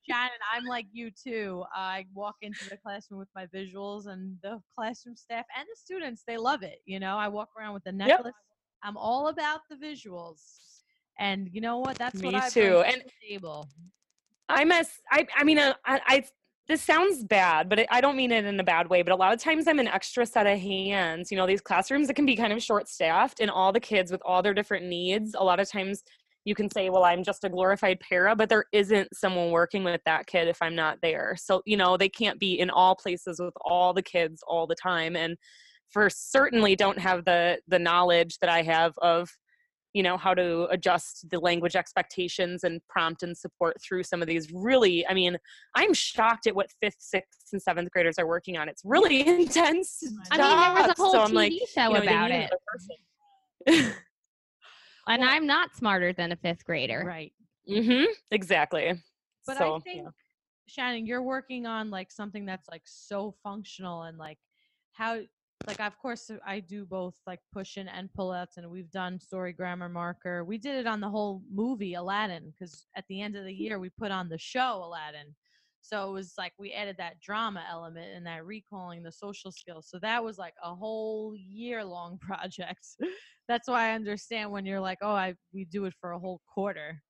Shannon, 0.08 0.30
I'm 0.52 0.64
like 0.64 0.86
you 0.92 1.10
too. 1.10 1.64
I 1.74 2.06
walk 2.12 2.36
into 2.42 2.64
the 2.68 2.76
classroom 2.76 3.20
with 3.20 3.28
my 3.34 3.46
visuals, 3.46 4.06
and 4.06 4.36
the 4.42 4.60
classroom 4.76 5.16
staff 5.16 5.44
and 5.56 5.66
the 5.72 5.76
students 5.76 6.24
they 6.26 6.36
love 6.36 6.62
it. 6.62 6.80
You 6.86 6.98
know, 6.98 7.16
I 7.16 7.28
walk 7.28 7.50
around 7.58 7.74
with 7.74 7.84
the 7.84 7.92
necklace. 7.92 8.20
Yep. 8.24 8.34
I'm 8.82 8.96
all 8.96 9.28
about 9.28 9.60
the 9.70 9.76
visuals, 9.76 10.40
and 11.18 11.48
you 11.52 11.60
know 11.60 11.78
what? 11.78 11.96
That's 11.98 12.20
Me 12.20 12.26
what 12.26 12.34
I 12.34 12.48
too. 12.48 12.82
and 12.84 13.02
table. 13.28 13.68
I'm 14.48 14.72
a. 14.72 14.84
I. 15.10 15.26
I 15.36 15.44
mean, 15.44 15.58
I, 15.58 15.74
I 15.86 16.24
this 16.72 16.82
sounds 16.82 17.22
bad, 17.22 17.68
but 17.68 17.86
I 17.90 18.00
don't 18.00 18.16
mean 18.16 18.32
it 18.32 18.46
in 18.46 18.58
a 18.58 18.64
bad 18.64 18.88
way. 18.88 19.02
But 19.02 19.12
a 19.12 19.16
lot 19.16 19.34
of 19.34 19.38
times 19.38 19.68
I'm 19.68 19.78
an 19.78 19.88
extra 19.88 20.24
set 20.24 20.46
of 20.46 20.58
hands. 20.58 21.30
You 21.30 21.36
know, 21.36 21.46
these 21.46 21.60
classrooms 21.60 22.06
that 22.06 22.14
can 22.14 22.24
be 22.24 22.34
kind 22.34 22.50
of 22.50 22.62
short 22.62 22.88
staffed, 22.88 23.40
and 23.40 23.50
all 23.50 23.72
the 23.72 23.80
kids 23.80 24.10
with 24.10 24.22
all 24.24 24.42
their 24.42 24.54
different 24.54 24.86
needs. 24.86 25.34
A 25.38 25.44
lot 25.44 25.60
of 25.60 25.70
times 25.70 26.02
you 26.46 26.54
can 26.54 26.70
say, 26.70 26.88
well, 26.88 27.04
I'm 27.04 27.22
just 27.22 27.44
a 27.44 27.50
glorified 27.50 28.00
para, 28.00 28.34
but 28.34 28.48
there 28.48 28.64
isn't 28.72 29.14
someone 29.14 29.50
working 29.50 29.84
with 29.84 30.00
that 30.06 30.26
kid 30.26 30.48
if 30.48 30.56
I'm 30.62 30.74
not 30.74 30.98
there. 31.02 31.36
So, 31.38 31.60
you 31.66 31.76
know, 31.76 31.98
they 31.98 32.08
can't 32.08 32.40
be 32.40 32.58
in 32.58 32.70
all 32.70 32.96
places 32.96 33.38
with 33.38 33.54
all 33.60 33.92
the 33.92 34.02
kids 34.02 34.42
all 34.48 34.66
the 34.66 34.74
time. 34.74 35.14
And 35.14 35.36
for 35.90 36.08
certainly 36.08 36.74
don't 36.74 36.98
have 36.98 37.26
the 37.26 37.58
the 37.68 37.78
knowledge 37.78 38.38
that 38.38 38.48
I 38.48 38.62
have 38.62 38.94
of 39.02 39.28
you 39.92 40.02
know 40.02 40.16
how 40.16 40.32
to 40.32 40.66
adjust 40.70 41.28
the 41.30 41.38
language 41.38 41.76
expectations 41.76 42.64
and 42.64 42.80
prompt 42.88 43.22
and 43.22 43.36
support 43.36 43.76
through 43.82 44.02
some 44.02 44.22
of 44.22 44.28
these 44.28 44.50
really 44.52 45.06
i 45.06 45.14
mean 45.14 45.36
i'm 45.74 45.92
shocked 45.92 46.46
at 46.46 46.54
what 46.54 46.68
fifth 46.80 46.96
sixth 46.98 47.48
and 47.52 47.60
seventh 47.60 47.90
graders 47.90 48.18
are 48.18 48.26
working 48.26 48.56
on 48.56 48.68
it's 48.68 48.82
really 48.84 49.26
intense 49.40 50.02
i 50.30 50.38
mean 50.38 50.74
there 50.76 50.82
was 50.82 50.94
a 50.98 51.02
whole 51.02 51.12
so 51.12 51.26
tv 51.26 51.32
like, 51.32 51.52
show 51.74 51.88
you 51.88 51.94
know, 51.94 52.02
about 52.02 52.30
it 52.30 52.50
and 55.08 55.24
I'm 55.24 55.46
not 55.46 55.74
smarter 55.74 56.12
than 56.12 56.32
a 56.32 56.36
fifth 56.36 56.64
grader. 56.64 57.04
Right. 57.06 57.32
Mm-hmm. 57.68 58.04
Exactly. 58.30 59.00
But 59.46 59.58
so, 59.58 59.76
I 59.76 59.78
think, 59.80 60.02
yeah. 60.04 60.10
Shannon, 60.66 61.06
you're 61.06 61.22
working 61.22 61.66
on 61.66 61.90
like 61.90 62.10
something 62.10 62.46
that's 62.46 62.68
like 62.68 62.82
so 62.84 63.34
functional 63.42 64.02
and 64.02 64.18
like 64.18 64.38
how 64.92 65.20
like 65.66 65.80
of 65.80 65.98
course 65.98 66.30
uh, 66.30 66.38
I 66.46 66.60
do 66.60 66.84
both 66.84 67.14
like 67.26 67.40
push 67.52 67.76
in 67.76 67.88
and 67.88 68.12
pull 68.12 68.32
outs 68.32 68.56
and 68.56 68.70
we've 68.70 68.90
done 68.90 69.20
story 69.20 69.52
grammar 69.52 69.88
marker. 69.88 70.44
We 70.44 70.58
did 70.58 70.76
it 70.76 70.86
on 70.86 71.00
the 71.00 71.08
whole 71.08 71.42
movie 71.52 71.94
Aladdin 71.94 72.52
because 72.52 72.86
at 72.96 73.04
the 73.08 73.20
end 73.20 73.36
of 73.36 73.44
the 73.44 73.52
year 73.54 73.78
we 73.78 73.90
put 73.90 74.10
on 74.10 74.28
the 74.28 74.38
show 74.38 74.82
Aladdin. 74.84 75.34
So 75.80 76.08
it 76.08 76.12
was 76.12 76.34
like 76.38 76.52
we 76.58 76.72
added 76.72 76.96
that 76.98 77.20
drama 77.20 77.64
element 77.68 78.14
and 78.14 78.24
that 78.26 78.44
recalling 78.46 79.02
the 79.02 79.10
social 79.10 79.50
skills. 79.50 79.88
So 79.90 79.98
that 79.98 80.22
was 80.22 80.38
like 80.38 80.54
a 80.62 80.74
whole 80.74 81.34
year 81.36 81.84
long 81.84 82.18
project. 82.20 82.86
That's 83.48 83.68
why 83.68 83.88
I 83.90 83.94
understand 83.94 84.50
when 84.52 84.64
you're 84.64 84.80
like, 84.80 84.98
oh, 85.02 85.14
I 85.14 85.34
we 85.52 85.64
do 85.64 85.84
it 85.86 85.94
for 86.00 86.12
a 86.12 86.18
whole 86.18 86.40
quarter. 86.52 87.02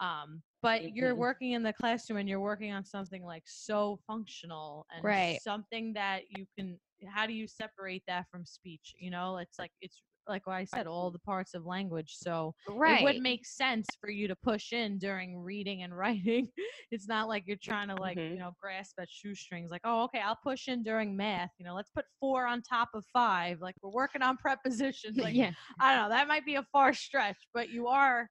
Um, 0.00 0.42
but 0.60 0.96
you're 0.96 1.14
Mhm. 1.14 1.18
working 1.18 1.52
in 1.52 1.62
the 1.62 1.72
classroom 1.72 2.18
and 2.18 2.28
you're 2.28 2.40
working 2.40 2.72
on 2.72 2.84
something 2.84 3.22
like 3.22 3.44
so 3.46 3.98
functional 4.06 4.86
and 4.92 5.04
Right. 5.04 5.40
something 5.40 5.92
that 5.92 6.22
you 6.30 6.46
can 6.58 6.80
how 7.12 7.26
do 7.26 7.32
you 7.32 7.46
separate 7.46 8.02
that 8.06 8.26
from 8.30 8.44
speech 8.44 8.94
you 8.98 9.10
know 9.10 9.36
it's 9.38 9.58
like 9.58 9.70
it's 9.80 10.02
like 10.26 10.46
what 10.46 10.54
i 10.54 10.64
said 10.64 10.86
all 10.86 11.10
the 11.10 11.18
parts 11.18 11.52
of 11.52 11.66
language 11.66 12.14
so 12.18 12.54
right. 12.70 13.00
it 13.00 13.04
would 13.04 13.20
make 13.20 13.44
sense 13.44 13.86
for 14.00 14.08
you 14.08 14.26
to 14.26 14.34
push 14.36 14.72
in 14.72 14.98
during 14.98 15.38
reading 15.38 15.82
and 15.82 15.94
writing 15.98 16.48
it's 16.90 17.06
not 17.06 17.28
like 17.28 17.44
you're 17.46 17.58
trying 17.62 17.88
to 17.88 17.94
like 17.96 18.16
you 18.16 18.22
Mhm. 18.22 18.38
know 18.38 18.52
grasp 18.62 18.94
at 18.98 19.08
shoestrings 19.10 19.70
like 19.70 19.82
oh 19.84 20.04
okay 20.04 20.20
i'll 20.24 20.38
push 20.42 20.68
in 20.68 20.82
during 20.82 21.14
math 21.14 21.50
you 21.58 21.64
know 21.66 21.74
let's 21.74 21.90
put 21.90 22.06
four 22.20 22.46
on 22.46 22.62
top 22.62 22.88
of 22.94 23.04
five 23.12 23.60
like 23.60 23.74
we're 23.82 23.90
working 23.90 24.22
on 24.22 24.36
prepositions 24.38 25.16
like 25.18 25.34
yeah. 25.34 25.50
I 25.78 25.94
don't 25.94 26.04
know. 26.04 26.16
That 26.16 26.28
might 26.28 26.46
be 26.46 26.54
a 26.54 26.62
far 26.72 26.94
stretch, 26.94 27.36
but 27.52 27.68
you 27.68 27.88
are 27.88 28.28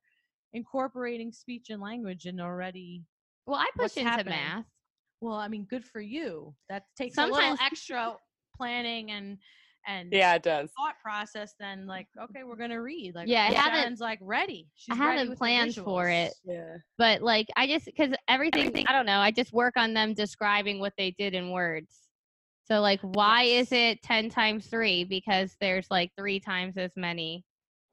incorporating 0.53 1.31
speech 1.31 1.69
and 1.69 1.81
language 1.81 2.25
and 2.25 2.39
already. 2.41 3.03
Well, 3.45 3.59
I 3.59 3.67
push 3.77 3.97
into 3.97 4.09
happening. 4.09 4.33
math. 4.33 4.65
Well, 5.21 5.35
I 5.35 5.47
mean, 5.47 5.65
good 5.69 5.83
for 5.85 5.99
you. 6.01 6.53
That 6.69 6.83
takes 6.97 7.17
a 7.17 7.21
little 7.23 7.37
Sometimes- 7.37 7.59
extra 7.61 8.15
planning 8.55 9.11
and 9.11 9.37
and 9.85 10.13
Yeah, 10.13 10.35
it 10.35 10.43
does. 10.43 10.69
thought 10.77 10.95
process. 11.03 11.55
Then 11.59 11.85
like, 11.85 12.07
okay, 12.17 12.43
we're 12.45 12.55
gonna 12.55 12.81
read. 12.81 13.15
Like, 13.15 13.27
Yeah, 13.27 13.41
I 13.49 13.53
haven't- 13.53 13.79
Shannon's 13.81 13.99
like 13.99 14.19
ready. 14.21 14.69
She's 14.75 14.95
I 14.95 14.99
ready 14.99 15.11
haven't 15.17 15.29
with 15.31 15.37
the 15.37 15.39
planned 15.41 15.75
for 15.75 16.07
it. 16.07 16.33
Yeah. 16.45 16.77
but 16.97 17.21
like 17.21 17.47
I 17.57 17.67
just 17.67 17.85
because 17.85 18.13
everything, 18.29 18.85
I 18.87 18.93
don't 18.93 19.05
know. 19.05 19.19
I 19.19 19.31
just 19.31 19.51
work 19.51 19.73
on 19.75 19.93
them 19.93 20.13
describing 20.13 20.79
what 20.79 20.93
they 20.97 21.11
did 21.11 21.33
in 21.33 21.51
words. 21.51 21.97
So 22.65 22.79
like, 22.79 23.01
why 23.01 23.43
is 23.43 23.73
it 23.73 24.01
ten 24.03 24.29
times 24.29 24.67
three? 24.67 25.03
Because 25.03 25.53
there's 25.59 25.87
like 25.91 26.11
three 26.17 26.39
times 26.39 26.77
as 26.77 26.91
many 26.95 27.43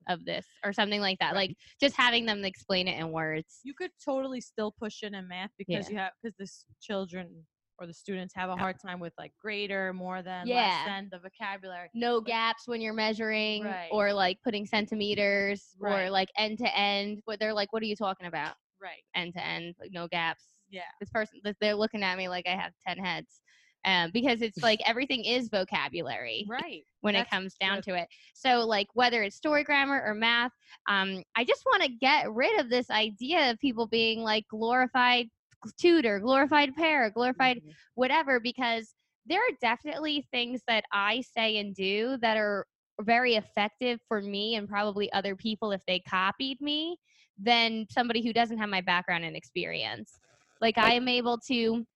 of 0.09 0.25
this 0.25 0.47
or 0.65 0.73
something 0.73 1.01
like 1.01 1.19
that. 1.19 1.35
Right. 1.35 1.49
Like 1.49 1.57
just 1.81 1.97
having 1.97 2.25
them 2.25 2.45
explain 2.45 2.87
it 2.87 3.01
in 3.01 3.11
words. 3.11 3.59
You 3.65 3.75
could 3.75 3.91
totally 4.05 4.41
still 4.41 4.71
push 4.79 5.03
in 5.03 5.15
in 5.17 5.27
math 5.27 5.51
because 5.59 5.91
you 5.91 5.97
have 5.99 6.13
because 6.23 6.37
the 6.37 6.45
s- 6.45 6.67
children 6.81 7.47
or 7.81 7.87
the 7.87 7.95
students 7.95 8.35
have 8.35 8.51
a 8.51 8.57
hard 8.57 8.79
time 8.79 9.01
with 9.01 9.15
like 9.19 9.33
greater, 9.41 9.93
more 9.95 10.23
than, 10.23 10.47
Yeah. 10.47 10.57
less 10.57 10.87
than 10.87 11.09
the 11.11 11.19
vocabulary. 11.19 11.89
No 11.95 12.21
gaps 12.21 12.69
when 12.69 12.81
you're 12.83 12.93
measuring, 12.93 13.65
Right. 13.65 13.89
or 13.91 14.13
like 14.13 14.39
putting 14.45 14.67
centimeters, 14.67 15.75
or 15.81 16.11
like 16.11 16.29
end 16.37 16.59
to 16.59 16.79
end. 16.79 17.23
What 17.25 17.41
they're 17.41 17.55
like, 17.55 17.73
what 17.73 17.83
are 17.83 17.87
you 17.87 17.97
talking 17.97 18.27
about? 18.27 18.55
Right. 18.81 19.03
End 19.15 19.33
to 19.35 19.45
end, 19.45 19.75
like 19.81 19.93
no 19.93 20.07
gaps. 20.07 20.45
Yeah. 20.73 20.83
this 21.01 21.11
person 21.11 21.41
they're 21.61 21.75
looking 21.75 22.05
at 22.05 22.17
me 22.17 22.29
like 22.29 22.47
I 22.47 22.51
have 22.55 22.73
10 22.87 22.97
heads. 22.99 23.41
Um, 23.87 24.11
because 24.13 24.41
it's 24.43 24.63
like 24.63 24.79
everything 24.87 25.25
is 25.25 25.49
vocabulary 25.49 26.45
Right. 26.49 26.85
when 27.01 27.15
That's 27.15 27.27
it 27.27 27.31
comes 27.35 27.55
down 27.55 27.77
good. 27.77 27.85
to 27.85 27.95
it. 27.97 28.09
So 28.35 28.61
like 28.61 28.87
whether 28.95 29.23
it's 29.25 29.35
story 29.35 29.65
grammar 29.65 30.01
or 30.07 30.15
math, 30.15 30.53
um, 30.87 31.25
I 31.35 31.43
just 31.45 31.65
want 31.67 31.83
to 31.83 31.89
get 31.89 32.31
rid 32.31 32.61
of 32.61 32.69
this 32.71 32.89
idea 32.91 33.51
of 33.51 33.59
people 33.59 33.87
being 33.89 34.21
like 34.21 34.47
glorified 34.49 35.29
tutor, 35.77 36.19
glorified 36.21 36.75
parent, 36.75 37.15
glorified 37.15 37.59
Mhm. 37.59 37.75
whatever, 37.95 38.41
because 38.41 38.95
there 39.27 39.41
are 39.41 39.57
definitely 39.61 40.27
things 40.33 40.63
that 40.67 40.85
I 40.93 41.21
say 41.21 41.59
and 41.59 41.75
do 41.75 42.17
that 42.19 42.37
are 42.37 42.67
very 43.03 43.35
effective 43.35 44.01
for 44.09 44.21
me 44.21 44.57
and 44.57 44.69
probably 44.69 45.13
other 45.13 45.37
people 45.37 45.73
if 45.73 45.85
they 45.87 46.01
copied 46.01 46.61
me 46.61 46.99
than 47.39 47.87
somebody 47.91 48.23
who 48.23 48.33
doesn't 48.33 48.59
have 48.59 48.69
my 48.69 48.81
background 48.81 49.25
and 49.25 49.37
experience. 49.37 50.19
Like 50.61 50.77
I 50.77 50.93
am 50.93 51.09
able 51.09 51.39
to 51.49 51.87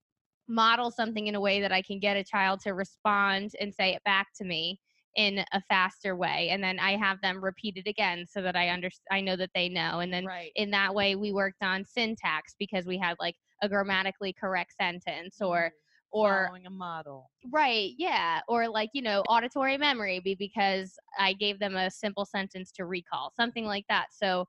model 0.48 0.90
something 0.90 1.26
in 1.26 1.34
a 1.34 1.40
way 1.40 1.60
that 1.60 1.72
I 1.72 1.82
can 1.82 1.98
get 1.98 2.16
a 2.16 2.24
child 2.24 2.60
to 2.60 2.72
respond 2.72 3.52
and 3.60 3.74
say 3.74 3.94
it 3.94 4.02
back 4.04 4.28
to 4.36 4.44
me 4.44 4.78
in 5.16 5.44
a 5.52 5.62
faster 5.68 6.16
way 6.16 6.48
and 6.50 6.62
then 6.62 6.78
I 6.80 6.96
have 6.96 7.20
them 7.20 7.42
repeat 7.42 7.76
it 7.76 7.88
again 7.88 8.26
so 8.28 8.42
that 8.42 8.56
I 8.56 8.70
understand 8.70 9.06
I 9.12 9.20
know 9.20 9.36
that 9.36 9.50
they 9.54 9.68
know 9.68 10.00
and 10.00 10.12
then 10.12 10.24
right. 10.24 10.50
in 10.56 10.72
that 10.72 10.92
way 10.92 11.14
we 11.14 11.32
worked 11.32 11.62
on 11.62 11.84
syntax 11.84 12.56
because 12.58 12.84
we 12.84 12.98
had 12.98 13.16
like 13.20 13.36
a 13.62 13.68
grammatically 13.68 14.32
correct 14.32 14.74
sentence 14.80 15.36
or 15.40 15.56
mm-hmm. 15.56 16.18
or 16.18 16.46
following 16.46 16.66
a 16.66 16.70
model. 16.70 17.30
right 17.52 17.92
yeah 17.98 18.40
or 18.48 18.68
like 18.68 18.90
you 18.94 19.02
know 19.02 19.22
auditory 19.28 19.76
memory 19.76 20.20
be 20.20 20.34
because 20.34 20.94
i 21.18 21.32
gave 21.34 21.58
them 21.58 21.76
a 21.76 21.90
simple 21.90 22.24
sentence 22.24 22.72
to 22.72 22.84
recall 22.84 23.32
something 23.36 23.64
like 23.64 23.84
that 23.88 24.06
so 24.10 24.46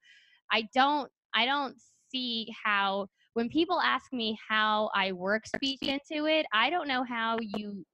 i 0.51 0.67
don't 0.73 1.09
i 1.33 1.45
don't 1.45 1.75
see 2.11 2.47
how 2.63 3.07
when 3.33 3.49
people 3.49 3.81
ask 3.81 4.11
me 4.13 4.37
how 4.47 4.89
i 4.95 5.11
work 5.11 5.45
speech 5.47 5.81
into 5.81 6.25
it 6.25 6.45
i 6.53 6.69
don't 6.69 6.87
know 6.87 7.03
how 7.03 7.37
you 7.41 7.85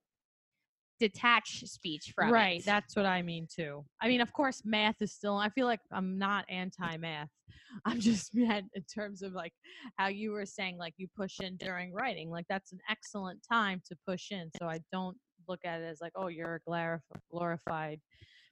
detach 1.02 1.64
speech 1.66 2.12
from 2.14 2.30
right. 2.30 2.60
it. 2.60 2.64
That's 2.64 2.94
what 2.94 3.06
I 3.06 3.22
mean 3.22 3.48
too. 3.52 3.84
I 4.00 4.06
mean, 4.06 4.20
of 4.20 4.32
course, 4.32 4.62
math 4.64 5.02
is 5.02 5.12
still. 5.12 5.36
I 5.36 5.48
feel 5.48 5.66
like 5.66 5.80
I'm 5.90 6.16
not 6.16 6.44
anti-math. 6.48 7.28
I'm 7.84 7.98
just 7.98 8.34
mad 8.36 8.66
in 8.74 8.84
terms 8.84 9.22
of 9.22 9.32
like 9.32 9.52
how 9.96 10.06
you 10.06 10.30
were 10.30 10.46
saying, 10.46 10.78
like 10.78 10.94
you 10.98 11.08
push 11.16 11.40
in 11.40 11.56
during 11.56 11.92
writing. 11.92 12.30
Like 12.30 12.46
that's 12.48 12.70
an 12.70 12.78
excellent 12.88 13.40
time 13.50 13.82
to 13.88 13.96
push 14.06 14.30
in. 14.30 14.48
So 14.60 14.68
I 14.68 14.78
don't 14.92 15.16
look 15.48 15.58
at 15.64 15.80
it 15.80 15.86
as 15.86 15.98
like, 16.00 16.12
oh, 16.14 16.28
you're 16.28 16.62
a 16.68 17.00
glorified 17.30 18.00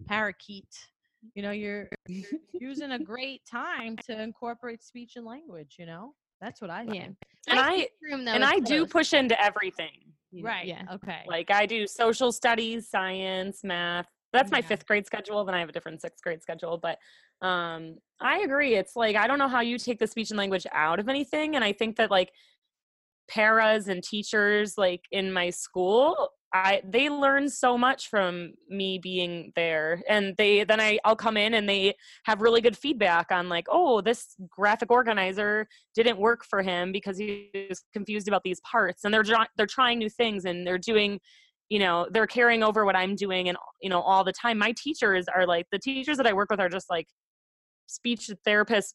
parakeet. 0.09 0.67
You 1.35 1.43
know, 1.43 1.53
you're 1.53 1.89
using 2.61 2.93
a 2.93 2.99
great 2.99 3.43
time 3.49 3.97
to 4.07 4.21
incorporate 4.21 4.83
speech 4.83 5.13
and 5.15 5.25
language. 5.25 5.77
You 5.79 5.87
know, 5.87 6.15
that's 6.41 6.61
what 6.61 6.71
I 6.71 6.83
Yeah. 6.83 7.03
think. 7.03 7.17
And 7.47 7.59
My 7.59 7.65
I 7.65 7.89
room, 8.03 8.25
though, 8.25 8.33
and 8.33 8.43
is 8.43 8.51
I 8.51 8.59
do 8.59 8.87
push 8.87 9.13
into 9.13 9.41
everything. 9.41 10.15
You 10.33 10.43
know. 10.43 10.49
Right. 10.51 10.67
Yeah. 10.67 10.83
Okay. 10.95 11.23
Like 11.27 11.51
I 11.51 11.67
do 11.67 11.87
social 11.87 12.33
studies, 12.33 12.89
science, 12.89 13.61
math. 13.65 14.07
That's 14.33 14.51
my 14.51 14.59
Yeah. 14.59 14.67
fifth 14.69 14.87
grade 14.87 15.07
schedule. 15.07 15.45
Then 15.45 15.55
I 15.55 15.61
have 15.61 15.69
a 15.69 15.73
different 15.73 16.01
sixth 16.01 16.23
grade 16.23 16.43
schedule. 16.43 16.79
But 16.79 16.99
um, 17.47 17.97
I 18.21 18.41
agree. 18.41 18.75
It's 18.75 18.95
like 18.97 19.17
I 19.17 19.27
don't 19.27 19.39
know 19.39 19.49
how 19.49 19.61
you 19.61 19.79
take 19.79 19.99
the 19.99 20.07
speech 20.07 20.31
and 20.31 20.39
language 20.39 20.67
out 20.73 21.01
of 21.01 21.09
anything. 21.09 21.57
And 21.57 21.65
I 21.65 21.73
think 21.73 21.97
that 21.97 22.11
like 22.11 22.31
paras 23.29 23.89
and 23.89 24.03
teachers 24.03 24.75
like 24.77 25.03
in 25.11 25.33
my 25.33 25.51
school 25.51 26.31
i 26.53 26.81
they 26.85 27.09
learn 27.09 27.49
so 27.49 27.79
much 27.79 28.09
from 28.09 28.53
me 28.69 28.99
being 28.99 29.53
there 29.57 30.03
and 30.09 30.35
they 30.37 30.65
then 30.65 30.81
i 30.81 30.99
i'll 31.05 31.17
come 31.17 31.37
in 31.37 31.55
and 31.55 31.69
they 31.69 31.95
have 32.25 32.41
really 32.41 32.61
good 32.61 32.77
feedback 32.77 33.31
on 33.31 33.49
like 33.49 33.67
oh 33.71 34.01
this 34.01 34.35
graphic 34.49 34.91
organizer 34.91 35.67
didn't 35.95 36.19
work 36.19 36.45
for 36.45 36.63
him 36.63 36.93
because 36.93 37.17
he 37.19 37.51
was 37.69 37.85
confused 37.93 38.29
about 38.29 38.43
these 38.45 38.61
parts 38.61 39.05
and 39.05 39.15
they're 39.15 39.25
they're 39.57 39.67
trying 39.67 39.99
new 39.99 40.11
things 40.11 40.45
and 40.45 40.67
they're 40.67 40.79
doing 40.79 41.19
you 41.69 41.79
know 41.79 42.07
they're 42.11 42.27
carrying 42.27 42.63
over 42.63 42.85
what 42.85 42.97
i'm 42.97 43.15
doing 43.15 43.49
and 43.49 43.57
you 43.81 43.89
know 43.89 44.01
all 44.01 44.25
the 44.25 44.33
time. 44.33 44.59
My 44.59 44.75
teachers 44.77 45.27
are 45.35 45.47
like 45.47 45.67
the 45.73 45.79
teachers 45.79 46.19
that 46.19 46.27
i 46.27 46.33
work 46.33 46.51
with 46.51 46.61
are 46.61 46.69
just 46.69 46.91
like 46.91 47.07
speech 47.87 48.31
therapists 48.47 48.95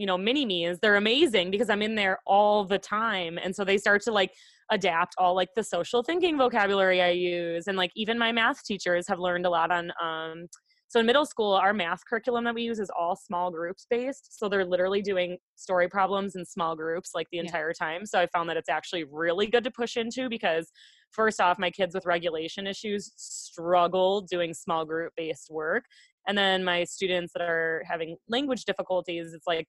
you 0.00 0.06
know 0.06 0.16
mini 0.16 0.44
me's 0.46 0.78
they're 0.80 0.96
amazing 0.96 1.50
because 1.50 1.68
i'm 1.68 1.82
in 1.82 1.94
there 1.94 2.18
all 2.26 2.64
the 2.64 2.78
time. 2.78 3.38
And 3.44 3.54
so 3.54 3.64
they 3.64 3.78
start 3.78 4.00
to 4.02 4.12
like 4.12 4.32
adapt 4.70 5.14
all 5.18 5.34
like 5.34 5.50
the 5.56 5.62
social 5.64 6.02
thinking 6.02 6.38
vocabulary 6.38 7.02
i 7.02 7.10
use. 7.10 7.64
And 7.68 7.76
like 7.76 7.92
even 8.02 8.18
my 8.18 8.32
math 8.32 8.64
teachers 8.64 9.06
have 9.08 9.18
learned 9.18 9.44
a 9.46 9.50
lot 9.50 9.70
on 9.70 9.92
um 10.02 10.46
so 10.88 10.98
in 11.00 11.06
middle 11.06 11.26
school 11.26 11.52
our 11.52 11.74
math 11.74 12.00
curriculum 12.08 12.44
that 12.44 12.54
we 12.54 12.62
use 12.62 12.80
is 12.80 12.90
all 12.98 13.14
small 13.14 13.50
groups 13.50 13.86
based. 13.90 14.38
So 14.38 14.48
they're 14.48 14.64
literally 14.64 15.02
doing 15.02 15.36
story 15.56 15.88
problems 15.88 16.34
in 16.34 16.44
small 16.46 16.74
groups 16.74 17.10
like 17.14 17.28
the 17.30 17.36
Yeah. 17.38 17.44
entire 17.44 17.72
time. 17.74 18.06
So 18.06 18.18
i 18.18 18.26
found 18.34 18.48
that 18.48 18.56
it's 18.56 18.70
actually 18.78 19.04
really 19.04 19.46
good 19.54 19.64
to 19.64 19.70
push 19.70 19.96
into 19.96 20.28
because 20.30 20.66
first 21.10 21.40
off 21.40 21.58
my 21.58 21.70
kids 21.70 21.94
with 21.94 22.06
regulation 22.06 22.66
issues 22.66 23.12
struggle 23.16 24.22
doing 24.22 24.54
small 24.54 24.84
group 24.84 25.12
based 25.16 25.48
work. 25.50 25.84
And 26.28 26.36
then 26.36 26.62
my 26.64 26.84
students 26.84 27.32
that 27.34 27.42
are 27.42 27.82
having 27.88 28.16
language 28.28 28.64
difficulties 28.64 29.32
it's 29.34 29.46
like 29.46 29.66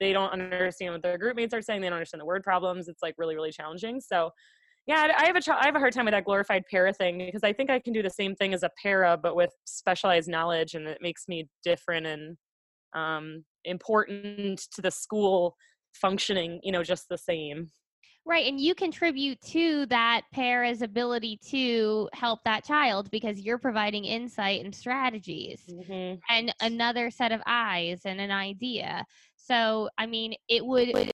they 0.00 0.12
don't 0.12 0.32
understand 0.32 0.92
what 0.92 1.02
their 1.02 1.18
group 1.18 1.36
mates 1.36 1.54
are 1.54 1.62
saying 1.62 1.80
they 1.80 1.88
don't 1.88 1.96
understand 1.96 2.20
the 2.20 2.26
word 2.26 2.44
problems 2.44 2.88
it's 2.88 3.02
like 3.02 3.14
really 3.18 3.34
really 3.34 3.52
challenging. 3.52 4.00
So 4.00 4.30
yeah 4.88 5.12
i 5.18 5.26
have 5.26 5.36
a 5.36 5.54
i 5.60 5.66
have 5.66 5.76
a 5.76 5.78
hard 5.78 5.92
time 5.92 6.06
with 6.06 6.12
that 6.12 6.24
glorified 6.24 6.64
para 6.68 6.92
thing 6.92 7.18
because 7.18 7.44
i 7.44 7.52
think 7.52 7.70
i 7.70 7.78
can 7.78 7.92
do 7.92 8.02
the 8.02 8.10
same 8.10 8.34
thing 8.34 8.52
as 8.52 8.64
a 8.64 8.70
para 8.82 9.16
but 9.16 9.36
with 9.36 9.50
specialized 9.66 10.28
knowledge 10.28 10.74
and 10.74 10.88
it 10.88 10.98
makes 11.00 11.28
me 11.28 11.48
different 11.62 12.06
and 12.06 12.36
um, 12.94 13.44
important 13.64 14.66
to 14.72 14.80
the 14.80 14.90
school 14.90 15.54
functioning 15.92 16.58
you 16.62 16.72
know 16.72 16.82
just 16.82 17.04
the 17.08 17.18
same 17.18 17.68
Right, 18.28 18.46
and 18.46 18.60
you 18.60 18.74
contribute 18.74 19.40
to 19.40 19.86
that 19.86 20.20
para's 20.34 20.82
ability 20.82 21.38
to 21.48 22.10
help 22.12 22.40
that 22.44 22.62
child 22.62 23.10
because 23.10 23.40
you're 23.40 23.56
providing 23.56 24.04
insight 24.04 24.62
and 24.62 24.74
strategies 24.74 25.64
Mhm. 25.66 26.20
and 26.28 26.54
another 26.60 27.10
set 27.10 27.32
of 27.32 27.40
eyes 27.46 28.02
and 28.04 28.20
an 28.20 28.30
idea. 28.30 29.06
So, 29.36 29.88
I 29.96 30.04
mean, 30.04 30.34
it 30.46 30.66
would 30.66 30.90
it- 30.90 31.12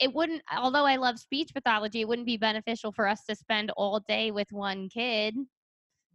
it 0.00 0.12
wouldn't 0.14 0.42
although 0.56 0.84
i 0.86 0.96
love 0.96 1.18
speech 1.20 1.54
pathology 1.54 2.00
it 2.00 2.08
wouldn't 2.08 2.26
be 2.26 2.36
beneficial 2.36 2.90
for 2.92 3.06
us 3.06 3.24
to 3.24 3.36
spend 3.36 3.70
all 3.76 4.00
day 4.00 4.30
with 4.32 4.50
one 4.52 4.88
kid 4.88 5.36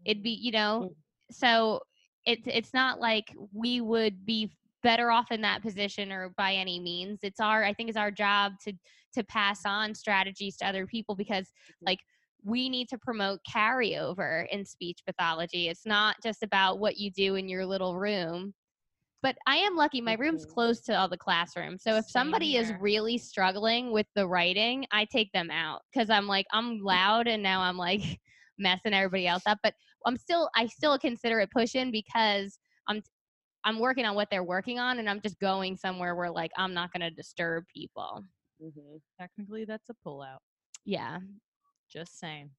it'd 0.05 0.23
be 0.23 0.31
you 0.31 0.51
know 0.51 0.89
Mm. 0.91 0.95
so 1.31 1.81
it's 2.25 2.43
it's 2.47 2.73
not 2.73 2.99
like 2.99 3.33
we 3.53 3.81
would 3.81 4.25
be 4.25 4.51
better 4.83 5.09
off 5.11 5.31
in 5.31 5.41
that 5.41 5.61
position 5.61 6.11
or 6.11 6.29
by 6.37 6.53
any 6.53 6.79
means. 6.79 7.19
It's 7.23 7.39
our 7.39 7.63
i 7.63 7.73
think 7.73 7.89
it's 7.89 7.97
our 7.97 8.11
job 8.11 8.53
to 8.65 8.73
to 9.13 9.23
pass 9.23 9.61
on 9.65 9.93
strategies 9.95 10.57
to 10.57 10.67
other 10.67 10.85
people 10.87 11.15
because 11.15 11.51
like 11.81 11.99
we 12.43 12.67
need 12.69 12.89
to 12.89 12.97
promote 12.97 13.39
carryover 13.49 14.45
in 14.51 14.65
speech 14.65 14.99
pathology. 15.07 15.69
It's 15.69 15.85
not 15.85 16.17
just 16.21 16.43
about 16.43 16.79
what 16.79 16.97
you 16.97 17.09
do 17.11 17.35
in 17.35 17.47
your 17.47 17.65
little 17.65 17.97
room. 17.97 18.53
But 19.21 19.37
i 19.47 19.55
am 19.55 19.77
lucky 19.77 20.01
my 20.01 20.15
room's 20.15 20.45
Mhm. 20.45 20.49
close 20.53 20.81
to 20.81 20.93
all 20.99 21.07
the 21.07 21.17
classrooms 21.17 21.81
so 21.83 21.95
if 21.95 22.05
somebody 22.09 22.57
is 22.57 22.73
really 22.81 23.17
struggling 23.17 23.93
with 23.93 24.07
the 24.15 24.27
writing 24.27 24.85
i 24.91 25.05
take 25.05 25.31
them 25.31 25.49
out 25.49 25.81
because 25.93 26.09
i'm 26.09 26.27
like 26.27 26.45
i'm 26.51 26.79
loud 26.79 27.27
and 27.27 27.41
now 27.41 27.61
i'm 27.61 27.77
like 27.77 28.01
messing 28.57 28.93
everybody 28.93 29.25
else 29.25 29.43
up. 29.45 29.59
But 29.63 29.73
i'm 30.05 30.17
still 30.17 30.49
i 30.55 30.67
still 30.67 30.99
consider 30.99 31.39
it 31.39 31.51
pushing 31.51 31.89
because 31.89 32.59
i'm 32.89 33.01
i'm 33.65 33.79
working 33.79 34.05
on 34.05 34.15
what 34.15 34.29
they're 34.29 34.43
working 34.43 34.79
on 34.79 34.99
and 34.99 35.09
i'm 35.09 35.21
just 35.21 35.39
going 35.39 35.75
somewhere 35.75 36.15
where 36.15 36.29
like 36.31 36.51
i'm 36.57 36.73
not 36.73 36.91
going 36.93 37.01
to 37.01 37.09
disturb 37.11 37.63
people 37.73 38.23
Mhm. 38.61 39.01
Technically, 39.19 39.65
that's 39.65 39.89
a 39.89 39.95
pullout. 40.05 40.37
yeah 40.85 41.19
Just 41.91 42.17
saying. 42.19 42.51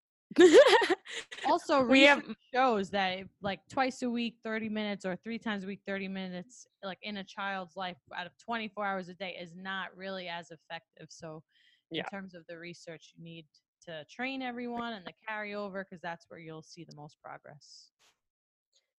Also, 1.47 1.83
We 1.89 2.03
have- 2.03 2.19
research 2.19 2.37
shows 2.53 2.91
that 2.91 3.21
like 3.41 3.61
twice 3.69 4.03
a 4.03 4.11
week, 4.11 4.39
30 4.45 4.69
minutes, 4.69 5.07
or 5.07 5.17
three 5.17 5.39
times 5.39 5.65
a 5.65 5.67
week, 5.67 5.81
30 5.87 6.09
minutes, 6.09 6.67
like 6.83 6.99
in 7.03 7.19
a 7.19 7.25
child's 7.25 7.77
life 7.77 7.97
out 8.15 8.27
of 8.27 8.33
24 8.39 8.85
hours 8.85 9.09
a 9.09 9.15
day 9.15 9.37
is 9.41 9.55
not 9.55 9.97
really 9.97 10.29
as 10.29 10.51
effective. 10.51 11.07
So, 11.11 11.43
in 11.91 11.99
Yeah. 11.99 12.09
terms 12.11 12.35
of 12.35 12.45
the 12.49 12.59
research, 12.59 13.13
you 13.17 13.23
need 13.25 13.47
to 13.87 14.05
train 14.11 14.43
everyone 14.43 14.93
and 14.95 15.07
the 15.07 15.15
carryover 15.29 15.85
because 15.89 16.01
that's 16.03 16.27
where 16.29 16.41
you'll 16.41 16.63
see 16.63 16.85
the 16.85 16.97
most 16.97 17.17
progress. 17.23 17.93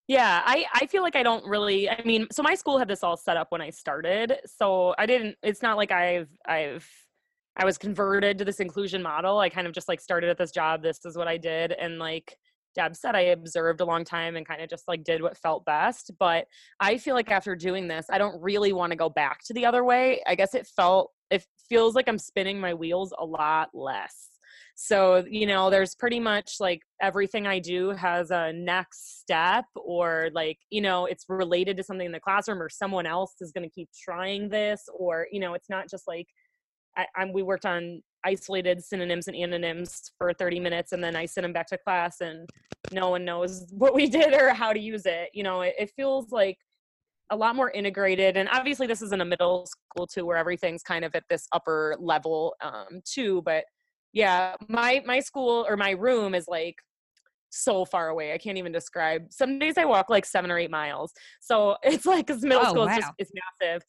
Yeah, 0.08 0.42
I, 0.46 0.66
I 0.74 0.86
feel 0.86 1.02
like 1.02 1.16
I 1.16 1.24
don't 1.24 1.46
really 1.48 1.90
I 1.90 2.02
mean, 2.06 2.28
so 2.32 2.44
my 2.44 2.54
school 2.56 2.78
had 2.78 2.88
this 2.88 3.04
all 3.04 3.18
set 3.18 3.38
up 3.38 3.48
when 3.52 3.62
I 3.62 3.72
started. 3.72 4.34
So 4.46 4.94
I 4.98 5.06
didn't 5.06 5.36
it's 5.44 5.62
not 5.62 5.78
like 5.78 5.92
I've 5.92 6.30
I've 6.48 6.88
I 7.58 7.66
was 7.66 7.78
converted 7.78 8.38
to 8.38 8.46
this 8.46 8.60
inclusion 8.60 9.02
model. 9.02 9.40
I 9.40 9.50
kind 9.50 9.66
of 9.66 9.74
just 9.74 9.88
like 9.88 10.02
started 10.02 10.30
at 10.30 10.38
this 10.38 10.52
job. 10.52 10.84
This 10.84 11.06
is 11.06 11.18
what 11.18 11.28
I 11.28 11.38
did. 11.38 11.72
And 11.72 12.00
like 12.00 12.36
Deb 12.76 12.96
said, 12.96 13.16
I 13.16 13.22
observed 13.22 13.80
a 13.82 13.86
long 13.86 14.04
time 14.04 14.36
and 14.36 14.46
kind 14.46 14.62
of 14.62 14.70
just 14.70 14.88
like 14.88 15.04
did 15.06 15.22
what 15.22 15.38
felt 15.38 15.66
best. 15.66 16.12
But 16.20 16.48
I 16.80 16.98
feel 16.98 17.16
like 17.16 17.32
after 17.32 17.56
doing 17.56 17.88
this, 17.88 18.08
I 18.10 18.18
don't 18.18 18.40
really 18.42 18.74
want 18.74 18.92
to 18.92 18.98
go 18.98 19.10
back 19.10 19.40
to 19.46 19.54
the 19.54 19.66
other 19.66 19.84
way. 19.84 20.22
I 20.28 20.36
guess 20.36 20.54
it 20.54 20.68
felt 20.68 21.12
it 21.32 21.46
feels 21.70 21.96
like 21.96 22.08
I'm 22.08 22.20
spinning 22.20 22.60
my 22.60 22.74
wheels 22.74 23.14
a 23.18 23.26
lot 23.26 23.70
less. 23.74 24.35
So, 24.78 25.24
you 25.30 25.48
know, 25.48 25.70
there's 25.70 25.96
pretty 25.96 26.20
much 26.20 26.56
like 26.60 26.82
everything 27.02 27.48
I 27.48 27.60
do 27.60 27.92
has 27.92 28.30
a 28.30 28.52
next 28.52 29.22
step 29.22 29.64
or 29.74 30.30
like, 30.34 30.58
you 30.70 30.82
know, 30.82 31.06
it's 31.06 31.26
related 31.30 31.78
to 31.78 31.84
something 31.84 32.06
in 32.06 32.12
the 32.12 32.20
classroom 32.20 32.62
or 32.62 32.68
someone 32.68 33.06
else 33.06 33.36
is 33.40 33.54
going 33.54 33.68
to 33.68 33.74
keep 33.74 33.88
trying 33.98 34.50
this 34.50 34.84
or, 34.94 35.28
you 35.32 35.40
know, 35.40 35.54
it's 35.54 35.70
not 35.70 35.90
just 35.90 36.08
like 36.10 36.28
I, 36.98 37.06
I'm, 37.16 37.32
we 37.32 37.42
worked 37.42 37.66
on 37.66 38.02
isolated 38.26 38.84
synonyms 38.84 39.28
and 39.28 39.38
antonyms 39.38 40.12
for 40.18 40.34
30 40.34 40.60
minutes 40.60 40.92
and 40.92 41.02
then 41.02 41.16
I 41.16 41.26
send 41.26 41.46
them 41.46 41.54
back 41.54 41.68
to 41.68 41.78
class 41.78 42.20
and 42.20 42.50
no 42.92 43.10
one 43.10 43.24
knows 43.24 43.68
what 43.72 43.96
we 43.96 44.08
did 44.08 44.34
or 44.34 44.50
how 44.50 44.74
to 44.74 44.80
use 44.80 45.06
it. 45.06 45.30
You 45.34 45.44
know, 45.44 45.62
it, 45.62 45.76
it 45.80 45.92
feels 45.96 46.32
like 46.32 46.58
a 47.30 47.36
lot 47.36 47.56
more 47.56 47.72
integrated 47.72 48.36
and 48.36 48.50
obviously 48.50 48.88
this 48.88 49.02
is 49.02 49.14
in 49.14 49.22
a 49.22 49.26
middle 49.26 49.66
school 49.66 50.06
too 50.06 50.26
where 50.26 50.38
everything's 50.38 50.84
kind 50.84 51.04
of 51.04 51.16
at 51.16 51.24
this 51.28 51.48
upper 51.54 51.96
level 52.00 52.54
um 52.62 53.02
too 53.04 53.42
but 53.44 53.64
yeah 54.16 54.56
my 54.68 55.04
my 55.06 55.20
school 55.20 55.66
or 55.70 55.78
my 55.78 55.92
room 55.92 56.34
is 56.34 56.48
like 56.48 56.76
so 57.50 57.86
far 57.86 58.10
away 58.10 58.34
i 58.34 58.38
can't 58.38 58.58
even 58.58 58.72
describe 58.72 59.22
some 59.30 59.60
days 59.60 59.78
i 59.78 59.86
walk 59.86 60.10
like 60.10 60.26
seven 60.26 60.50
or 60.50 60.58
eight 60.58 60.72
miles 60.72 61.14
so 61.40 61.76
it's 61.84 62.06
like 62.08 62.26
because 62.26 62.42
middle 62.42 62.66
Oh, 62.66 62.70
school 62.70 62.88
is 62.88 62.96
just 62.96 63.08
wow. 63.08 63.14
it's 63.20 63.32
massive 63.62 63.84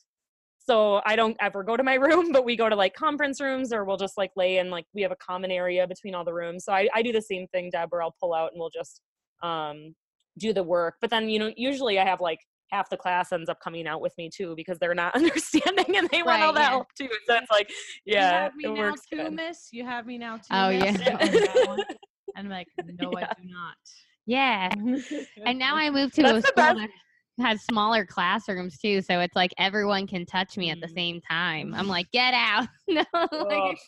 so 0.59 1.01
i 1.07 1.17
don't 1.17 1.37
ever 1.41 1.63
go 1.63 1.77
to 1.77 1.83
my 1.83 1.95
room 2.07 2.33
but 2.33 2.45
we 2.45 2.57
go 2.57 2.69
to 2.69 2.77
like 2.77 2.95
conference 2.95 3.41
rooms 3.41 3.73
or 3.73 3.85
we'll 3.85 3.97
just 3.97 4.19
like 4.19 4.33
lay 4.37 4.59
in 4.59 4.69
like 4.69 4.85
we 4.95 5.01
have 5.03 5.13
a 5.13 5.17
common 5.17 5.51
area 5.51 5.87
between 5.87 6.15
all 6.15 6.25
the 6.25 6.35
rooms 6.35 6.65
so 6.65 6.73
i, 6.73 6.89
I 6.95 7.03
do 7.03 7.13
the 7.13 7.23
same 7.23 7.47
thing 7.49 7.71
deb 7.71 7.89
where 7.91 8.03
i'll 8.03 8.15
pull 8.21 8.35
out 8.35 8.51
and 8.53 8.61
we'll 8.61 8.71
just 8.71 9.01
um 9.43 9.95
do 10.39 10.53
the 10.53 10.63
work 10.63 10.97
but 11.01 11.09
then 11.09 11.31
you 11.31 11.39
know 11.39 11.53
usually 11.57 11.99
i 11.99 12.05
have 12.05 12.21
like 12.21 12.41
half 12.71 12.91
the 12.91 12.97
class 12.97 13.33
ends 13.33 13.49
up 13.49 13.59
coming 13.61 13.87
out 13.87 14.01
with 14.01 14.13
me 14.19 14.29
too 14.29 14.55
because 14.57 14.79
they're 14.79 14.95
not 14.95 15.15
understanding 15.17 15.97
and 15.97 16.09
they 16.11 16.23
want 16.23 16.43
all 16.43 16.49
Right, 16.49 16.55
the 16.55 16.61
yeah. 16.61 16.69
help 16.71 16.87
too 16.99 17.09
so 17.27 17.35
it's 17.37 17.51
like 17.51 17.71
yeah, 18.05 18.29
you 18.31 18.35
have 18.43 18.55
me 18.57 18.65
it 18.65 18.69
now 18.75 18.81
works 18.91 19.03
too, 19.11 19.17
good. 19.19 19.33
miss. 19.35 19.69
You 19.73 19.85
have 19.85 20.07
me 20.07 20.19
now 20.19 20.37
too. 20.37 20.43
Oh, 20.51 20.69
miss?" 20.71 21.01
yeah. 21.01 21.17
And 21.21 21.29
I'm 21.31 21.33
that 21.33 21.67
one. 21.67 21.85
And 22.37 22.47
I'm 22.47 22.49
like, 22.51 22.69
no, 22.99 23.11
Yeah. 23.19 23.29
I 23.31 23.43
do 23.43 23.49
not. 23.49 23.77
yeah 24.27 24.71
and 25.47 25.59
now 25.59 25.77
i 25.77 25.89
moved 25.91 26.15
to 26.15 26.23
That's 26.23 26.39
a 26.39 26.43
school 26.49 26.53
best. 26.57 26.77
that 26.77 26.91
has 27.39 27.63
smaller 27.63 28.05
classrooms 28.07 28.79
too 28.79 29.01
so 29.03 29.21
it's 29.21 29.37
like 29.37 29.53
everyone 29.59 30.07
can 30.07 30.25
touch 30.27 30.57
me 30.57 30.71
at 30.71 30.81
the 30.81 30.87
Mm. 30.89 30.95
same 30.95 31.21
time 31.21 31.75
i'm 31.75 31.87
like 31.87 32.11
get 32.13 32.33
out 32.35 32.67
no 32.89 33.05
Ugh. 33.15 33.47
like, 33.49 33.79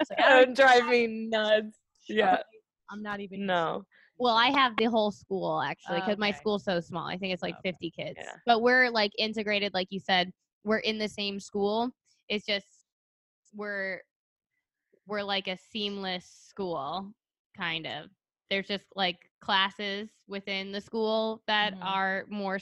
It's 0.00 0.10
like, 0.10 0.20
I 0.20 0.40
would 0.40 0.54
drive 0.54 0.86
me 0.88 1.28
nuts 1.30 1.78
yeah 2.08 2.38
I'm 2.90 3.02
not 3.02 3.20
even. 3.20 3.46
no 3.46 3.84
Well, 4.18 4.36
I 4.36 4.46
have 4.48 4.76
the 4.76 4.86
whole 4.86 5.10
school 5.10 5.60
actually 5.60 6.00
because 6.00 6.18
my 6.18 6.32
school's 6.32 6.64
so 6.64 6.80
small. 6.80 7.06
I 7.06 7.18
think 7.18 7.32
it's 7.34 7.42
like 7.42 7.56
Okay. 7.58 7.70
50 7.72 7.90
kids. 7.90 8.18
Yeah. 8.18 8.32
But 8.46 8.62
we're 8.62 8.90
like 8.90 9.12
integrated, 9.18 9.74
like 9.74 9.88
you 9.90 10.00
said. 10.00 10.32
We're 10.64 10.78
in 10.78 10.98
the 10.98 11.08
same 11.08 11.38
school. 11.38 11.90
It's 12.28 12.44
just 12.44 12.66
we're 13.54 14.00
we're 15.06 15.22
like 15.22 15.46
a 15.46 15.56
seamless 15.56 16.24
school, 16.48 17.12
kind 17.56 17.86
of. 17.86 18.10
There's 18.50 18.66
just 18.66 18.84
like 18.96 19.18
classes 19.40 20.08
within 20.26 20.72
the 20.72 20.80
school 20.80 21.42
that 21.46 21.74
Mhm. 21.74 21.82
are 21.82 22.24
more 22.28 22.58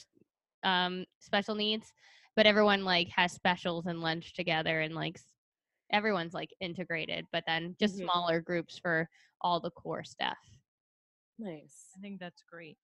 um, 0.65 1.05
special 1.21 1.55
needs, 1.55 1.93
but 2.37 2.47
everyone 2.47 2.85
like 2.85 3.09
has 3.09 3.33
specials 3.33 3.87
and 3.87 4.01
lunch 4.01 4.35
together 4.35 4.81
and 4.81 4.95
like 4.95 5.19
everyone's 5.91 6.35
like 6.35 6.51
integrated. 6.61 7.27
But 7.33 7.45
then 7.47 7.77
just 7.79 7.97
Mhm. 7.97 8.05
smaller 8.11 8.41
groups 8.41 8.79
for 8.79 9.09
all 9.41 9.61
the 9.61 9.71
core 9.71 10.05
stuff. 10.05 10.39
Nice 11.39 11.89
I 11.97 12.01
think 12.01 12.21
that's 12.21 12.43
great. 12.51 12.77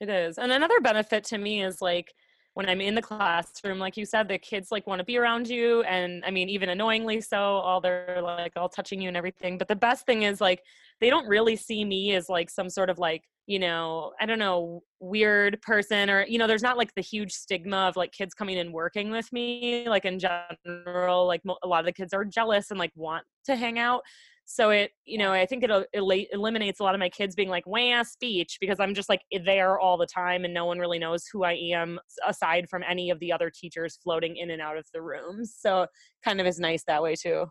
It 0.00 0.08
is. 0.08 0.38
And 0.38 0.52
another 0.52 0.80
benefit 0.80 1.24
to 1.24 1.38
me 1.38 1.62
is 1.62 1.80
like 1.80 2.12
when 2.54 2.68
I'm 2.68 2.80
in 2.80 2.94
the 2.94 3.02
classroom, 3.02 3.78
like 3.78 3.96
you 3.96 4.06
said, 4.06 4.28
the 4.28 4.38
kids 4.38 4.70
like 4.70 4.86
want 4.86 5.00
to 5.00 5.04
be 5.04 5.18
around 5.18 5.48
you. 5.48 5.82
And 5.82 6.24
I 6.24 6.30
mean, 6.30 6.48
even 6.48 6.68
annoyingly 6.68 7.20
so, 7.20 7.38
all 7.38 7.80
they're 7.80 8.20
like 8.22 8.52
all 8.56 8.68
touching 8.68 9.00
you 9.00 9.08
and 9.08 9.16
everything. 9.16 9.58
But 9.58 9.68
the 9.68 9.76
best 9.76 10.06
thing 10.06 10.22
is 10.22 10.40
like 10.40 10.62
they 11.00 11.10
don't 11.10 11.26
really 11.26 11.56
see 11.56 11.84
me 11.84 12.14
as 12.14 12.28
like 12.28 12.50
some 12.50 12.70
sort 12.70 12.90
of 12.90 12.98
like, 12.98 13.22
you 13.46 13.58
know, 13.58 14.12
I 14.20 14.26
don't 14.26 14.38
know, 14.38 14.82
weird 15.00 15.60
person 15.62 16.08
or, 16.08 16.24
you 16.26 16.38
know, 16.38 16.46
there's 16.46 16.62
not 16.62 16.78
like 16.78 16.94
the 16.94 17.02
huge 17.02 17.32
stigma 17.32 17.88
of 17.88 17.96
like 17.96 18.12
kids 18.12 18.34
coming 18.34 18.58
and 18.58 18.72
working 18.72 19.10
with 19.10 19.32
me. 19.32 19.88
Like 19.88 20.04
in 20.04 20.20
general, 20.20 21.26
like 21.26 21.42
a 21.62 21.66
lot 21.66 21.80
of 21.80 21.86
the 21.86 21.92
kids 21.92 22.14
are 22.14 22.24
jealous 22.24 22.70
and 22.70 22.78
like 22.78 22.92
want 22.94 23.24
to 23.46 23.56
hang 23.56 23.78
out. 23.80 24.02
So 24.46 24.70
it, 24.70 24.90
you 25.04 25.18
know, 25.18 25.32
I 25.32 25.46
think 25.46 25.64
it 25.64 25.70
el- 25.70 25.86
eliminates 26.32 26.80
a 26.80 26.82
lot 26.82 26.94
of 26.94 26.98
my 26.98 27.08
kids 27.08 27.34
being 27.34 27.48
like, 27.48 27.66
wah, 27.66 28.02
speech, 28.02 28.58
because 28.60 28.78
I'm 28.78 28.94
just 28.94 29.08
like 29.08 29.22
there 29.44 29.78
all 29.78 29.96
the 29.96 30.06
time 30.06 30.44
and 30.44 30.52
no 30.52 30.66
one 30.66 30.78
really 30.78 30.98
knows 30.98 31.24
who 31.32 31.44
I 31.44 31.52
am 31.52 31.98
aside 32.26 32.68
from 32.68 32.82
any 32.88 33.10
of 33.10 33.18
the 33.20 33.32
other 33.32 33.50
teachers 33.50 33.98
floating 34.02 34.36
in 34.36 34.50
and 34.50 34.60
out 34.60 34.76
of 34.76 34.86
the 34.92 35.02
rooms. 35.02 35.54
So 35.58 35.86
kind 36.24 36.40
of 36.40 36.46
is 36.46 36.60
nice 36.60 36.84
that 36.86 37.02
way 37.02 37.14
too. 37.14 37.46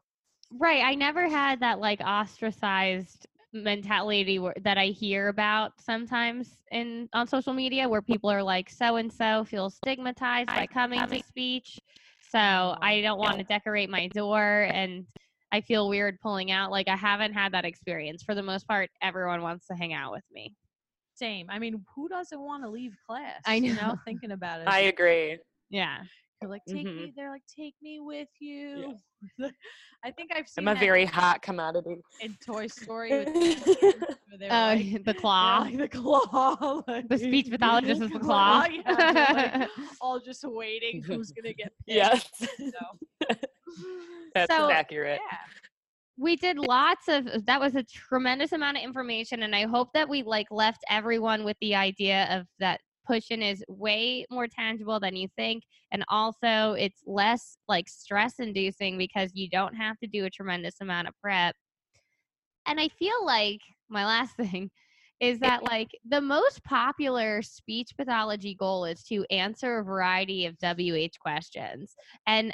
Right. 0.51 0.83
I 0.83 0.93
never 0.93 1.27
had 1.27 1.59
that 1.61 1.79
like 1.79 1.99
ostracized 2.01 3.27
mentality 3.53 4.39
that 4.63 4.77
I 4.77 4.87
hear 4.87 5.29
about 5.29 5.73
sometimes 5.79 6.57
in 6.71 7.07
on 7.13 7.27
social 7.27 7.53
media 7.53 7.87
where 7.87 8.01
people 8.01 8.29
are 8.29 8.41
like 8.41 8.69
so 8.69 8.95
and 8.95 9.11
so 9.11 9.43
feels 9.45 9.75
stigmatized 9.75 10.47
by 10.47 10.67
coming 10.67 11.05
to 11.07 11.23
speech. 11.23 11.79
So 12.29 12.39
oh, 12.39 12.75
I 12.81 13.01
don't 13.01 13.19
want 13.19 13.37
to 13.37 13.43
decorate 13.43 13.89
my 13.89 14.07
door 14.07 14.67
and 14.71 15.05
I 15.53 15.61
feel 15.61 15.87
weird 15.87 16.19
pulling 16.19 16.49
out. 16.51 16.71
Like 16.71 16.87
I 16.87 16.95
haven't 16.95 17.33
had 17.33 17.53
that 17.53 17.63
experience. 17.63 18.23
For 18.23 18.33
the 18.33 18.41
most 18.43 18.67
part, 18.67 18.89
everyone 19.03 19.41
wants 19.43 19.67
to 19.67 19.75
hang 19.75 19.93
out 19.93 20.11
with 20.11 20.23
me. 20.33 20.53
Same. 21.13 21.45
I 21.49 21.59
mean, 21.59 21.85
who 21.95 22.09
doesn't 22.09 22.41
want 22.41 22.63
to 22.63 22.69
leave 22.69 22.93
class? 23.07 23.39
I 23.45 23.55
You 23.55 23.75
know. 23.75 23.89
know, 23.89 23.95
thinking 24.03 24.31
about 24.31 24.61
it. 24.61 24.67
I 24.67 24.79
agree. 24.81 25.37
Yeah. 25.69 25.99
They're 26.41 26.49
like, 26.49 26.63
take 26.67 26.87
Mhm. 26.87 26.95
me. 26.97 27.13
They're 27.15 27.29
like, 27.29 27.43
take 27.55 27.75
me 27.83 27.99
with 28.01 28.27
you. 28.39 28.95
I 30.03 30.11
think 30.11 30.31
I've 30.35 30.47
seen 30.49 30.67
I'm 30.67 30.69
a 30.69 30.73
that 30.73 30.79
very 30.81 31.05
hot 31.05 31.41
commodity. 31.43 31.97
in 32.19 32.35
Toy 32.45 32.65
Story. 32.67 33.11
With 33.11 33.33
the 33.63 33.75
kids 33.79 34.03
Oh, 34.51 34.73
like, 34.75 35.05
the 35.05 35.13
claw. 35.21 35.59
like 35.61 35.77
the 35.77 35.87
claw. 35.87 36.81
like- 36.87 37.07
The 37.07 37.17
speech 37.19 37.49
pathologist 37.51 38.01
is 38.01 38.09
the 38.09 38.19
claw. 38.19 38.65
yeah, 38.65 39.59
like 39.61 39.69
all 40.01 40.19
just 40.19 40.43
waiting 40.43 41.01
who's 41.03 41.31
gonna 41.31 41.53
get 41.53 41.71
picked. 41.87 41.95
yes, 41.95 42.27
So, 42.57 43.35
that's 44.33 44.53
So- 44.53 44.69
accurate. 44.69 45.19
yeah. 45.31 45.37
we 46.17 46.35
did 46.35 46.57
lots 46.57 47.07
of 47.07 47.27
uh, 47.27 47.39
that 47.45 47.59
was 47.59 47.75
a 47.75 47.83
tremendous 47.83 48.51
amount 48.51 48.77
of 48.77 48.83
information 48.83 49.43
and 49.43 49.55
i 49.55 49.65
hope 49.65 49.89
that 49.93 50.07
we 50.07 50.21
like 50.21 50.45
left 50.51 50.83
everyone 50.89 51.43
with 51.43 51.57
the 51.59 51.73
idea 51.73 52.27
of 52.29 52.45
that 52.59 52.79
push-in 53.05 53.41
is 53.41 53.63
way 53.67 54.25
more 54.29 54.47
tangible 54.47 54.99
than 54.99 55.15
you 55.15 55.27
think, 55.35 55.63
and 55.91 56.03
also 56.09 56.73
it's 56.73 57.01
less 57.05 57.57
like 57.67 57.89
stress-inducing 57.89 58.97
because 58.97 59.31
you 59.33 59.49
don't 59.49 59.75
have 59.75 59.97
to 59.99 60.07
do 60.07 60.25
a 60.25 60.29
tremendous 60.29 60.75
amount 60.81 61.07
of 61.07 61.13
prep. 61.21 61.55
And 62.65 62.79
I 62.79 62.87
feel 62.87 63.25
like 63.25 63.59
my 63.89 64.05
last 64.05 64.35
thing 64.37 64.71
is 65.19 65.39
that 65.39 65.63
like 65.69 65.89
the 66.07 66.21
most 66.21 66.63
popular 66.63 67.41
speech 67.41 67.89
pathology 67.97 68.55
goal 68.55 68.85
is 68.85 69.03
to 69.03 69.25
answer 69.29 69.79
a 69.79 69.83
variety 69.83 70.45
of 70.45 70.55
WH 70.61 71.19
questions. 71.21 71.95
And 72.25 72.53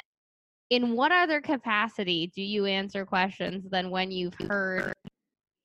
in 0.70 0.94
what 0.94 1.12
other 1.12 1.40
capacity 1.40 2.30
do 2.34 2.42
you 2.42 2.64
answer 2.66 3.04
questions 3.04 3.66
than 3.70 3.90
when 3.90 4.10
you've 4.10 4.34
heard 4.48 4.94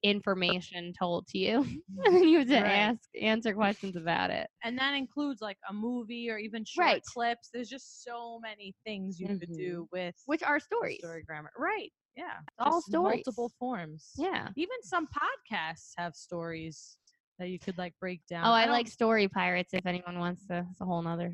information 0.04 0.94
told 0.98 1.26
to 1.28 1.38
you 1.40 1.60
mm-hmm. 1.64 2.06
and 2.06 2.16
then 2.16 2.28
you 2.28 2.40
have 2.40 2.48
to 2.48 2.54
Right. 2.62 2.72
ask 2.72 3.00
answer 3.20 3.54
questions 3.56 3.96
about 3.96 4.30
it 4.30 4.48
and 4.64 4.78
that 4.78 4.94
includes 4.94 5.42
like 5.42 5.58
a 5.70 5.74
movie 5.74 6.30
or 6.30 6.38
even 6.38 6.64
short 6.64 6.86
Right. 6.86 7.02
clips. 7.04 7.50
There's 7.54 7.70
just 7.70 8.04
so 8.04 8.40
many 8.40 8.76
things 8.86 9.20
you 9.20 9.28
could 9.28 9.50
mm-hmm. 9.50 9.58
do 9.58 9.88
with 9.92 10.14
which 10.26 10.44
are 10.44 10.60
stories 10.60 11.00
story 11.00 11.24
grammar. 11.26 11.52
Right. 11.58 11.92
Yeah. 12.16 12.36
all 12.60 12.82
just 12.82 12.92
Multiple 12.92 13.52
forms. 13.60 14.12
yeah 14.18 14.50
Even 14.56 14.78
some 14.84 15.08
podcasts 15.08 15.92
have 15.98 16.14
stories 16.16 16.98
that 17.40 17.50
you 17.50 17.58
could 17.60 17.78
like 17.78 17.94
break 18.00 18.22
oh, 18.26 18.34
down. 18.36 18.46
oh 18.46 18.52
i, 18.52 18.66
don't- 18.66 18.74
like 18.74 18.88
story 18.88 19.28
pirates 19.28 19.74
if 19.74 19.86
anyone 19.86 20.20
wants 20.20 20.46
to 20.48 20.66
it's 20.72 20.82
a 20.82 20.86
whole 20.86 21.02
nother 21.02 21.34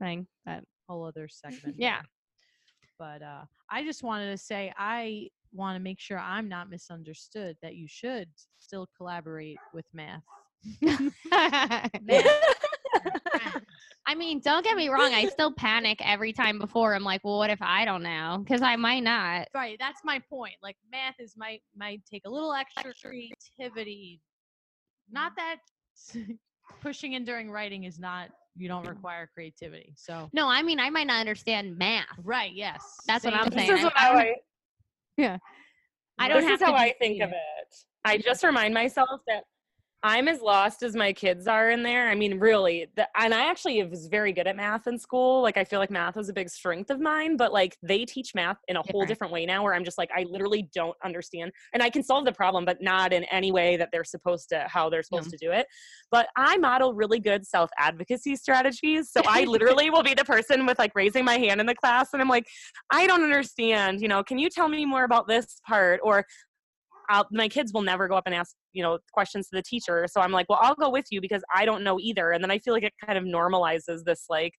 thing 0.00 0.26
but 0.44 0.62
whole 0.88 1.04
other 1.06 1.28
segment. 1.28 1.76
Yeah. 1.78 2.00
But 2.98 3.22
uh, 3.22 3.44
I 3.70 3.84
just 3.84 4.02
wanted 4.02 4.30
to 4.30 4.38
say 4.38 4.72
I 4.76 5.28
want 5.52 5.76
to 5.76 5.80
make 5.80 6.00
sure 6.00 6.18
I'm 6.18 6.48
not 6.48 6.70
misunderstood 6.70 7.56
that 7.62 7.74
you 7.74 7.86
should 7.88 8.28
still 8.58 8.88
collaborate 8.96 9.58
with 9.72 9.86
math. 9.92 10.22
I 14.04 14.14
mean, 14.14 14.40
don't 14.40 14.64
get 14.64 14.76
me 14.76 14.88
wrong. 14.88 15.14
I 15.14 15.26
still 15.26 15.52
panic 15.52 16.00
every 16.04 16.32
time 16.32 16.58
before. 16.58 16.94
I'm 16.94 17.04
like, 17.04 17.22
well, 17.24 17.38
what 17.38 17.50
if 17.50 17.62
I 17.62 17.84
don't 17.84 18.02
know? 18.02 18.42
Because 18.42 18.62
I 18.62 18.76
might 18.76 19.02
not. 19.02 19.48
Right, 19.54 19.76
that's 19.78 20.00
my 20.04 20.18
point. 20.18 20.54
Like 20.62 20.76
math 20.90 21.14
is 21.18 21.34
might 21.36 21.62
might 21.76 22.02
take 22.10 22.22
a 22.26 22.30
little 22.30 22.52
extra 22.52 22.92
creativity. 23.02 24.20
Not 25.10 25.32
that 25.36 25.56
pushing 26.80 27.12
in 27.14 27.24
during 27.24 27.50
writing 27.50 27.84
is 27.84 27.98
not 27.98 28.30
you 28.56 28.68
don't 28.68 28.86
require 28.86 29.28
creativity. 29.32 29.94
So 29.96 30.28
No, 30.32 30.48
I 30.48 30.62
mean, 30.62 30.78
I 30.80 30.90
might 30.90 31.06
not 31.06 31.20
understand 31.20 31.76
math. 31.78 32.06
right, 32.22 32.52
yes. 32.52 32.80
That's 33.06 33.24
what 33.24 33.34
I'm 33.34 33.50
thing. 33.50 33.66
This 33.66 33.66
saying. 33.66 33.78
is 33.78 33.84
I- 33.84 33.84
what 33.84 33.96
I'm- 33.96 34.34
I, 35.18 35.38
I 36.18 36.28
don't 36.28 36.42
this 36.42 36.50
have 36.50 36.60
is 36.62 36.66
how. 36.66 36.74
I 36.74 36.92
think 37.00 37.22
of 37.22 37.30
it. 37.30 37.36
I 38.04 38.18
just 38.18 38.42
remind 38.44 38.74
myself 38.74 39.20
that 39.26 39.44
I'm 40.04 40.26
as 40.26 40.40
lost 40.40 40.82
as 40.82 40.96
my 40.96 41.12
kids 41.12 41.46
are 41.46 41.70
in 41.70 41.84
there. 41.84 42.08
I 42.08 42.16
mean, 42.16 42.40
really, 42.40 42.88
the, 42.96 43.06
and 43.16 43.32
I 43.32 43.48
actually 43.48 43.80
was 43.84 44.08
very 44.08 44.32
good 44.32 44.48
at 44.48 44.56
math 44.56 44.88
in 44.88 44.98
school. 44.98 45.42
Like, 45.42 45.56
I 45.56 45.62
feel 45.62 45.78
like 45.78 45.92
math 45.92 46.16
was 46.16 46.28
a 46.28 46.32
big 46.32 46.50
strength 46.50 46.90
of 46.90 47.00
mine, 47.00 47.36
but 47.36 47.52
like 47.52 47.76
they 47.82 48.04
teach 48.04 48.34
math 48.34 48.56
in 48.66 48.76
a 48.76 48.82
whole 48.90 49.06
Different. 49.06 49.32
way 49.32 49.46
now 49.46 49.62
where 49.62 49.74
I'm 49.74 49.84
just 49.84 49.98
like, 49.98 50.10
I 50.16 50.24
literally 50.28 50.68
don't 50.74 50.96
understand. 51.04 51.52
And 51.72 51.84
I 51.84 51.90
can 51.90 52.02
solve 52.02 52.24
the 52.24 52.32
problem, 52.32 52.64
but 52.64 52.82
not 52.82 53.12
in 53.12 53.22
any 53.24 53.52
way 53.52 53.76
that 53.76 53.90
they're 53.92 54.02
supposed 54.02 54.48
to, 54.48 54.66
how 54.68 54.90
they're 54.90 55.04
supposed 55.04 55.30
to 55.30 55.36
do 55.36 55.52
it. 55.52 55.66
But 56.10 56.26
I 56.36 56.56
model 56.56 56.94
really 56.94 57.20
good 57.20 57.46
self 57.46 57.70
advocacy 57.78 58.34
strategies. 58.34 59.10
So 59.10 59.22
I 59.26 59.44
literally 59.48 59.90
will 59.90 60.02
be 60.02 60.14
the 60.14 60.24
person 60.24 60.66
with 60.66 60.80
like 60.80 60.92
raising 60.96 61.24
my 61.24 61.38
hand 61.38 61.60
in 61.60 61.66
the 61.66 61.76
class 61.76 62.08
and 62.12 62.20
I'm 62.20 62.28
like, 62.28 62.46
I 62.90 63.06
don't 63.06 63.22
understand. 63.22 64.00
You 64.00 64.08
know, 64.08 64.24
can 64.24 64.38
you 64.38 64.50
tell 64.50 64.68
me 64.68 64.84
more 64.84 65.04
about 65.04 65.28
this 65.28 65.60
part? 65.66 66.00
Or 66.02 66.26
I'll, 67.08 67.26
my 67.32 67.48
kids 67.48 67.72
will 67.72 67.82
never 67.82 68.08
go 68.08 68.14
up 68.16 68.24
and 68.26 68.34
ask, 68.34 68.54
you 68.72 68.82
know, 68.82 68.98
questions 69.12 69.48
to 69.48 69.56
the 69.56 69.62
teacher. 69.62 70.06
So 70.10 70.20
I'm 70.20 70.32
like, 70.32 70.48
well, 70.48 70.58
I'll 70.62 70.74
go 70.74 70.90
with 70.90 71.06
you 71.10 71.20
because 71.20 71.42
I 71.54 71.64
don't 71.64 71.84
know 71.84 71.98
either. 72.00 72.32
And 72.32 72.42
then 72.42 72.50
I 72.50 72.58
feel 72.58 72.74
like 72.74 72.84
it 72.84 72.92
kind 73.04 73.18
of 73.18 73.24
normalizes 73.24 74.04
this, 74.04 74.26
like, 74.28 74.54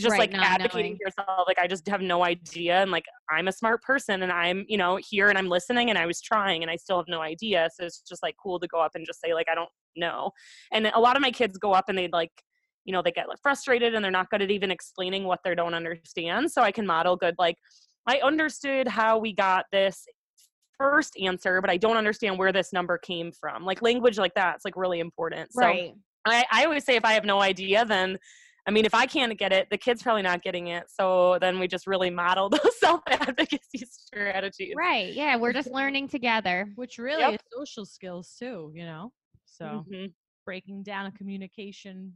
just 0.00 0.12
Right, 0.12 0.32
like 0.32 0.34
advocating 0.34 0.92
knowing. 0.92 0.96
for 0.96 1.08
yourself. 1.08 1.46
Like, 1.46 1.58
I 1.58 1.68
just 1.68 1.86
have 1.88 2.00
no 2.00 2.24
idea. 2.24 2.82
And 2.82 2.90
like, 2.90 3.04
I'm 3.30 3.46
a 3.46 3.52
smart 3.52 3.82
person 3.82 4.22
and 4.22 4.32
I'm, 4.32 4.64
you 4.68 4.76
know, 4.76 4.98
here 5.08 5.28
and 5.28 5.38
I'm 5.38 5.48
listening 5.48 5.90
and 5.90 5.98
I 5.98 6.06
was 6.06 6.20
trying 6.20 6.62
and 6.62 6.70
I 6.70 6.76
still 6.76 6.96
have 6.96 7.06
no 7.08 7.20
idea. 7.20 7.68
So 7.72 7.86
it's 7.86 8.00
just 8.00 8.22
like 8.22 8.34
cool 8.42 8.58
to 8.58 8.66
go 8.66 8.80
up 8.80 8.92
and 8.94 9.06
just 9.06 9.20
say, 9.20 9.32
like, 9.32 9.46
I 9.48 9.54
don't 9.54 9.70
know. 9.94 10.32
And 10.72 10.86
a 10.92 10.98
lot 10.98 11.16
of 11.16 11.22
my 11.22 11.30
kids 11.30 11.56
go 11.56 11.72
up 11.72 11.84
and 11.88 11.96
they 11.96 12.08
like, 12.12 12.32
you 12.84 12.92
know, 12.92 13.00
they 13.02 13.12
get 13.12 13.28
like 13.28 13.38
frustrated 13.42 13.94
and 13.94 14.04
they're 14.04 14.10
not 14.10 14.28
good 14.30 14.42
at 14.42 14.50
even 14.50 14.70
explaining 14.70 15.24
what 15.24 15.40
they 15.44 15.54
don't 15.54 15.74
understand. 15.74 16.50
So 16.50 16.62
I 16.62 16.72
can 16.72 16.86
model 16.86 17.16
good, 17.16 17.36
like, 17.38 17.56
I 18.08 18.20
understood 18.24 18.86
how 18.86 19.18
we 19.18 19.32
got 19.34 19.66
this 19.72 20.04
first 20.78 21.16
answer, 21.20 21.60
but 21.60 21.70
I 21.70 21.76
don't 21.76 21.96
understand 21.96 22.38
where 22.38 22.52
this 22.52 22.72
number 22.72 22.98
came 22.98 23.32
from. 23.32 23.64
Like 23.64 23.82
language 23.82 24.18
like 24.18 24.34
that's 24.34 24.64
like 24.64 24.76
really 24.76 25.00
important. 25.00 25.52
So 25.52 25.60
right. 25.60 25.94
I, 26.26 26.44
I 26.50 26.64
always 26.64 26.84
say 26.84 26.96
if 26.96 27.04
I 27.04 27.12
have 27.12 27.24
no 27.24 27.40
idea, 27.40 27.84
then 27.84 28.18
I 28.68 28.72
mean, 28.72 28.84
if 28.84 28.94
I 28.94 29.06
can't 29.06 29.38
get 29.38 29.52
it, 29.52 29.68
the 29.70 29.78
kid's 29.78 30.02
probably 30.02 30.22
not 30.22 30.42
getting 30.42 30.68
it. 30.68 30.84
So 30.88 31.38
then 31.40 31.60
we 31.60 31.68
just 31.68 31.86
really 31.86 32.10
model 32.10 32.48
those 32.50 32.78
self 32.80 33.00
advocacy 33.08 33.86
strategies. 33.88 34.74
Right. 34.76 35.12
Yeah. 35.14 35.36
We're 35.36 35.52
just 35.52 35.70
learning 35.72 36.08
together. 36.08 36.68
Which 36.74 36.98
really 36.98 37.20
Yep. 37.22 37.34
is 37.34 37.40
social 37.52 37.86
skills 37.86 38.34
too, 38.38 38.72
you 38.74 38.84
know? 38.84 39.12
So 39.44 39.84
Mhm. 39.88 40.12
breaking 40.44 40.82
down 40.82 41.06
a 41.06 41.12
communication 41.12 42.12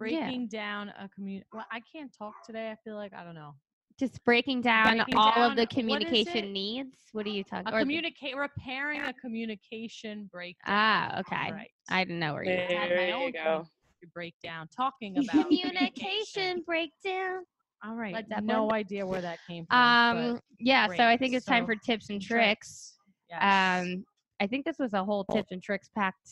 Yeah. 0.00 0.26
breaking 0.26 0.48
down 0.48 0.88
a 0.90 1.08
commun 1.08 1.42
well, 1.52 1.66
I 1.72 1.80
can't 1.92 2.12
talk 2.16 2.34
today. 2.46 2.70
I 2.70 2.76
feel 2.84 2.96
like 2.96 3.12
I 3.12 3.24
don't 3.24 3.34
know. 3.34 3.54
Just 3.98 4.24
breaking 4.24 4.60
down 4.62 4.96
Breaking 4.96 5.14
all 5.16 5.34
down- 5.34 5.50
of 5.52 5.56
the 5.56 5.66
communication 5.68 6.44
it? 6.46 6.50
needs. 6.50 6.96
What 7.12 7.26
are 7.26 7.30
you 7.30 7.44
talking 7.44 7.66
A 7.66 7.68
about? 7.68 7.78
communicate 7.80 8.36
repairing 8.36 9.02
a 9.02 9.12
communication 9.12 10.28
breakdown. 10.32 10.64
Ah, 10.66 11.20
okay. 11.20 11.52
Right. 11.52 11.70
I 11.88 12.02
didn't 12.04 12.18
know 12.18 12.34
where 12.34 12.42
you 12.44 12.50
were. 12.50 12.56
had 12.56 12.70
my 12.72 12.88
There 12.88 13.18
you 13.26 13.32
go. 13.32 13.64
to 14.02 14.08
break 14.08 14.34
down 14.42 14.66
talking 14.76 15.16
about 15.30 15.30
Communication 15.48 16.62
breakdown. 16.66 17.44
All 17.84 17.94
right. 17.94 18.14
Led 18.14 18.26
Zeppelin. 18.28 18.46
No 18.46 18.72
idea 18.72 19.06
where 19.06 19.20
that 19.20 19.38
came 19.46 19.64
from. 19.66 19.78
Um. 19.78 20.40
Yeah. 20.58 20.88
So 20.96 21.04
I 21.06 21.16
think 21.16 21.34
it's 21.34 21.46
time 21.46 21.64
for 21.66 21.76
tips 21.76 22.10
and 22.10 22.20
tricks. 22.20 22.96
yes, 23.30 23.40
Um. 23.86 24.04
I 24.40 24.48
think 24.48 24.64
this 24.64 24.78
was 24.80 24.92
a 24.94 25.04
whole 25.04 25.24
tips 25.26 25.52
and 25.52 25.62
tricks 25.62 25.88
packed 25.94 26.28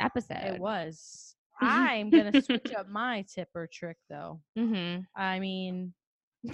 episode. 0.00 0.36
it 0.54 0.60
was. 0.60 1.36
I'm 1.60 2.10
gonna 2.10 2.42
switch 2.42 2.72
up 2.76 2.88
my 2.88 3.24
tip 3.32 3.48
or 3.54 3.68
trick 3.72 3.96
though. 4.10 4.40
Mm-hmm. 4.58 5.02
I 5.14 5.38
mean, 5.38 5.92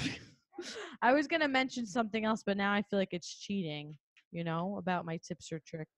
I 1.03 1.13
was 1.13 1.27
gonna 1.27 1.49
mention 1.49 1.87
something 1.87 2.25
else, 2.25 2.43
but 2.45 2.57
now 2.57 2.73
I 2.73 2.83
feel 2.83 2.99
like 2.99 3.13
it's 3.13 3.39
cheating. 3.39 3.97
You 4.33 4.45
know 4.45 4.77
about 4.79 5.05
my 5.05 5.19
tips 5.27 5.53
or 5.53 5.61
trick, 5.67 5.89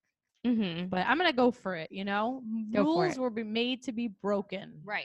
Mm-hmm. 0.46 0.88
but 0.88 1.06
I'm 1.06 1.16
gonna 1.18 1.32
go 1.32 1.50
for 1.50 1.74
it. 1.74 1.90
You 1.90 2.04
know, 2.04 2.42
Go 2.72 2.82
rules 2.82 3.18
were 3.18 3.30
be 3.30 3.42
made 3.42 3.82
to 3.84 3.92
be 3.92 4.08
broken. 4.22 4.80
Right. 4.84 5.04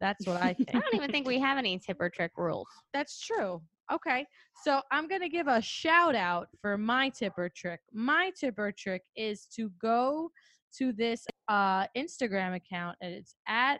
That's 0.00 0.26
what 0.26 0.42
I 0.42 0.52
think. 0.54 0.68
I 0.74 0.80
don't 0.80 0.94
even 0.94 1.10
think 1.10 1.26
we 1.26 1.38
have 1.38 1.56
any 1.56 1.78
tip 1.78 1.96
or 2.00 2.10
trick 2.10 2.32
rules. 2.36 2.66
That's 2.92 3.20
true. 3.20 3.62
Okay. 3.92 4.26
So 4.64 4.80
I'm 4.90 5.08
going 5.08 5.20
to 5.20 5.28
give 5.28 5.46
a 5.46 5.60
shout 5.62 6.14
out 6.14 6.48
for 6.60 6.76
my 6.76 7.10
tip 7.10 7.34
or 7.38 7.48
trick. 7.48 7.80
My 7.92 8.30
tip 8.38 8.58
or 8.58 8.72
trick 8.72 9.02
is 9.16 9.46
to 9.56 9.70
go 9.80 10.30
to 10.78 10.92
this 10.92 11.26
uh, 11.48 11.86
Instagram 11.96 12.56
account 12.56 12.96
and 13.00 13.14
it's 13.14 13.34
at 13.46 13.78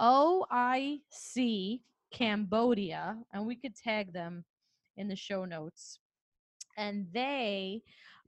OIC 0.00 1.80
Cambodia. 2.12 3.16
And 3.32 3.46
we 3.46 3.56
could 3.56 3.74
tag 3.76 4.12
them 4.12 4.44
in 4.96 5.08
the 5.08 5.16
show 5.16 5.44
notes. 5.44 5.98
And 6.76 7.06
they 7.12 7.82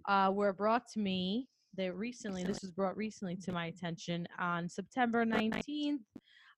uh, 0.09 0.31
were 0.33 0.53
brought 0.53 0.89
to 0.93 1.01
me. 1.01 1.49
They 1.77 1.91
recently, 1.91 2.45
this 2.45 2.63
was 2.63 2.71
brought 2.71 2.97
recently 2.97 3.37
to 3.37 3.53
my 3.53 3.67
attention 3.67 4.27
on 4.39 4.69
September 4.69 5.25
19th. 5.25 5.99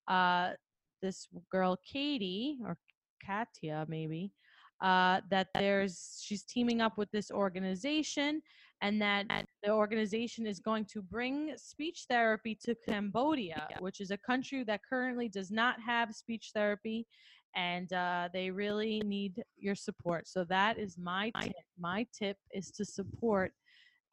Uh, 0.09 0.51
this 1.03 1.29
girl, 1.51 1.79
Katie, 1.91 2.59
or 2.65 2.77
Katya 3.25 3.87
maybe, 3.89 4.33
uh, 4.83 5.21
that 5.31 5.49
there's 5.55 6.21
she's 6.23 6.43
teaming 6.43 6.81
up 6.81 6.99
with 6.99 7.11
this 7.13 7.31
organization 7.31 8.43
and 8.83 9.01
that 9.01 9.27
the 9.63 9.71
organization 9.71 10.47
is 10.47 10.61
going 10.61 10.85
to 10.85 11.01
bring 11.01 11.55
speech 11.57 12.05
therapy 12.11 12.59
to 12.63 12.75
Cambodia, 12.87 13.69
which 13.81 14.01
is 14.01 14.11
a 14.11 14.19
country 14.19 14.65
that 14.65 14.81
currently 14.87 15.29
does 15.29 15.51
not 15.51 15.81
have 15.81 16.15
speech 16.15 16.51
therapy 16.55 17.07
and 17.57 17.91
uh, 17.95 18.29
they 18.33 18.51
really 18.51 19.03
need 19.05 19.43
your 19.59 19.75
support. 19.75 20.29
So 20.29 20.45
that 20.45 20.79
is 20.79 20.99
my 20.99 21.33
tip. 21.43 21.53
My 21.81 22.07
tip 22.17 22.37
is 22.53 22.71
to 22.73 22.85
support 22.85 23.53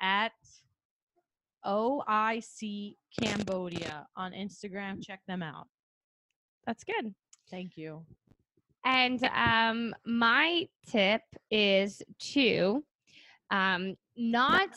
at 0.02 0.32
OIC 1.66 2.96
Cambodia 3.22 4.08
on 4.16 4.32
Instagram. 4.32 5.04
Check 5.04 5.20
them 5.28 5.44
out. 5.44 5.68
That's 6.66 6.84
good. 6.84 7.14
Thank 7.52 7.78
you. 7.78 8.06
And 8.86 9.24
um, 9.36 9.94
my 10.06 10.68
tip 10.90 11.22
is 11.52 12.02
to 12.34 12.84
um, 13.52 13.96
not 14.18 14.70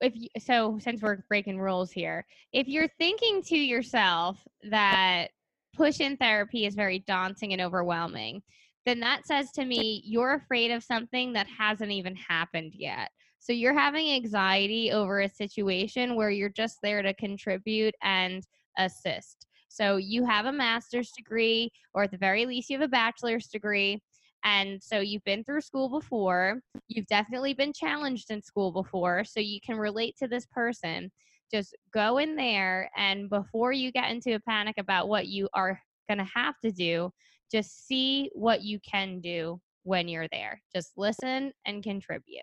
if 0.00 0.12
you, 0.16 0.28
so 0.38 0.78
since 0.80 1.00
we're 1.00 1.18
breaking 1.28 1.58
rules 1.58 1.90
here, 1.90 2.26
if 2.52 2.68
you're 2.68 2.88
thinking 2.98 3.42
to 3.42 3.56
yourself 3.56 4.38
that 4.70 5.28
push 5.76 6.00
in 6.00 6.16
therapy 6.16 6.66
is 6.66 6.74
very 6.74 7.00
daunting 7.00 7.52
and 7.52 7.62
overwhelming, 7.62 8.42
then 8.86 9.00
that 9.00 9.26
says 9.26 9.50
to 9.52 9.64
me 9.64 10.02
you're 10.04 10.34
afraid 10.34 10.70
of 10.70 10.82
something 10.82 11.32
that 11.32 11.46
hasn't 11.46 11.90
even 11.90 12.14
happened 12.16 12.72
yet. 12.74 13.10
So 13.38 13.52
you're 13.52 13.78
having 13.78 14.10
anxiety 14.10 14.90
over 14.90 15.20
a 15.20 15.28
situation 15.28 16.16
where 16.16 16.30
you're 16.30 16.48
just 16.48 16.78
there 16.82 17.02
to 17.02 17.12
contribute 17.14 17.94
and 18.02 18.42
assist. 18.78 19.46
So 19.68 19.96
you 19.96 20.24
have 20.24 20.46
a 20.46 20.52
master's 20.52 21.10
degree, 21.10 21.70
or 21.92 22.04
at 22.04 22.10
the 22.10 22.16
very 22.16 22.46
least, 22.46 22.70
you 22.70 22.78
have 22.78 22.88
a 22.88 22.90
bachelor's 22.90 23.48
degree. 23.48 24.00
And 24.44 24.82
so 24.82 25.00
you've 25.00 25.24
been 25.24 25.42
through 25.42 25.62
school 25.62 25.88
before. 25.88 26.60
You've 26.88 27.06
definitely 27.06 27.54
been 27.54 27.72
challenged 27.72 28.30
in 28.30 28.40
school 28.40 28.72
before. 28.72 29.24
So 29.24 29.40
you 29.40 29.58
can 29.60 29.76
relate 29.76 30.16
to 30.18 30.28
this 30.28 30.46
person. 30.46 31.10
Just 31.54 31.76
go 31.92 32.18
in 32.18 32.34
there, 32.34 32.90
and 32.96 33.30
before 33.30 33.70
you 33.70 33.92
get 33.92 34.10
into 34.10 34.34
a 34.34 34.40
panic 34.40 34.74
about 34.76 35.08
what 35.08 35.28
you 35.28 35.48
are 35.54 35.80
going 36.08 36.18
to 36.18 36.26
have 36.34 36.58
to 36.64 36.72
do, 36.72 37.12
just 37.52 37.86
see 37.86 38.28
what 38.34 38.62
you 38.62 38.80
can 38.80 39.20
do 39.20 39.60
when 39.84 40.08
you're 40.08 40.26
there. 40.32 40.60
Just 40.74 40.94
listen 40.96 41.52
and 41.64 41.80
contribute. 41.80 42.40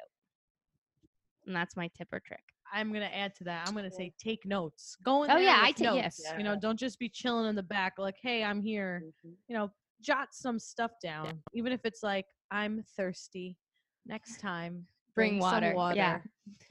And 1.45 1.53
that's 1.53 1.75
my 1.75 1.89
tip 1.97 2.07
or 2.13 2.21
trick. 2.21 2.39
I'm 2.73 2.93
gonna 2.93 3.09
add 3.13 3.35
to 3.35 3.43
that. 3.43 3.67
I'm 3.67 3.75
gonna 3.75 3.91
say 3.91 4.13
take 4.17 4.45
notes. 4.45 4.95
Go 5.03 5.23
in 5.23 5.27
there. 5.27 5.37
Oh, 5.37 5.39
yeah, 5.41 5.59
I 5.61 5.73
take- 5.73 5.87
notes. 5.87 6.21
yes. 6.23 6.33
You 6.37 6.45
know, 6.45 6.55
don't 6.55 6.79
just 6.79 6.97
be 6.97 7.09
chilling 7.09 7.49
in 7.49 7.55
the 7.55 7.63
back 7.63 7.95
like, 7.97 8.15
hey, 8.21 8.45
I'm 8.45 8.61
here. 8.61 9.03
Mhm. 9.25 9.33
You 9.49 9.57
know, 9.57 9.71
jot 9.99 10.29
some 10.33 10.57
stuff 10.57 10.91
down, 11.03 11.43
even 11.53 11.73
if 11.73 11.81
it's 11.83 12.01
like 12.01 12.27
I'm 12.49 12.81
thirsty. 12.95 13.57
Next 14.05 14.39
time, 14.39 14.87
Bring 15.15 15.41
some 15.41 15.51
water. 15.51 15.73
water. 15.75 15.95
Yeah. 15.97 16.21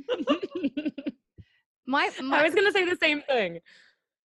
my, 2.23 2.39
I 2.39 2.43
was 2.43 2.55
gonna 2.55 2.73
say 2.73 2.85
the 2.85 2.97
same 3.01 3.23
thing. 3.23 3.59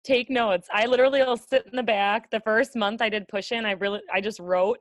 Take 0.03 0.29
notes. 0.29 0.67
I 0.73 0.85
literally 0.85 1.21
will 1.21 1.37
sit 1.37 1.65
in 1.69 1.75
the 1.75 1.83
back. 1.83 2.29
The 2.31 2.39
first 2.39 2.75
month 2.75 3.01
I 3.01 3.09
did 3.09 3.27
push 3.27 3.51
in, 3.51 3.65
I 3.65 3.71
really 3.71 4.01
I 4.13 4.21
just 4.21 4.39
wrote, 4.39 4.79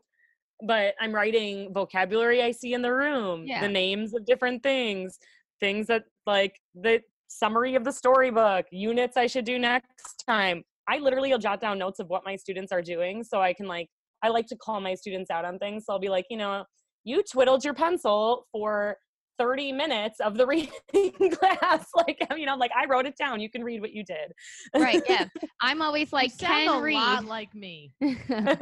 but 0.67 0.95
I'm 1.01 1.13
writing 1.15 1.73
vocabulary 1.75 2.43
I 2.43 2.53
see 2.53 2.73
in 2.75 2.83
the 2.83 2.93
room, 2.93 3.45
Yeah. 3.47 3.61
the 3.61 3.69
names 3.69 4.15
of 4.15 4.25
different 4.25 4.63
things, 4.63 5.19
things 5.61 5.87
that 5.89 6.05
like 6.27 6.61
the 6.75 7.01
summary 7.29 7.75
of 7.75 7.85
the 7.85 7.93
storybook, 7.93 8.67
units 8.71 9.17
I 9.17 9.27
should 9.27 9.45
do 9.45 9.59
next 9.59 10.25
time. 10.27 10.63
I 10.89 10.99
literally 10.99 11.31
will 11.31 11.39
jot 11.39 11.61
down 11.61 11.79
notes 11.79 11.99
of 11.99 12.09
what 12.09 12.25
my 12.25 12.37
students 12.37 12.73
are 12.73 12.81
doing 12.81 13.23
so 13.23 13.41
I 13.43 13.53
can 13.53 13.67
like 13.67 13.89
I 14.23 14.29
like 14.29 14.47
to 14.49 14.57
call 14.57 14.81
my 14.81 14.95
students 14.95 15.31
out 15.31 15.45
on 15.45 15.59
things. 15.59 15.85
So 15.85 15.93
I'll 15.93 15.99
be 15.99 16.09
like, 16.09 16.27
you 16.31 16.37
know, 16.37 16.65
you 17.05 17.23
twiddled 17.23 17.65
your 17.65 17.75
pencil 17.75 18.47
for 18.53 18.97
30 19.39 19.73
minutes 19.73 20.21
of 20.21 20.37
the 20.37 20.47
reading 20.93 21.31
class. 21.33 21.87
Like, 21.97 22.25
I 22.31 22.35
mean, 22.35 22.49
I'm 22.49 22.59
like, 22.59 22.71
I 22.77 22.87
wrote 22.87 23.07
it 23.07 23.17
down. 23.17 23.41
You 23.41 23.51
can 23.51 23.65
read 23.65 23.81
what 23.81 23.93
you 23.93 24.05
did. 24.05 24.33
right, 24.75 25.03
yeah. 25.09 25.27
I'm 25.61 25.83
always 25.83 26.13
like, 26.13 26.31
you 26.41 26.47
sound 26.47 26.69
can 26.69 26.79
a 26.79 26.83
read. 26.83 26.95
lot 26.95 27.25
like 27.25 27.55
me. 27.55 27.93
so 28.01 28.57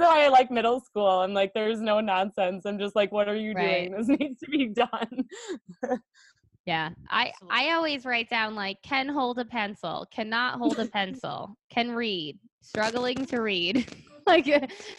I 0.00 0.28
like 0.28 0.50
middle 0.50 0.80
school. 0.80 1.06
I'm 1.08 1.32
like, 1.32 1.52
there's 1.54 1.80
no 1.80 2.00
nonsense. 2.00 2.64
I'm 2.66 2.78
just 2.78 2.94
like, 2.96 3.12
what 3.12 3.28
are 3.28 3.36
you 3.36 3.52
Right. 3.54 3.90
doing? 3.90 3.96
This 4.06 4.08
needs 4.20 4.38
to 4.40 4.50
be 4.50 4.68
done. 4.68 5.24
yeah. 6.66 6.90
I, 7.10 7.28
Absolutely. 7.28 7.48
I 7.50 7.70
always 7.74 8.04
write 8.04 8.28
down 8.30 8.54
like, 8.54 8.78
can 8.82 9.08
hold 9.08 9.38
a 9.38 9.44
pencil, 9.44 10.06
cannot 10.10 10.58
hold 10.58 10.78
a 10.78 10.86
pencil, 10.86 11.56
can 11.70 11.92
read, 11.92 12.38
struggling 12.62 13.24
to 13.26 13.40
read. 13.40 13.86
like, 14.26 14.46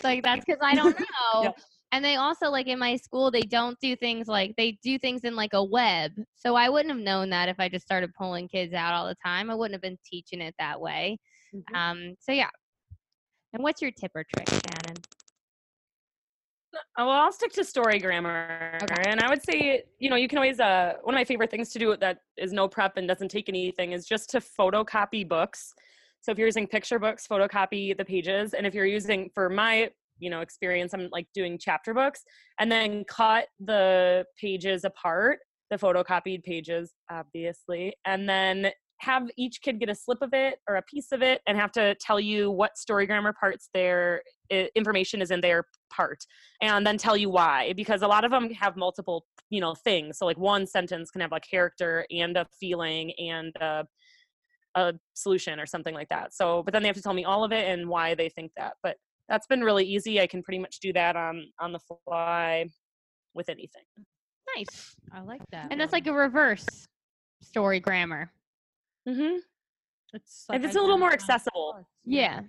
like 0.03 0.23
that's 0.23 0.45
because 0.45 0.59
I 0.61 0.75
don't 0.75 0.99
know. 0.99 1.43
Yep. 1.43 1.59
And 1.95 2.03
they 2.03 2.17
also 2.17 2.49
like 2.49 2.67
in 2.67 2.77
my 2.77 2.97
school, 2.97 3.31
they 3.31 3.43
don't 3.43 3.79
do 3.79 3.95
things 3.95 4.27
like 4.27 4.53
they 4.57 4.77
do 4.83 4.99
things 4.99 5.21
in 5.23 5.33
like 5.33 5.53
a 5.53 5.63
web. 5.63 6.11
So 6.35 6.53
I 6.53 6.67
wouldn't 6.67 6.93
have 6.93 7.01
known 7.01 7.29
that 7.29 7.47
if 7.47 7.57
I 7.57 7.69
just 7.69 7.85
started 7.85 8.13
pulling 8.13 8.49
kids 8.49 8.73
out 8.73 8.93
all 8.93 9.07
the 9.07 9.15
time. 9.25 9.49
I 9.49 9.55
wouldn't 9.55 9.75
have 9.75 9.81
been 9.81 9.97
teaching 10.05 10.41
it 10.41 10.53
that 10.59 10.81
way. 10.81 11.17
Mhm. 11.53 11.73
Um, 11.73 12.15
so 12.19 12.33
yeah. 12.33 12.49
And 13.53 13.63
what's 13.63 13.81
your 13.81 13.91
tip 13.91 14.11
or 14.13 14.25
trick, 14.35 14.49
Shannon? 14.49 14.97
Oh, 16.97 17.07
well, 17.07 17.11
I'll 17.11 17.31
stick 17.31 17.53
to 17.53 17.63
story 17.63 17.97
grammar. 17.99 18.77
Okay. 18.83 19.03
And 19.09 19.21
I 19.21 19.29
would 19.29 19.41
say, 19.41 19.83
you 19.97 20.09
know, 20.09 20.17
you 20.17 20.27
can 20.27 20.37
always, 20.37 20.59
uh, 20.59 20.95
one 21.03 21.15
of 21.15 21.17
my 21.17 21.23
favorite 21.23 21.49
things 21.49 21.69
to 21.69 21.79
do 21.79 21.95
that 21.95 22.17
is 22.35 22.51
no 22.51 22.67
prep 22.67 22.97
and 22.97 23.07
doesn't 23.07 23.29
take 23.29 23.47
anything 23.47 23.93
is 23.93 24.05
just 24.05 24.29
to 24.31 24.41
photocopy 24.41 25.25
books. 25.25 25.73
So 26.19 26.33
if 26.33 26.37
you're 26.37 26.47
using 26.47 26.67
picture 26.67 26.99
books, 26.99 27.25
photocopy 27.25 27.95
the 27.95 28.03
pages. 28.03 28.53
And 28.53 28.67
if 28.67 28.73
you're 28.73 28.85
using, 28.85 29.29
for 29.33 29.47
my, 29.47 29.91
you 30.19 30.29
know, 30.29 30.41
experience, 30.41 30.93
I'm 30.93 31.09
like 31.11 31.27
doing 31.33 31.57
chapter 31.59 31.93
books 31.93 32.21
and 32.59 32.71
then 32.71 33.03
cut 33.05 33.47
the 33.59 34.25
pages 34.39 34.83
apart, 34.83 35.39
the 35.69 35.77
photocopied 35.77 36.43
pages, 36.43 36.93
obviously, 37.09 37.95
and 38.05 38.27
then 38.27 38.71
have 38.99 39.23
each 39.37 39.61
kid 39.61 39.79
get 39.79 39.89
a 39.89 39.95
slip 39.95 40.21
of 40.21 40.29
it 40.33 40.59
or 40.69 40.77
a 40.77 40.81
piece 40.83 41.11
of 41.11 41.21
it 41.21 41.41
and 41.47 41.57
have 41.57 41.71
to 41.71 41.95
tell 41.95 42.19
you 42.19 42.49
what 42.49 42.77
story 42.77 43.05
grammar 43.05 43.33
parts 43.33 43.69
their 43.73 44.21
information 44.75 45.21
is 45.21 45.31
in 45.31 45.41
their 45.41 45.65
part 45.91 46.19
and 46.61 46.85
then 46.85 46.97
tell 46.97 47.17
you 47.17 47.29
why 47.29 47.73
because 47.73 48.03
a 48.03 48.07
lot 48.07 48.23
of 48.23 48.31
them 48.31 48.49
have 48.51 48.77
multiple 48.77 49.25
you 49.49 49.61
know 49.61 49.75
things. 49.75 50.17
So 50.17 50.25
like 50.25 50.37
one 50.37 50.65
sentence 50.65 51.11
can 51.11 51.21
have 51.21 51.31
like 51.31 51.47
character 51.49 52.05
and 52.09 52.37
a 52.37 52.45
feeling 52.59 53.11
and 53.19 53.55
a, 53.57 53.85
a 54.75 54.93
solution 55.13 55.59
or 55.59 55.65
something 55.65 55.93
like 55.93 56.09
that. 56.09 56.33
So 56.33 56.63
but 56.63 56.73
then 56.73 56.81
they 56.81 56.87
have 56.87 56.95
to 56.95 57.01
tell 57.01 57.13
me 57.13 57.25
all 57.25 57.43
of 57.43 57.51
it 57.51 57.67
and 57.67 57.87
why 57.89 58.15
they 58.15 58.29
think 58.29 58.51
that 58.57 58.73
but 58.81 58.97
that's 59.29 59.47
been 59.47 59.61
really 59.61 59.85
easy 59.85 60.19
i 60.21 60.27
can 60.27 60.41
pretty 60.43 60.59
much 60.59 60.79
do 60.79 60.91
that 60.93 61.15
on 61.15 61.45
on 61.59 61.71
the 61.71 61.79
fly 62.05 62.65
with 63.33 63.49
anything 63.49 63.83
Nice. 64.55 64.95
I 65.11 65.21
like 65.21 65.41
that. 65.51 65.67
And 65.71 65.79
that's 65.81 65.91
like 65.91 66.07
a 66.07 66.13
reverse 66.13 66.65
story 67.41 67.79
grammar. 67.79 68.31
mm-hmm. 69.07 69.37
it's 70.13 70.45
if 70.53 70.63
it's 70.63 70.75
a 70.75 70.79
little 70.79 70.97
more 70.97 71.11
accessible. 71.11 71.71
parts. 71.73 71.87
Yeah. 72.05 72.41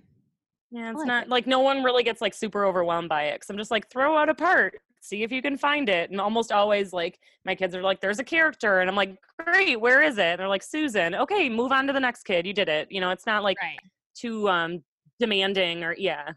yeah 0.71 0.89
it's 0.91 0.99
like 0.99 1.07
not 1.07 1.23
it. 1.25 1.29
like 1.29 1.47
no 1.47 1.59
one 1.59 1.83
really 1.83 2.03
gets 2.03 2.21
like 2.21 2.33
super 2.33 2.65
overwhelmed 2.65 3.09
by 3.09 3.23
it 3.25 3.35
because 3.35 3.49
i'm 3.49 3.57
just 3.57 3.71
like 3.71 3.89
throw 3.89 4.17
out 4.17 4.29
a 4.29 4.33
part 4.33 4.75
see 5.01 5.23
if 5.23 5.31
you 5.31 5.41
can 5.41 5.57
find 5.57 5.89
it 5.89 6.09
and 6.11 6.19
almost 6.21 6.51
always 6.51 6.93
like 6.93 7.19
my 7.45 7.55
kids 7.55 7.75
are 7.75 7.81
like 7.81 7.99
there's 7.99 8.19
a 8.19 8.23
character 8.23 8.79
and 8.79 8.89
i'm 8.89 8.95
like 8.95 9.17
great 9.39 9.79
where 9.79 10.01
is 10.03 10.17
it 10.17 10.21
and 10.21 10.39
they're 10.39 10.47
like 10.47 10.63
susan 10.63 11.15
okay 11.15 11.49
move 11.49 11.71
on 11.71 11.87
to 11.87 11.93
the 11.93 11.99
next 11.99 12.23
kid 12.23 12.45
you 12.45 12.53
did 12.53 12.69
it 12.69 12.87
you 12.91 13.01
know 13.01 13.09
it's 13.09 13.25
not 13.25 13.43
like 13.43 13.57
Right. 13.61 13.79
too 14.15 14.47
um 14.49 14.83
demanding 15.19 15.83
or 15.83 15.95
yeah 15.97 16.31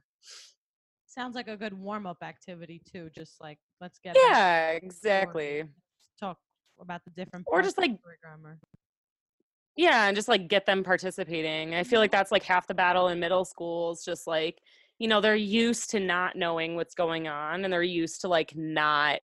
Sounds 1.21 1.35
like 1.35 1.49
a 1.49 1.57
good 1.57 1.75
warm 1.75 2.07
up 2.07 2.17
activity 2.23 2.81
too. 2.91 3.11
Just 3.15 3.43
like 3.43 3.59
let's 3.79 3.99
get 4.03 4.17
yeah 4.17 4.71
exactly 4.71 5.65
talk 6.19 6.39
about 6.81 7.03
the 7.05 7.11
different 7.11 7.47
Or 7.47 7.61
just, 7.61 7.77
of 7.77 7.83
like, 7.83 7.99
grammar. 8.23 8.59
yeah 9.77 10.07
and 10.07 10.17
just 10.17 10.29
like 10.29 10.49
get 10.49 10.65
them 10.65 10.83
participating 10.83 11.75
i 11.75 11.83
feel 11.85 12.01
like 12.01 12.11
that's 12.11 12.33
like 12.33 12.43
half 12.43 12.67
the 12.67 12.73
battle 12.75 13.09
in 13.09 13.21
middle 13.21 13.45
schools 13.45 14.03
just 14.03 14.27
like 14.27 14.63
you 14.99 15.09
know 15.09 15.21
they're 15.21 15.37
used 15.37 15.91
to 15.91 16.01
not 16.01 16.37
knowing 16.37 16.75
what's 16.75 16.95
going 16.95 17.29
on 17.29 17.65
and 17.65 17.73
they're 17.73 17.83
used 17.83 18.23
to 18.23 18.29
like 18.29 18.55
not 18.57 19.21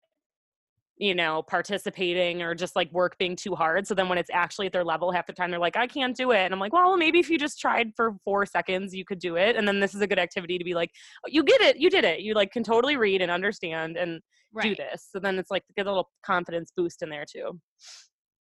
you 1.03 1.17
know 1.17 1.43
participating 1.43 2.43
or 2.43 2.55
just 2.55 2.77
like 2.77 2.91
work 2.93 3.19
being 3.19 3.35
too 3.35 3.57
hard. 3.57 3.89
So 3.89 3.95
then 3.95 4.09
when 4.09 4.19
it's 4.19 4.31
actually 4.33 4.67
at 4.67 4.73
their 4.73 4.85
level 4.85 5.11
half 5.11 5.27
the 5.27 5.33
time 5.33 5.51
they're 5.51 5.59
like 5.59 5.77
i 5.77 5.87
can't 5.87 6.17
do 6.17 6.31
it. 6.31 6.45
And 6.45 6.55
i'm 6.55 6.61
like 6.61 6.73
well 6.73 6.97
maybe 6.97 7.19
if 7.19 7.29
you 7.29 7.39
just 7.39 7.59
tried 7.59 7.91
for 7.97 8.15
four 8.25 8.47
seconds 8.47 8.95
you 8.95 9.05
could 9.05 9.19
do 9.19 9.35
it. 9.35 9.57
And 9.57 9.67
then 9.67 9.81
this 9.81 9.95
is 9.95 10.01
a 10.01 10.07
good 10.07 10.21
activity 10.21 10.59
to 10.59 10.65
be 10.65 10.75
like 10.75 10.91
"Oh, 11.27 11.29
you 11.29 11.43
get 11.43 11.61
it 11.61 11.77
you 11.79 11.91
did 11.91 12.05
it. 12.05 12.21
You 12.21 12.35
like 12.35 12.53
can 12.53 12.63
totally 12.63 12.97
read 12.97 13.21
and 13.21 13.33
understand 13.33 13.97
and 13.97 14.21
do 14.61 14.77
this. 14.77 15.09
So 15.11 15.19
then 15.19 15.39
it's 15.39 15.51
like 15.51 15.65
get 15.77 15.87
a 15.87 15.91
little 15.91 16.11
confidence 16.25 16.71
boost 16.77 17.03
in 17.03 17.09
there 17.09 17.25
too. 17.31 17.59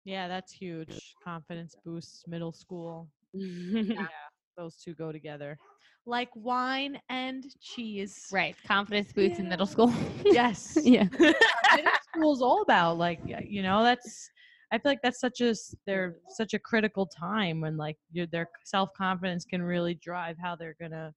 Yeah, 0.04 0.28
that's 0.28 0.52
huge. 0.52 1.16
Confidence 1.24 1.76
boosts 1.86 2.24
middle 2.28 2.52
school. 2.52 3.08
Yeah, 3.34 4.08
those 4.58 4.76
two 4.76 4.94
go 4.94 5.14
together. 5.14 5.58
Like 6.06 6.30
wine 6.36 7.00
and 7.10 7.46
cheese. 7.62 8.28
Right. 8.32 8.56
Confidence 8.68 9.14
boost 9.14 9.40
in 9.40 9.48
middle 9.48 9.68
school. 9.68 9.94
Yes. 10.26 10.78
yeah. 10.82 11.08
middle 11.20 11.92
school's 12.14 12.42
all 12.42 12.62
about 12.64 12.98
like 12.98 13.20
you 13.48 13.62
know 13.64 13.84
that's 13.84 14.30
i 14.72 14.78
feel 14.78 14.92
like 14.92 15.02
that's 15.04 15.20
such 15.20 15.42
a 15.42 15.54
they're 15.86 16.16
such 16.30 16.54
a 16.54 16.60
critical 16.60 17.06
time 17.06 17.60
when 17.62 17.76
like 17.78 17.98
your 18.12 18.26
their 18.28 18.48
self-confidence 18.64 19.44
can 19.46 19.62
really 19.62 19.96
drive 19.96 20.38
how 20.42 20.56
they're 20.56 20.76
gonna 20.82 21.14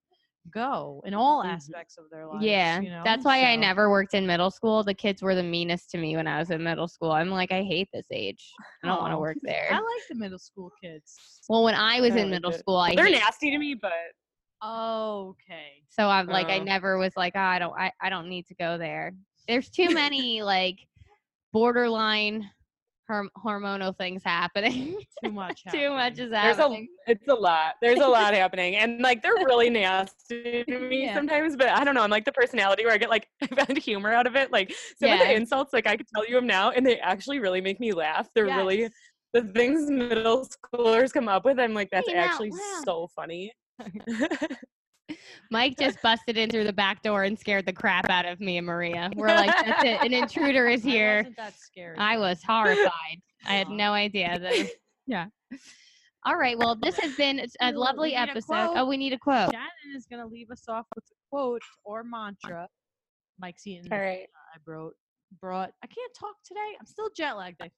go 0.53 1.01
in 1.05 1.13
all 1.13 1.43
Mhm. 1.43 1.53
aspects 1.53 1.97
of 1.97 2.05
their 2.11 2.27
life. 2.27 2.41
Yeah. 2.41 2.79
you 2.81 2.89
know 2.89 3.01
That's 3.05 3.25
why 3.25 3.43
I 3.45 3.55
never 3.55 3.89
worked 3.89 4.13
in 4.13 4.27
middle 4.27 4.51
school. 4.51 4.83
The 4.83 4.93
kids 4.93 5.21
were 5.23 5.33
the 5.33 5.41
meanest 5.43 5.89
to 5.91 5.97
me 5.97 6.15
when 6.15 6.27
I 6.27 6.37
was 6.39 6.51
in 6.51 6.63
middle 6.63 6.87
school. 6.87 7.11
I'm 7.11 7.29
like, 7.29 7.51
I 7.51 7.63
hate 7.63 7.89
this 7.91 8.05
age. 8.11 8.53
I 8.83 8.87
don't 8.87 9.01
want 9.01 9.13
to 9.13 9.17
work 9.17 9.37
there. 9.43 9.69
i 9.71 9.75
like 9.75 10.03
the 10.09 10.15
middle 10.15 10.37
school 10.39 10.71
kids 10.83 11.41
Well, 11.49 11.63
when 11.63 11.73
I 11.75 11.99
was 12.01 12.15
in 12.15 12.29
middle 12.29 12.51
school, 12.51 12.77
I 12.77 12.93
they're 12.95 13.05
hate- 13.05 13.19
nasty 13.19 13.49
to 13.51 13.57
me 13.57 13.73
but 13.73 13.91
okay 14.65 15.83
so 15.89 16.09
I'm 16.09 16.27
like, 16.27 16.47
I 16.49 16.59
Oh. 16.59 16.63
never 16.63 16.97
was 16.97 17.13
like, 17.15 17.33
oh, 17.35 17.39
I 17.39 17.57
don't, 17.57 17.73
I, 17.79 17.89
I 18.01 18.09
don't 18.09 18.27
need 18.27 18.47
to 18.47 18.55
go 18.55 18.77
there. 18.77 19.13
There's 19.47 19.69
too 19.69 19.89
many 19.93 20.41
like 20.41 20.79
borderline 21.53 22.49
horm- 23.09 23.29
hormonal 23.37 23.95
things 23.97 24.21
happening. 24.25 24.99
too 25.23 25.31
much 25.31 25.63
too 25.71 25.91
much 25.91 26.17
happening. 26.17 26.25
is 26.25 26.31
There's 26.31 26.57
a 26.57 26.61
happening. 26.61 26.87
it's 27.07 27.27
a 27.29 27.33
lot. 27.33 27.75
There's 27.81 28.01
a 28.01 28.07
lot 28.07 28.33
happening, 28.33 28.75
and 28.75 28.99
like 29.01 29.21
they're 29.23 29.35
really 29.45 29.69
nasty 29.69 30.65
to 30.67 30.79
me 30.89 31.03
Yeah. 31.05 31.13
sometimes. 31.13 31.55
But 31.55 31.69
I 31.69 31.85
don't 31.85 31.95
know. 31.95 32.01
I'm 32.03 32.09
like 32.11 32.25
the 32.25 32.33
personality 32.33 32.83
where 32.83 32.93
I 32.93 32.97
get 32.97 33.09
like 33.09 33.27
I 33.41 33.47
find 33.65 33.77
humor 33.77 34.11
out 34.11 34.27
of 34.27 34.35
it. 34.35 34.51
Like 34.51 34.75
some 34.99 35.11
of 35.11 35.19
the 35.19 35.33
insults, 35.33 35.71
like 35.71 35.87
I 35.87 35.95
could 35.95 36.07
tell 36.13 36.27
you 36.27 36.35
them 36.35 36.47
now, 36.47 36.71
and 36.71 36.85
they 36.85 36.99
actually 36.99 37.39
really 37.39 37.61
make 37.61 37.79
me 37.79 37.93
laugh. 37.93 38.27
They're 38.35 38.45
really 38.47 38.89
the 39.33 39.43
things 39.43 39.89
middle 39.89 40.45
schoolers 40.45 41.13
come 41.13 41.29
up 41.29 41.45
with. 41.45 41.57
I'm 41.57 41.73
like 41.73 41.89
that's 41.91 42.09
Hey, 42.09 42.15
actually 42.15 42.51
wow. 42.51 42.81
so 42.83 43.07
funny. 43.15 43.53
Mike 45.51 45.75
just 45.79 46.01
busted 46.01 46.37
in 46.37 46.49
through 46.49 46.63
the 46.63 46.73
back 46.73 47.03
door 47.03 47.23
and 47.23 47.37
scared 47.37 47.65
the 47.65 47.73
crap 47.73 48.09
out 48.09 48.25
of 48.25 48.39
me 48.39 48.57
and 48.57 48.65
Maria. 48.65 49.11
We're 49.15 49.27
like, 49.27 49.51
that's 49.65 49.83
it. 49.83 50.01
An 50.01 50.13
intruder 50.13 50.67
is 50.67 50.83
here. 50.83 51.27
scary 51.55 51.95
I 51.97 52.17
was 52.17 52.41
horrified. 52.43 53.21
I 53.45 53.53
had 53.53 53.69
no 53.69 53.93
idea 53.93 54.39
that. 54.39 54.69
Yeah. 55.07 55.27
All 56.25 56.35
right. 56.35 56.57
Well, 56.57 56.75
this 56.75 56.97
has 56.97 57.15
been 57.15 57.39
a 57.61 57.71
lovely 57.73 58.09
we 58.09 58.15
need 58.15 58.17
a 58.17 58.31
episode. 58.31 58.73
Oh, 58.75 58.85
we 58.87 58.97
need 58.97 59.13
a 59.13 59.19
quote. 59.19 59.51
Shannon 59.51 59.95
is 59.95 60.07
gonna 60.09 60.25
leave 60.25 60.49
us 60.49 60.63
off 60.67 60.87
with 60.95 61.03
a 61.03 61.15
quote 61.29 61.61
or 61.83 62.03
mantra. 62.03 62.67
Mike 63.39 63.59
Seaton. 63.59 63.93
All 63.93 63.99
right. 63.99 64.25
I 64.51 64.57
brought 64.65 64.93
brought. 65.39 65.69
I 65.83 65.85
can't 65.85 66.11
talk 66.19 66.37
today. 66.43 66.75
I'm 66.79 66.87
still 66.87 67.11
jet 67.15 67.33
lagged. 67.33 67.57
I 67.61 67.65
think. 67.65 67.73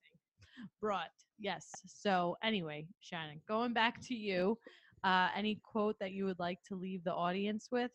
Brought. 0.81 1.09
Yes. 1.37 1.69
So 1.85 2.37
anyway, 2.41 2.87
Shannon, 3.01 3.41
going 3.45 3.73
back 3.73 3.99
to 4.07 4.15
you. 4.15 4.57
Uh, 5.03 5.29
any 5.35 5.59
quote 5.63 5.95
that 5.99 6.11
you 6.11 6.25
would 6.25 6.39
like 6.39 6.59
to 6.67 6.75
leave 6.75 7.03
the 7.03 7.13
audience 7.13 7.67
with? 7.71 7.91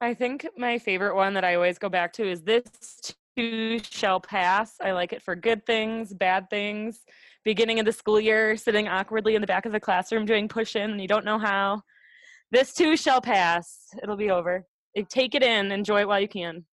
I 0.00 0.14
think 0.14 0.46
my 0.56 0.78
favorite 0.78 1.14
one 1.14 1.34
that 1.34 1.44
I 1.44 1.54
always 1.54 1.78
go 1.78 1.88
back 1.88 2.12
to 2.14 2.28
is 2.28 2.42
this 2.42 3.14
too 3.36 3.78
shall 3.78 4.20
pass. 4.20 4.74
I 4.80 4.92
like 4.92 5.12
it 5.12 5.22
for 5.22 5.34
good 5.36 5.64
things, 5.66 6.12
bad 6.12 6.50
things. 6.50 7.00
Beginning 7.44 7.78
of 7.78 7.86
the 7.86 7.92
school 7.92 8.20
year, 8.20 8.56
sitting 8.56 8.88
awkwardly 8.88 9.34
in 9.34 9.40
the 9.40 9.46
back 9.46 9.66
of 9.66 9.72
the 9.72 9.80
classroom 9.80 10.24
doing 10.24 10.48
push 10.48 10.76
in 10.76 10.90
and 10.90 11.00
you 11.00 11.08
don't 11.08 11.24
know 11.24 11.38
how. 11.38 11.82
This 12.50 12.72
too 12.72 12.96
shall 12.96 13.20
pass. 13.20 13.88
It'll 14.02 14.16
be 14.16 14.30
over. 14.30 14.66
Eh, 14.96 15.04
Take 15.08 15.34
it 15.34 15.42
in, 15.42 15.72
enjoy 15.72 16.02
it 16.02 16.08
while 16.08 16.20
you 16.20 16.28
can. 16.28 16.64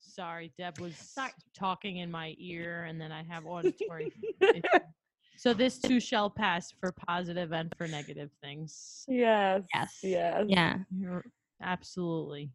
Sorry, 0.00 0.52
Deb 0.58 0.78
was 0.78 1.16
talking 1.54 1.96
in 1.96 2.10
my 2.10 2.34
ear, 2.38 2.84
and 2.84 3.00
then 3.00 3.10
I 3.12 3.22
have 3.22 3.46
auditory. 3.46 4.12
issues. 5.32 5.42
so 5.42 5.54
this 5.54 5.78
too 5.78 6.00
shall 6.00 6.30
pass 6.30 6.72
for 6.80 6.92
positive 6.92 7.52
and 7.52 7.72
for 7.76 7.86
negative 7.88 8.30
things. 8.42 9.04
Yes. 9.08 9.62
Yes. 9.74 9.98
Yes. 10.02 10.44
Yeah. 10.48 10.76
You're 10.96 11.24
absolutely. 11.62 12.50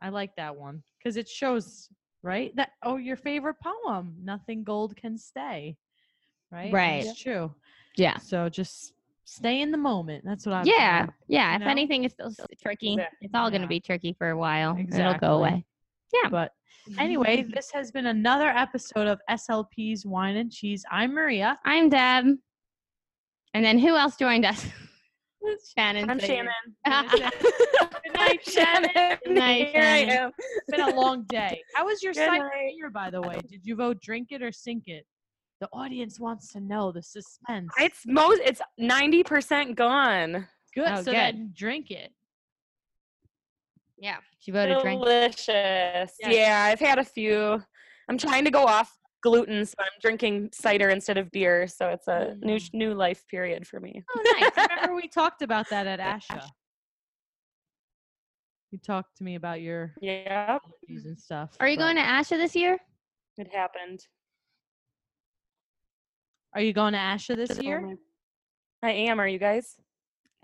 I 0.00 0.08
like 0.08 0.34
that 0.36 0.56
one 0.56 0.82
because 0.98 1.16
it 1.16 1.28
shows 1.28 1.88
right 2.22 2.54
that 2.56 2.70
oh 2.82 2.96
your 2.96 3.16
favorite 3.16 3.56
poem, 3.62 4.14
nothing 4.22 4.64
gold 4.64 4.96
can 4.96 5.18
stay. 5.18 5.76
Right. 6.50 6.72
Right. 6.72 7.04
It's 7.04 7.20
true. 7.20 7.54
Yeah. 7.96 8.18
So 8.18 8.48
just 8.48 8.92
stay 9.24 9.60
in 9.60 9.70
the 9.70 9.78
moment. 9.78 10.24
That's 10.24 10.46
what 10.46 10.54
I'm. 10.54 10.66
Yeah. 10.66 11.06
Yeah. 11.28 11.50
you 11.50 11.56
If 11.56 11.60
know? 11.62 11.68
anything 11.70 12.04
is 12.04 12.12
still 12.12 12.32
tricky, 12.62 12.94
Exact- 12.94 13.16
it's 13.20 13.34
all 13.34 13.50
going 13.50 13.62
to 13.62 13.68
be 13.68 13.80
tricky 13.80 14.14
for 14.18 14.30
a 14.30 14.36
while. 14.36 14.76
It'll 14.78 15.14
go 15.14 15.34
away. 15.38 15.64
Yeah. 16.12 16.28
But 16.28 16.52
mm-hmm. 16.88 16.98
anyway, 16.98 17.46
this 17.54 17.70
has 17.72 17.90
been 17.90 18.06
another 18.06 18.48
episode 18.48 19.06
of 19.06 19.20
SLP's 19.30 20.04
Wine 20.06 20.36
and 20.36 20.50
Cheese. 20.50 20.84
I'm 20.90 21.14
Maria. 21.14 21.58
I'm 21.64 21.88
Deb. 21.88 22.26
And 23.54 23.64
then 23.64 23.78
who 23.78 23.96
else 23.96 24.16
joined 24.16 24.44
us? 24.44 24.66
Shannon. 25.76 26.08
I'm 26.10 26.18
Shannon. 26.18 26.52
Good 26.86 28.14
night, 28.14 28.40
Shannon. 28.46 29.18
Good 29.24 29.36
night, 29.36 29.68
Here 29.68 29.82
I 29.82 29.98
am. 29.98 30.30
It's 30.38 30.76
been 30.76 30.80
a 30.80 30.94
long 30.94 31.24
day. 31.28 31.60
How 31.74 31.86
was 31.86 32.02
your 32.02 32.12
Good 32.12 32.26
site 32.26 32.40
night. 32.40 32.72
here, 32.74 32.90
by 32.90 33.10
the 33.10 33.20
way? 33.20 33.40
Did 33.48 33.64
you 33.64 33.74
vote 33.76 34.00
drink 34.02 34.28
it 34.30 34.42
or 34.42 34.52
sink 34.52 34.84
it? 34.86 35.06
The 35.60 35.68
audience 35.72 36.20
wants 36.20 36.52
to 36.52 36.60
know 36.60 36.92
the 36.92 37.02
suspense. 37.02 37.70
It's 37.78 38.02
most 38.06 38.40
it's 38.44 38.62
90% 38.80 39.74
gone. 39.74 40.46
good. 40.74 40.88
Oh, 40.88 40.96
so 40.96 41.04
good. 41.04 41.14
then 41.14 41.52
drink 41.54 41.90
it. 41.90 42.12
Yeah. 44.00 44.16
She 44.38 44.50
voted 44.50 44.78
drink. 44.80 45.00
Delicious. 45.02 45.46
Yes. 45.46 46.14
Yeah, 46.20 46.64
I've 46.64 46.80
had 46.80 46.98
a 46.98 47.04
few. 47.04 47.62
I'm 48.08 48.16
trying 48.18 48.44
to 48.46 48.50
go 48.50 48.64
off 48.64 48.90
gluten, 49.22 49.66
so 49.66 49.74
I'm 49.78 49.88
drinking 50.00 50.48
cider 50.52 50.88
instead 50.88 51.18
of 51.18 51.30
beer. 51.30 51.66
So 51.68 51.88
it's 51.90 52.08
a 52.08 52.34
new 52.40 52.56
Mm. 52.56 52.74
new 52.74 52.94
life 52.94 53.22
period 53.28 53.66
for 53.66 53.78
me. 53.78 54.02
Oh, 54.16 54.38
nice. 54.40 54.68
Remember 54.70 54.94
we 54.94 55.06
talked 55.14 55.42
about 55.42 55.68
that 55.68 55.86
at 55.86 56.00
Asha. 56.00 56.42
You 58.70 58.78
talked 58.78 59.16
to 59.18 59.24
me 59.24 59.34
about 59.34 59.60
your 59.60 59.94
yeah 60.00 60.58
and 60.88 61.18
stuff. 61.18 61.50
Are 61.60 61.68
you 61.68 61.76
going 61.76 61.96
to 61.96 62.02
Asha 62.02 62.38
this 62.38 62.56
year? 62.56 62.78
it 63.36 63.52
happened. 63.54 64.00
Are 66.54 66.60
you 66.60 66.72
going 66.72 66.92
to 66.94 66.98
Asha 66.98 67.36
this 67.36 67.58
year? 67.58 67.96
I 68.82 68.90
am. 68.92 69.20
Are 69.20 69.28
you 69.28 69.38
guys? 69.38 69.76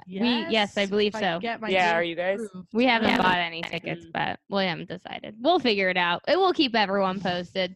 We- 0.07 0.47
yes, 0.51 0.77
I 0.77 0.87
believe 0.87 1.15
so. 1.15 1.39
get 1.41 1.61
my 1.61 1.69
yeah, 1.69 1.95
are 1.95 2.03
you 2.03 2.15
guys? 2.15 2.41
approved. 2.45 2.69
We 2.73 2.85
haven't 2.87 3.09
Yeah. 3.11 3.19
bought 3.23 3.39
any 3.39 3.63
tickets, 3.63 4.05
Mm. 4.07 4.13
but 4.13 4.39
we 4.49 4.65
haven't 4.65 4.89
decided. 4.89 5.35
We'll 5.41 5.59
figure 5.59 5.89
it 5.89 5.97
out. 5.97 6.23
It 6.29 6.37
will 6.39 6.53
keep 6.53 6.75
everyone 6.77 7.21
posted. 7.21 7.75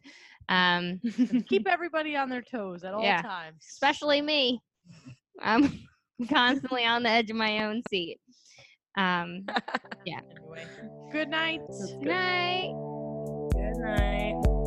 Um, 0.48 1.00
Keep 1.48 1.66
everybody 1.68 2.16
on 2.16 2.28
their 2.28 2.42
toes 2.42 2.82
at 2.84 2.92
all 2.94 3.02
Yeah. 3.02 3.22
times. 3.22 3.64
especially 3.68 4.20
me. 4.20 4.60
I'm 5.40 5.86
constantly 6.28 6.84
on 6.84 7.02
the 7.04 7.08
edge 7.10 7.30
of 7.30 7.36
my 7.36 7.64
own 7.64 7.82
seat. 7.88 8.20
Um, 8.96 9.46
Anyway, 10.06 10.66
good 11.12 11.28
night. 11.28 11.60
good 11.68 12.06
night. 12.06 12.72
Good 13.52 13.76
night. 13.78 14.59